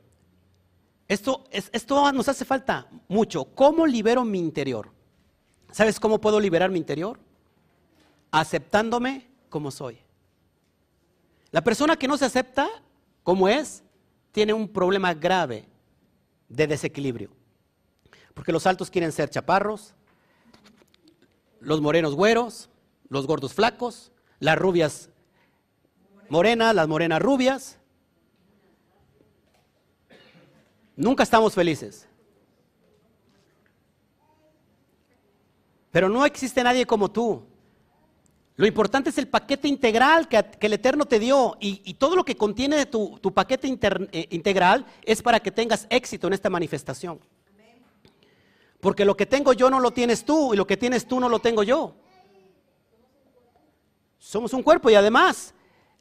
Esto, 1.10 1.44
esto 1.52 2.12
nos 2.14 2.30
hace 2.30 2.46
falta 2.46 2.88
mucho. 3.08 3.44
¿Cómo 3.44 3.88
libero 3.88 4.24
mi 4.24 4.38
interior? 4.38 4.92
¿Sabes 5.72 6.00
cómo 6.00 6.22
puedo 6.22 6.40
liberar 6.40 6.70
mi 6.70 6.78
interior? 6.78 7.20
Aceptándome 8.30 9.28
como 9.50 9.72
soy. 9.72 9.98
La 11.50 11.64
persona 11.64 11.98
que 11.98 12.08
no 12.08 12.16
se 12.16 12.26
acepta 12.26 12.70
como 13.24 13.50
es, 13.50 13.84
tiene 14.32 14.54
un 14.54 14.68
problema 14.68 15.16
grave 15.16 15.68
de 16.48 16.68
desequilibrio. 16.68 17.32
Porque 18.36 18.52
los 18.52 18.68
altos 18.68 18.92
quieren 18.92 19.12
ser 19.12 19.32
chaparros, 19.32 19.96
los 21.60 21.82
morenos 21.82 22.14
güeros, 22.14 22.70
los 23.10 23.26
gordos 23.26 23.56
flacos, 23.56 24.12
las 24.40 24.60
rubias 24.60 25.10
morenas, 26.30 26.76
las 26.76 26.88
morenas 26.88 27.20
rubias. 27.20 27.79
Nunca 31.00 31.24
estamos 31.24 31.54
felices. 31.54 32.06
Pero 35.92 36.10
no 36.10 36.26
existe 36.26 36.62
nadie 36.62 36.86
como 36.86 37.10
tú. 37.10 37.42
Lo 38.58 38.68
importante 38.68 39.10
es 39.10 39.18
el 39.18 39.30
paquete 39.30 39.70
integral 39.70 40.28
que, 40.28 40.44
el 40.60 40.74
Eterno 40.74 41.06
te 41.06 41.18
dio 41.18 41.56
y, 41.62 41.94
todo 41.94 42.18
lo 42.18 42.26
que 42.26 42.36
contiene 42.36 42.86
tu, 42.86 43.18
paquete 43.34 43.74
eh, 44.12 44.28
integral 44.32 44.86
es 45.04 45.22
para 45.22 45.40
que 45.40 45.52
tengas 45.52 45.88
éxito 45.90 46.28
en 46.28 46.34
esta 46.34 46.50
manifestación. 46.50 47.18
Porque 48.82 49.06
lo 49.06 49.16
que 49.16 49.26
tengo 49.26 49.54
yo 49.54 49.70
no 49.70 49.80
lo 49.80 49.92
tienes 49.92 50.26
tú 50.26 50.54
y 50.54 50.58
lo 50.58 50.68
que 50.68 50.76
tienes 50.76 51.08
tú 51.08 51.22
no 51.22 51.30
lo 51.30 51.40
tengo 51.40 51.64
yo. 51.64 51.96
Somos 54.18 54.52
un 54.52 54.64
cuerpo 54.64 54.90
y 54.90 54.96
además 54.96 55.54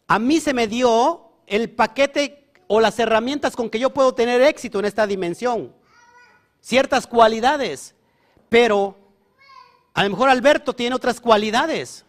a 0.09 0.19
mí 0.19 0.41
se 0.41 0.53
me 0.53 0.67
dio 0.67 1.31
el 1.47 1.71
paquete 1.71 2.48
o 2.69 2.81
las 2.81 2.99
herramientas 2.99 3.57
con 3.57 3.69
que 3.69 3.81
yo 3.81 3.91
puedo 3.91 4.15
tener 4.15 4.41
éxito 4.43 4.79
en 4.79 4.85
esta 4.85 5.07
dimensión. 5.07 5.75
Ciertas 6.61 7.07
cualidades, 7.07 7.95
pero 8.49 8.97
a 9.95 10.05
lo 10.05 10.11
mejor 10.11 10.29
Alberto 10.29 10.75
tiene 10.75 10.95
otras 10.95 11.21
cualidades. 11.21 12.05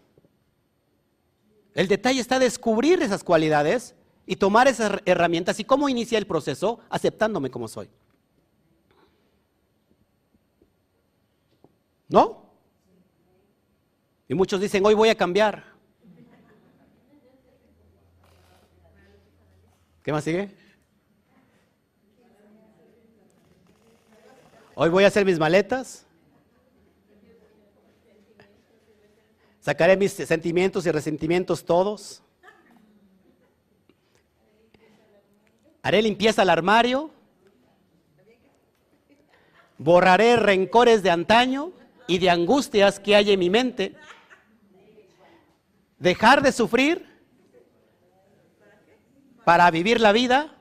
El 1.73 1.87
detalle 1.87 2.19
está 2.19 2.37
descubrir 2.37 3.01
esas 3.01 3.23
cualidades 3.23 3.95
y 4.25 4.35
tomar 4.35 4.67
esas 4.67 5.01
herramientas. 5.05 5.59
¿Y 5.59 5.63
cómo 5.63 5.89
inicia 5.89 6.17
el 6.17 6.27
proceso? 6.27 6.79
Aceptándome 6.89 7.49
como 7.49 7.67
soy. 7.67 7.89
¿No? 12.09 12.49
Y 14.27 14.33
muchos 14.33 14.59
dicen, 14.59 14.85
hoy 14.85 14.93
voy 14.93 15.09
a 15.09 15.15
cambiar. 15.15 15.68
¿Qué 20.09 20.13
más 20.13 20.23
sigue? 20.23 20.49
Hoy 24.73 24.89
voy 24.89 25.03
a 25.03 25.07
hacer 25.07 25.23
mis 25.23 25.37
maletas. 25.37 26.03
Sacaré 29.59 29.95
mis 29.97 30.13
sentimientos 30.13 30.87
y 30.87 30.91
resentimientos 30.91 31.63
todos. 31.63 32.23
Haré 35.83 36.01
limpieza 36.01 36.41
al 36.41 36.49
armario. 36.49 37.11
Borraré 39.77 40.37
rencores 40.37 41.03
de 41.03 41.11
antaño 41.11 41.71
y 42.07 42.17
de 42.17 42.31
angustias 42.31 42.99
que 42.99 43.15
hay 43.15 43.29
en 43.29 43.39
mi 43.39 43.51
mente. 43.51 43.95
Dejar 45.99 46.41
de 46.41 46.51
sufrir 46.51 47.08
para 49.49 49.71
vivir 49.71 49.99
la 49.99 50.11
vida. 50.11 50.55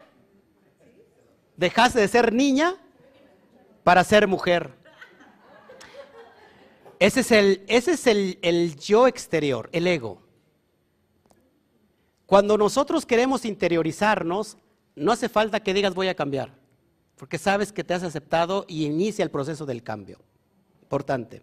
Dejaste 1.59 2.01
de 2.01 2.09
ser 2.09 2.32
niña 2.32 2.74
para 3.84 4.03
ser 4.03 4.26
mujer. 4.26 4.72
Ese 6.99 7.20
es, 7.20 7.30
el, 7.30 7.64
ese 7.68 7.93
es 7.93 8.07
el, 8.07 8.39
el 8.41 8.76
yo 8.76 9.07
exterior, 9.07 9.68
el 9.72 9.86
ego. 9.86 10.22
Cuando 12.24 12.57
nosotros 12.57 13.05
queremos 13.05 13.45
interiorizarnos, 13.45 14.57
no 14.97 15.12
hace 15.12 15.28
falta 15.28 15.61
que 15.61 15.74
digas 15.74 15.93
voy 15.93 16.09
a 16.09 16.16
cambiar, 16.16 16.55
porque 17.16 17.36
sabes 17.36 17.72
que 17.72 17.84
te 17.84 17.93
has 17.93 18.03
aceptado 18.03 18.64
y 18.68 18.86
inicia 18.86 19.22
el 19.22 19.30
proceso 19.30 19.66
del 19.66 19.82
cambio. 19.82 20.18
Importante. 20.80 21.43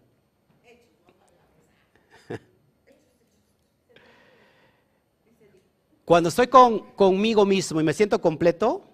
Cuando 6.06 6.28
estoy 6.28 6.46
con, 6.46 6.92
conmigo 6.92 7.44
mismo 7.44 7.80
y 7.80 7.84
me 7.84 7.92
siento 7.92 8.20
completo, 8.20 8.84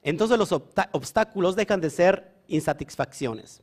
entonces 0.00 0.38
los 0.38 0.50
obstáculos 0.50 1.54
dejan 1.54 1.78
de 1.82 1.90
ser 1.90 2.36
insatisfacciones. 2.48 3.60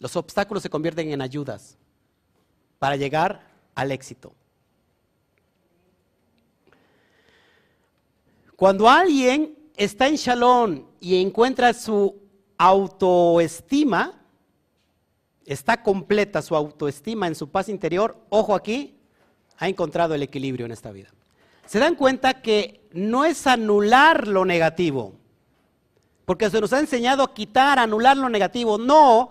Los 0.00 0.16
obstáculos 0.16 0.64
se 0.64 0.68
convierten 0.68 1.12
en 1.12 1.22
ayudas 1.22 1.78
para 2.80 2.96
llegar 2.96 3.46
al 3.76 3.92
éxito. 3.92 4.34
Cuando 8.56 8.88
alguien 8.88 9.56
está 9.76 10.08
en 10.08 10.16
Shalom 10.16 10.86
y 10.98 11.22
encuentra 11.22 11.72
su 11.72 12.20
autoestima, 12.58 14.24
está 15.44 15.84
completa 15.84 16.42
su 16.42 16.56
autoestima 16.56 17.28
en 17.28 17.36
su 17.36 17.48
paz 17.48 17.68
interior, 17.68 18.18
ojo 18.28 18.56
aquí, 18.56 18.98
ha 19.56 19.68
encontrado 19.68 20.14
el 20.14 20.24
equilibrio 20.24 20.66
en 20.66 20.72
esta 20.72 20.90
vida. 20.90 21.15
Se 21.66 21.78
dan 21.78 21.94
cuenta 21.94 22.40
que 22.40 22.88
no 22.92 23.24
es 23.24 23.46
anular 23.46 24.26
lo 24.26 24.44
negativo, 24.44 25.14
porque 26.24 26.50
se 26.50 26.60
nos 26.60 26.72
ha 26.72 26.80
enseñado 26.80 27.22
a 27.22 27.34
quitar, 27.34 27.78
anular 27.78 28.16
lo 28.16 28.28
negativo. 28.28 28.78
No, 28.78 29.30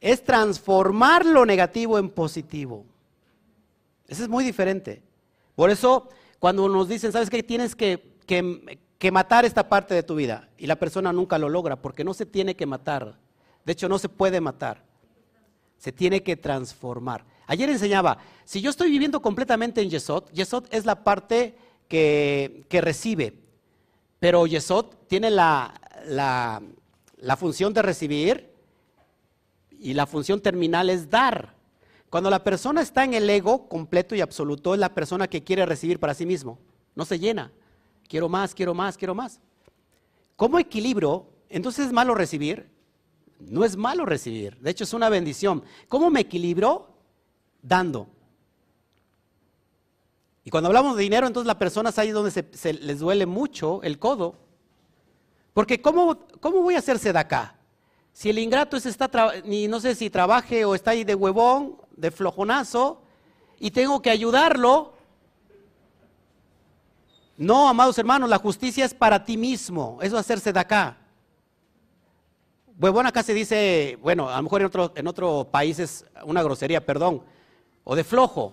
es 0.00 0.24
transformar 0.24 1.24
lo 1.24 1.46
negativo 1.46 1.98
en 1.98 2.10
positivo. 2.10 2.84
Eso 4.08 4.22
es 4.22 4.28
muy 4.28 4.44
diferente. 4.44 5.02
Por 5.54 5.70
eso, 5.70 6.08
cuando 6.38 6.68
nos 6.68 6.88
dicen, 6.88 7.12
¿sabes 7.12 7.30
qué? 7.30 7.42
Tienes 7.42 7.74
que, 7.74 8.16
que, 8.26 9.10
matar 9.10 9.44
esta 9.44 9.68
parte 9.68 9.94
de 9.94 10.02
tu 10.02 10.14
vida. 10.14 10.48
Y 10.58 10.66
la 10.66 10.76
persona 10.76 11.12
nunca 11.12 11.38
lo 11.38 11.48
logra 11.48 11.76
porque 11.76 12.04
no 12.04 12.14
se 12.14 12.26
tiene 12.26 12.54
que 12.54 12.66
matar. 12.66 13.18
De 13.64 13.72
hecho, 13.72 13.88
no 13.88 13.98
se 13.98 14.08
puede 14.08 14.40
matar. 14.40 14.82
Se 15.78 15.92
tiene 15.92 16.22
que 16.22 16.36
transformar. 16.36 17.24
Ayer 17.46 17.70
enseñaba, 17.70 18.18
si 18.44 18.60
yo 18.60 18.70
estoy 18.70 18.90
viviendo 18.90 19.22
completamente 19.22 19.80
en 19.80 19.90
Yesod, 19.90 20.30
Yesod 20.32 20.64
es 20.70 20.84
la 20.84 21.04
parte 21.04 21.56
que, 21.88 22.64
que 22.68 22.80
recibe. 22.80 23.34
Pero 24.18 24.46
Yesod 24.46 24.86
tiene 25.06 25.30
la, 25.30 25.74
la, 26.06 26.62
la 27.18 27.36
función 27.36 27.72
de 27.72 27.82
recibir 27.82 28.50
y 29.78 29.94
la 29.94 30.06
función 30.06 30.40
terminal 30.40 30.90
es 30.90 31.08
dar. 31.08 31.54
Cuando 32.10 32.30
la 32.30 32.42
persona 32.42 32.80
está 32.80 33.04
en 33.04 33.14
el 33.14 33.28
ego 33.28 33.68
completo 33.68 34.14
y 34.14 34.20
absoluto, 34.20 34.74
es 34.74 34.80
la 34.80 34.94
persona 34.94 35.28
que 35.28 35.44
quiere 35.44 35.66
recibir 35.66 36.00
para 36.00 36.14
sí 36.14 36.24
mismo. 36.24 36.58
No 36.94 37.04
se 37.04 37.18
llena. 37.18 37.52
Quiero 38.08 38.28
más, 38.28 38.54
quiero 38.54 38.74
más, 38.74 38.96
quiero 38.96 39.14
más. 39.14 39.40
¿Cómo 40.36 40.58
equilibro? 40.58 41.28
Entonces 41.48 41.86
es 41.86 41.92
malo 41.92 42.14
recibir. 42.14 42.68
No 43.38 43.64
es 43.64 43.76
malo 43.76 44.06
recibir. 44.06 44.56
De 44.58 44.70
hecho, 44.70 44.84
es 44.84 44.94
una 44.94 45.08
bendición. 45.08 45.62
¿Cómo 45.88 46.10
me 46.10 46.20
equilibro? 46.20 46.95
Dando. 47.66 48.06
Y 50.44 50.50
cuando 50.50 50.68
hablamos 50.68 50.96
de 50.96 51.02
dinero, 51.02 51.26
entonces 51.26 51.48
la 51.48 51.58
persona 51.58 51.90
es 51.90 51.98
ahí 51.98 52.10
donde 52.10 52.30
se, 52.30 52.72
les 52.74 53.00
duele 53.00 53.26
mucho 53.26 53.82
el 53.82 53.98
codo. 53.98 54.36
Porque 55.52 55.82
¿cómo, 55.82 56.16
cómo 56.40 56.62
voy 56.62 56.76
a 56.76 56.78
hacerse 56.78 57.12
de 57.12 57.18
acá? 57.18 57.56
Si 58.12 58.30
el 58.30 58.38
ingrato 58.38 58.76
es 58.76 58.86
está, 58.86 59.10
ni 59.44 59.66
no 59.66 59.80
sé 59.80 59.96
si 59.96 60.08
trabaje 60.08 60.64
o 60.64 60.76
está 60.76 60.92
ahí 60.92 61.02
de 61.02 61.16
huevón, 61.16 61.76
de 61.96 62.12
flojonazo, 62.12 63.02
y 63.58 63.72
tengo 63.72 64.00
que 64.00 64.10
ayudarlo. 64.10 64.92
No, 67.36 67.68
amados 67.68 67.98
hermanos, 67.98 68.30
la 68.30 68.38
justicia 68.38 68.84
es 68.84 68.94
para 68.94 69.24
ti 69.24 69.36
mismo, 69.36 69.98
eso 70.00 70.14
es 70.14 70.20
hacerse 70.20 70.52
de 70.52 70.60
acá. 70.60 70.96
Huevón 72.78 73.06
acá 73.06 73.24
se 73.24 73.34
dice, 73.34 73.98
bueno, 74.00 74.28
a 74.28 74.36
lo 74.36 74.42
mejor 74.44 74.60
en 74.60 74.66
otro, 74.68 74.92
en 74.94 75.06
otro 75.08 75.48
país 75.50 75.80
es 75.80 76.04
una 76.24 76.42
grosería, 76.42 76.86
perdón, 76.86 77.22
o 77.88 77.94
de 77.94 78.02
flojo. 78.02 78.52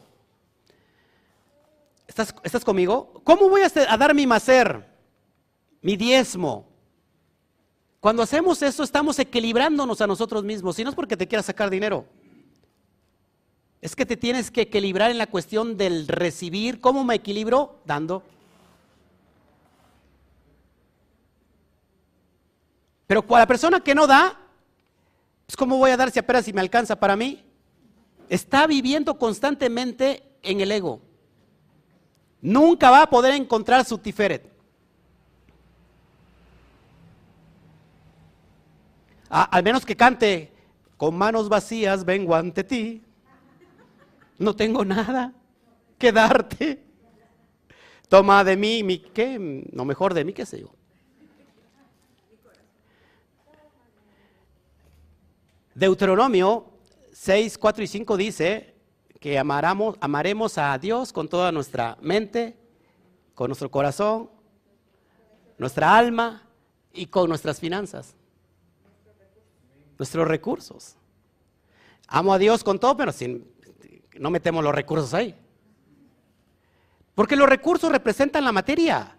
¿Estás, 2.07 2.36
¿Estás 2.43 2.63
conmigo? 2.63 3.19
¿Cómo 3.23 3.49
voy 3.49 3.61
a, 3.61 3.71
a 3.89 3.97
dar 3.97 4.13
mi 4.13 4.27
macer, 4.27 4.88
mi 5.81 5.97
diezmo? 5.97 6.67
Cuando 7.99 8.21
hacemos 8.21 8.61
eso 8.61 8.84
estamos 8.84 9.17
equilibrándonos 9.17 9.99
a 10.01 10.07
nosotros 10.07 10.43
mismos. 10.43 10.77
Y 10.77 10.84
no 10.84 10.91
es 10.91 10.95
porque 10.95 11.17
te 11.17 11.27
quieras 11.27 11.47
sacar 11.47 11.71
dinero. 11.71 12.05
Es 13.81 13.95
que 13.95 14.05
te 14.05 14.15
tienes 14.15 14.51
que 14.51 14.61
equilibrar 14.61 15.09
en 15.09 15.17
la 15.17 15.25
cuestión 15.25 15.77
del 15.77 16.07
recibir. 16.07 16.79
¿Cómo 16.79 17.03
me 17.03 17.15
equilibro? 17.15 17.79
Dando. 17.86 18.21
Pero 23.07 23.25
la 23.29 23.47
persona 23.47 23.79
que 23.79 23.95
no 23.95 24.05
da, 24.05 24.39
pues 25.47 25.57
¿cómo 25.57 25.79
voy 25.79 25.89
a 25.89 25.97
dar 25.97 26.11
si 26.11 26.19
apenas 26.19 26.45
si 26.45 26.53
me 26.53 26.61
alcanza 26.61 26.99
para 26.99 27.15
mí? 27.15 27.43
Está 28.34 28.65
viviendo 28.65 29.19
constantemente 29.19 30.23
en 30.41 30.59
el 30.59 30.71
ego. 30.71 30.99
Nunca 32.41 32.89
va 32.89 33.03
a 33.03 33.09
poder 33.11 33.36
encontrar 33.36 33.86
su 33.86 33.99
tiferet. 33.99 34.51
al 39.29 39.63
menos 39.63 39.86
que 39.86 39.95
cante, 39.95 40.51
con 40.97 41.15
manos 41.15 41.47
vacías 41.47 42.05
vengo 42.05 42.34
ante 42.34 42.63
ti. 42.63 43.03
No 44.39 44.55
tengo 44.55 44.84
nada 44.84 45.31
que 45.99 46.11
darte. 46.11 46.84
Toma 48.09 48.43
de 48.43 48.57
mí, 48.57 48.81
mi, 48.81 48.97
¿qué? 48.97 49.38
No 49.71 49.86
mejor 49.86 50.15
de 50.15 50.25
mí, 50.25 50.34
qué 50.34 50.47
sé 50.47 50.59
yo. 50.59 50.71
Deuteronomio 55.75 56.72
6, 57.14 57.59
4 57.59 57.84
y 57.84 57.88
5 57.88 58.18
dice 58.18 58.74
que 59.20 59.38
amaremos 59.38 60.57
a 60.57 60.78
Dios 60.80 61.14
con 61.14 61.30
toda 61.30 61.51
nuestra 61.51 61.95
mente, 62.01 62.57
con 63.36 63.49
nuestro 63.49 63.70
corazón, 63.70 64.32
nuestra 65.59 65.95
alma 65.95 66.49
y 66.91 67.05
con 67.05 67.30
nuestras 67.30 67.59
finanzas, 67.59 68.16
nuestros 69.97 70.28
recursos. 70.28 70.95
Amo 72.07 72.34
a 72.34 72.39
Dios 72.39 72.64
con 72.64 72.80
todo, 72.80 72.97
pero 72.97 73.11
sin, 73.11 73.47
no 74.18 74.32
metemos 74.32 74.64
los 74.64 74.74
recursos 74.74 75.14
ahí. 75.14 75.36
Porque 77.14 77.36
los 77.36 77.47
recursos 77.47 77.91
representan 77.91 78.43
la 78.43 78.51
materia. 78.51 79.16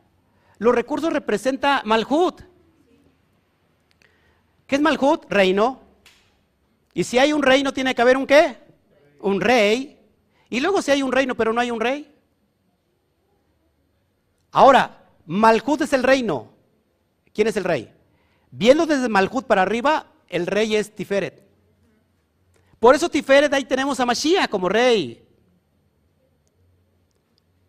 Los 0.58 0.74
recursos 0.74 1.12
representan 1.12 1.82
Malhut. 1.84 2.42
¿Qué 4.66 4.74
es 4.74 4.82
Malhut? 4.82 5.26
Reino. 5.30 5.83
Y 6.94 7.02
si 7.04 7.18
hay 7.18 7.32
un 7.32 7.42
reino, 7.42 7.72
tiene 7.72 7.94
que 7.94 8.00
haber 8.00 8.16
un 8.16 8.26
qué? 8.26 8.56
Un 9.20 9.40
rey. 9.40 9.98
Y 10.48 10.60
luego 10.60 10.80
si 10.80 10.92
hay 10.92 11.02
un 11.02 11.10
reino, 11.10 11.34
pero 11.34 11.52
no 11.52 11.60
hay 11.60 11.72
un 11.72 11.80
rey. 11.80 12.10
Ahora, 14.52 15.04
Malhut 15.26 15.80
es 15.82 15.92
el 15.92 16.04
reino. 16.04 16.52
¿Quién 17.34 17.48
es 17.48 17.56
el 17.56 17.64
rey? 17.64 17.92
Viendo 18.52 18.86
desde 18.86 19.08
Malhut 19.08 19.44
para 19.46 19.62
arriba, 19.62 20.06
el 20.28 20.46
rey 20.46 20.76
es 20.76 20.94
Tiferet. 20.94 21.42
Por 22.78 22.94
eso 22.94 23.08
Tiferet 23.08 23.52
ahí 23.52 23.64
tenemos 23.64 23.98
a 23.98 24.06
Mashiach 24.06 24.48
como 24.48 24.68
rey. 24.68 25.26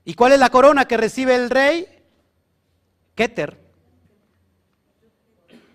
¿Y 0.04 0.14
cuál 0.14 0.34
es 0.34 0.40
la 0.40 0.52
corona 0.52 0.86
que 0.86 0.98
recibe 0.98 1.34
el 1.34 1.50
rey? 1.50 1.88
Keter. 3.16 3.58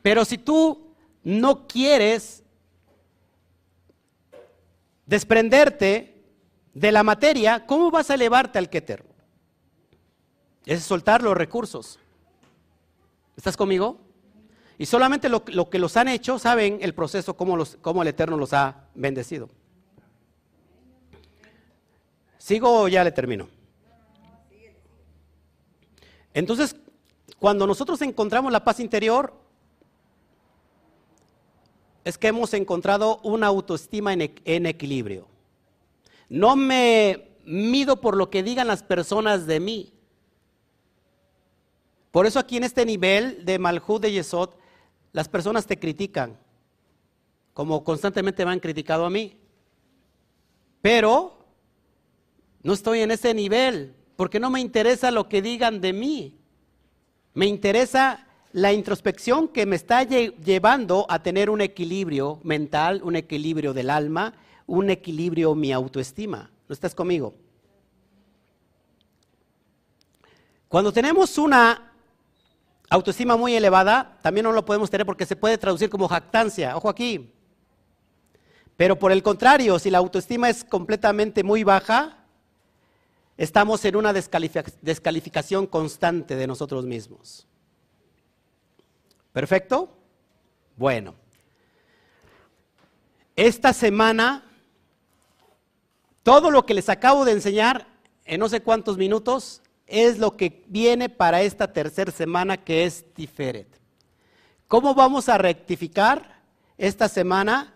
Pero 0.02 0.24
si 0.24 0.38
tú 0.38 0.94
no 1.24 1.66
quieres 1.66 2.39
desprenderte 5.10 6.22
de 6.72 6.92
la 6.92 7.02
materia, 7.02 7.66
¿cómo 7.66 7.90
vas 7.90 8.10
a 8.10 8.14
elevarte 8.14 8.60
al 8.60 8.70
Keter? 8.70 9.04
Es 10.64 10.84
soltar 10.84 11.20
los 11.20 11.36
recursos. 11.36 11.98
¿Estás 13.36 13.56
conmigo? 13.56 13.98
Y 14.78 14.86
solamente 14.86 15.28
lo, 15.28 15.42
que 15.42 15.80
los 15.80 15.96
han 15.96 16.06
hecho 16.06 16.38
saben 16.38 16.78
el 16.80 16.94
proceso, 16.94 17.36
cómo, 17.36 17.58
cómo 17.82 18.02
el 18.02 18.08
Eterno 18.08 18.36
los 18.36 18.52
ha 18.52 18.84
bendecido. 18.94 19.50
¿Sigo 22.38 22.82
o 22.82 22.86
ya 22.86 23.02
le 23.02 23.10
termino? 23.10 23.48
Entonces, 26.32 26.76
cuando 27.40 27.66
nosotros 27.66 28.00
encontramos 28.02 28.52
la 28.52 28.62
paz 28.62 28.78
interior, 28.78 29.34
es 32.04 32.18
que 32.18 32.28
hemos 32.28 32.54
encontrado 32.54 33.20
una 33.22 33.46
autoestima 33.46 34.12
en, 34.12 34.66
equilibrio. 34.66 35.28
No 36.28 36.56
me 36.56 37.28
mido 37.44 38.00
por 38.00 38.16
lo 38.16 38.30
que 38.30 38.42
digan 38.42 38.66
las 38.66 38.82
personas 38.82 39.46
de 39.46 39.60
mí. 39.60 39.92
Por 42.10 42.26
eso 42.26 42.38
aquí 42.38 42.56
en 42.56 42.64
este 42.64 42.86
nivel 42.86 43.44
de 43.44 43.58
Malhud 43.58 44.00
de 44.00 44.12
Yesod, 44.12 44.50
las 45.12 45.28
personas 45.28 45.66
te 45.66 45.78
critican, 45.78 46.38
como 47.52 47.84
constantemente 47.84 48.44
me 48.44 48.52
han 48.52 48.60
criticado 48.60 49.04
a 49.04 49.10
mí. 49.10 49.38
Pero 50.80 51.44
no 52.62 52.72
estoy 52.72 53.00
en 53.00 53.10
ese 53.10 53.34
nivel 53.34 53.94
porque 54.16 54.40
no 54.40 54.50
me 54.50 54.60
interesa 54.60 55.10
lo 55.10 55.28
que 55.28 55.42
digan 55.42 55.80
de 55.80 55.92
mí. 55.92 56.38
Me 57.34 57.46
interesa 57.46 58.26
la 58.52 58.72
introspección 58.72 59.48
que 59.48 59.66
me 59.66 59.76
está 59.76 60.02
llevando 60.02 61.06
a 61.08 61.22
tener 61.22 61.50
un 61.50 61.60
equilibrio 61.60 62.40
mental, 62.42 63.00
un 63.04 63.16
equilibrio 63.16 63.72
del 63.72 63.90
alma, 63.90 64.34
un 64.66 64.90
equilibrio 64.90 65.54
mi 65.54 65.72
autoestima. 65.72 66.50
¿No 66.68 66.72
estás 66.72 66.94
conmigo? 66.94 67.34
Cuando 70.68 70.92
tenemos 70.92 71.36
una 71.38 71.92
autoestima 72.88 73.36
muy 73.36 73.54
elevada, 73.54 74.18
también 74.22 74.44
no 74.44 74.52
lo 74.52 74.64
podemos 74.64 74.90
tener 74.90 75.06
porque 75.06 75.26
se 75.26 75.36
puede 75.36 75.58
traducir 75.58 75.90
como 75.90 76.08
jactancia. 76.08 76.76
Ojo 76.76 76.88
aquí. 76.88 77.32
Pero 78.76 78.98
por 78.98 79.12
el 79.12 79.22
contrario, 79.22 79.78
si 79.78 79.90
la 79.90 79.98
autoestima 79.98 80.48
es 80.48 80.64
completamente 80.64 81.44
muy 81.44 81.64
baja, 81.64 82.24
estamos 83.36 83.84
en 83.84 83.96
una 83.96 84.12
descalificación 84.12 85.66
constante 85.66 86.34
de 86.34 86.46
nosotros 86.46 86.86
mismos. 86.86 87.46
¿Perfecto? 89.32 89.96
Bueno. 90.76 91.14
Esta 93.36 93.72
semana, 93.72 94.44
todo 96.22 96.50
lo 96.50 96.66
que 96.66 96.74
les 96.74 96.88
acabo 96.88 97.24
de 97.24 97.32
enseñar 97.32 97.86
en 98.24 98.40
no 98.40 98.48
sé 98.48 98.62
cuántos 98.62 98.98
minutos 98.98 99.62
es 99.86 100.18
lo 100.18 100.36
que 100.36 100.64
viene 100.68 101.08
para 101.08 101.42
esta 101.42 101.72
tercera 101.72 102.12
semana 102.12 102.56
que 102.58 102.84
es 102.84 103.12
Tiferet. 103.14 103.66
¿Cómo 104.68 104.94
vamos 104.94 105.28
a 105.28 105.36
rectificar 105.36 106.42
esta 106.78 107.08
semana? 107.08 107.74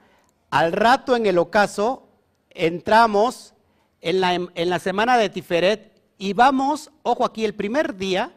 Al 0.51 0.73
rato 0.73 1.17
en 1.17 1.27
el 1.27 1.39
ocaso 1.39 2.09
entramos 2.51 3.55
en 4.01 4.21
la, 4.21 4.79
semana 4.79 5.19
de 5.19 5.29
Tiferet 5.29 6.01
y 6.19 6.35
vamos, 6.35 6.93
ojo 7.03 7.25
aquí, 7.25 7.45
el 7.45 7.55
primer 7.55 7.97
día, 7.97 8.33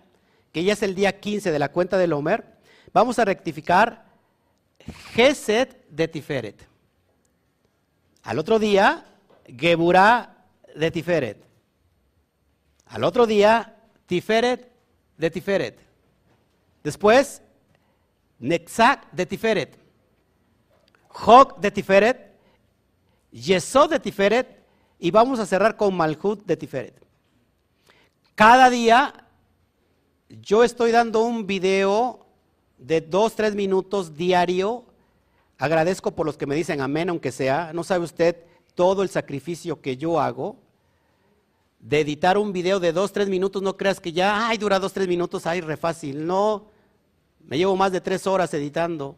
que 0.52 0.64
ya 0.64 0.74
es 0.74 0.82
el 0.82 0.96
día 0.96 1.20
15 1.20 1.52
de 1.52 1.60
la 1.60 1.72
cuenta 1.72 1.98
del 1.98 2.14
Homer, 2.14 2.57
vamos 2.98 3.20
a 3.20 3.26
rectificar 3.26 4.06
Geset 5.14 5.88
de 5.88 6.08
Tiferet. 6.08 6.68
Al 8.24 8.40
otro 8.40 8.58
día, 8.58 9.06
Geburah 9.46 10.36
de 10.76 10.90
Tiferet. 10.90 11.38
Al 12.88 13.04
otro 13.04 13.28
día, 13.28 13.76
Tiferet 14.08 14.72
de 15.16 15.30
Tiferet. 15.30 15.80
Después, 16.84 17.44
Nexak 18.40 19.12
de 19.12 19.26
Tiferet. 19.28 19.78
Jok 21.10 21.60
de 21.60 21.72
Tiferet. 21.72 22.18
Yesod 23.32 23.92
de 23.92 24.00
Tiferet 24.00 24.64
y 24.98 25.12
vamos 25.12 25.40
a 25.40 25.46
cerrar 25.46 25.78
con 25.78 25.96
Malhut 25.96 26.44
de 26.46 26.58
Tiferet. 26.58 26.96
Cada 28.34 28.72
día 28.72 29.14
yo 30.30 30.64
estoy 30.64 30.92
dando 30.92 31.22
un 31.22 31.46
video 31.46 32.27
de 32.78 33.02
dos, 33.02 33.36
tres 33.36 33.56
minutos 33.56 34.16
diario. 34.16 34.84
Agradezco 35.58 36.12
por 36.12 36.26
los 36.26 36.38
que 36.38 36.46
me 36.46 36.56
dicen 36.56 36.82
amén, 36.82 37.10
aunque 37.10 37.32
sea. 37.32 37.72
No 37.74 37.84
sabe 37.84 38.06
usted 38.06 38.38
todo 38.76 39.04
el 39.04 39.10
sacrificio 39.10 39.82
que 39.82 39.98
yo 39.98 40.20
hago 40.20 40.58
de 41.80 42.00
editar 42.02 42.38
un 42.38 42.54
video 42.54 42.80
de 42.80 42.92
dos, 42.92 43.12
tres 43.12 43.30
minutos. 43.30 43.62
No 43.62 43.78
creas 43.78 44.00
que 44.00 44.12
ya, 44.12 44.48
ay, 44.48 44.58
dura 44.58 44.80
dos, 44.80 44.94
tres 44.94 45.08
minutos, 45.08 45.46
ay, 45.46 45.62
re 45.62 45.78
fácil. 45.78 46.26
No, 46.26 46.68
me 47.46 47.58
llevo 47.58 47.76
más 47.76 47.92
de 47.92 48.02
tres 48.02 48.28
horas 48.28 48.54
editando. 48.54 49.16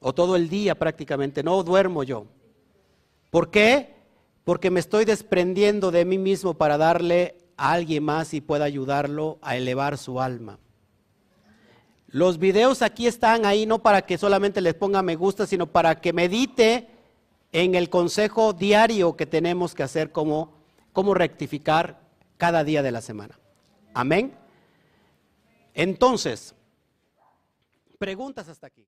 O 0.00 0.14
todo 0.14 0.36
el 0.36 0.48
día 0.48 0.74
prácticamente. 0.74 1.42
No 1.42 1.62
duermo 1.62 2.02
yo. 2.02 2.26
¿Por 3.30 3.50
qué? 3.50 3.96
porque 4.46 4.70
me 4.70 4.78
estoy 4.78 5.04
desprendiendo 5.04 5.90
de 5.90 6.04
mí 6.04 6.18
mismo 6.18 6.54
para 6.54 6.78
darle 6.78 7.36
a 7.56 7.72
alguien 7.72 8.04
más 8.04 8.32
y 8.32 8.40
pueda 8.40 8.64
ayudarlo 8.64 9.38
a 9.42 9.56
elevar 9.56 9.98
su 9.98 10.20
alma. 10.20 10.60
Los 12.16 12.38
videos 12.38 12.80
aquí 12.80 13.06
están 13.06 13.44
ahí 13.44 13.66
no 13.66 13.82
para 13.82 14.00
que 14.00 14.16
solamente 14.16 14.62
les 14.62 14.72
ponga 14.72 15.02
me 15.02 15.16
gusta, 15.16 15.46
sino 15.46 15.66
para 15.66 16.00
que 16.00 16.14
medite 16.14 16.88
en 17.52 17.74
el 17.74 17.90
consejo 17.90 18.54
diario 18.54 19.18
que 19.18 19.26
tenemos 19.26 19.74
que 19.74 19.82
hacer 19.82 20.12
como, 20.12 20.54
como 20.94 21.12
rectificar 21.12 22.00
cada 22.38 22.64
día 22.64 22.82
de 22.82 22.90
la 22.90 23.02
semana. 23.02 23.38
Amén. 23.92 24.34
Entonces, 25.74 26.54
preguntas 27.98 28.48
hasta 28.48 28.68
aquí. 28.68 28.82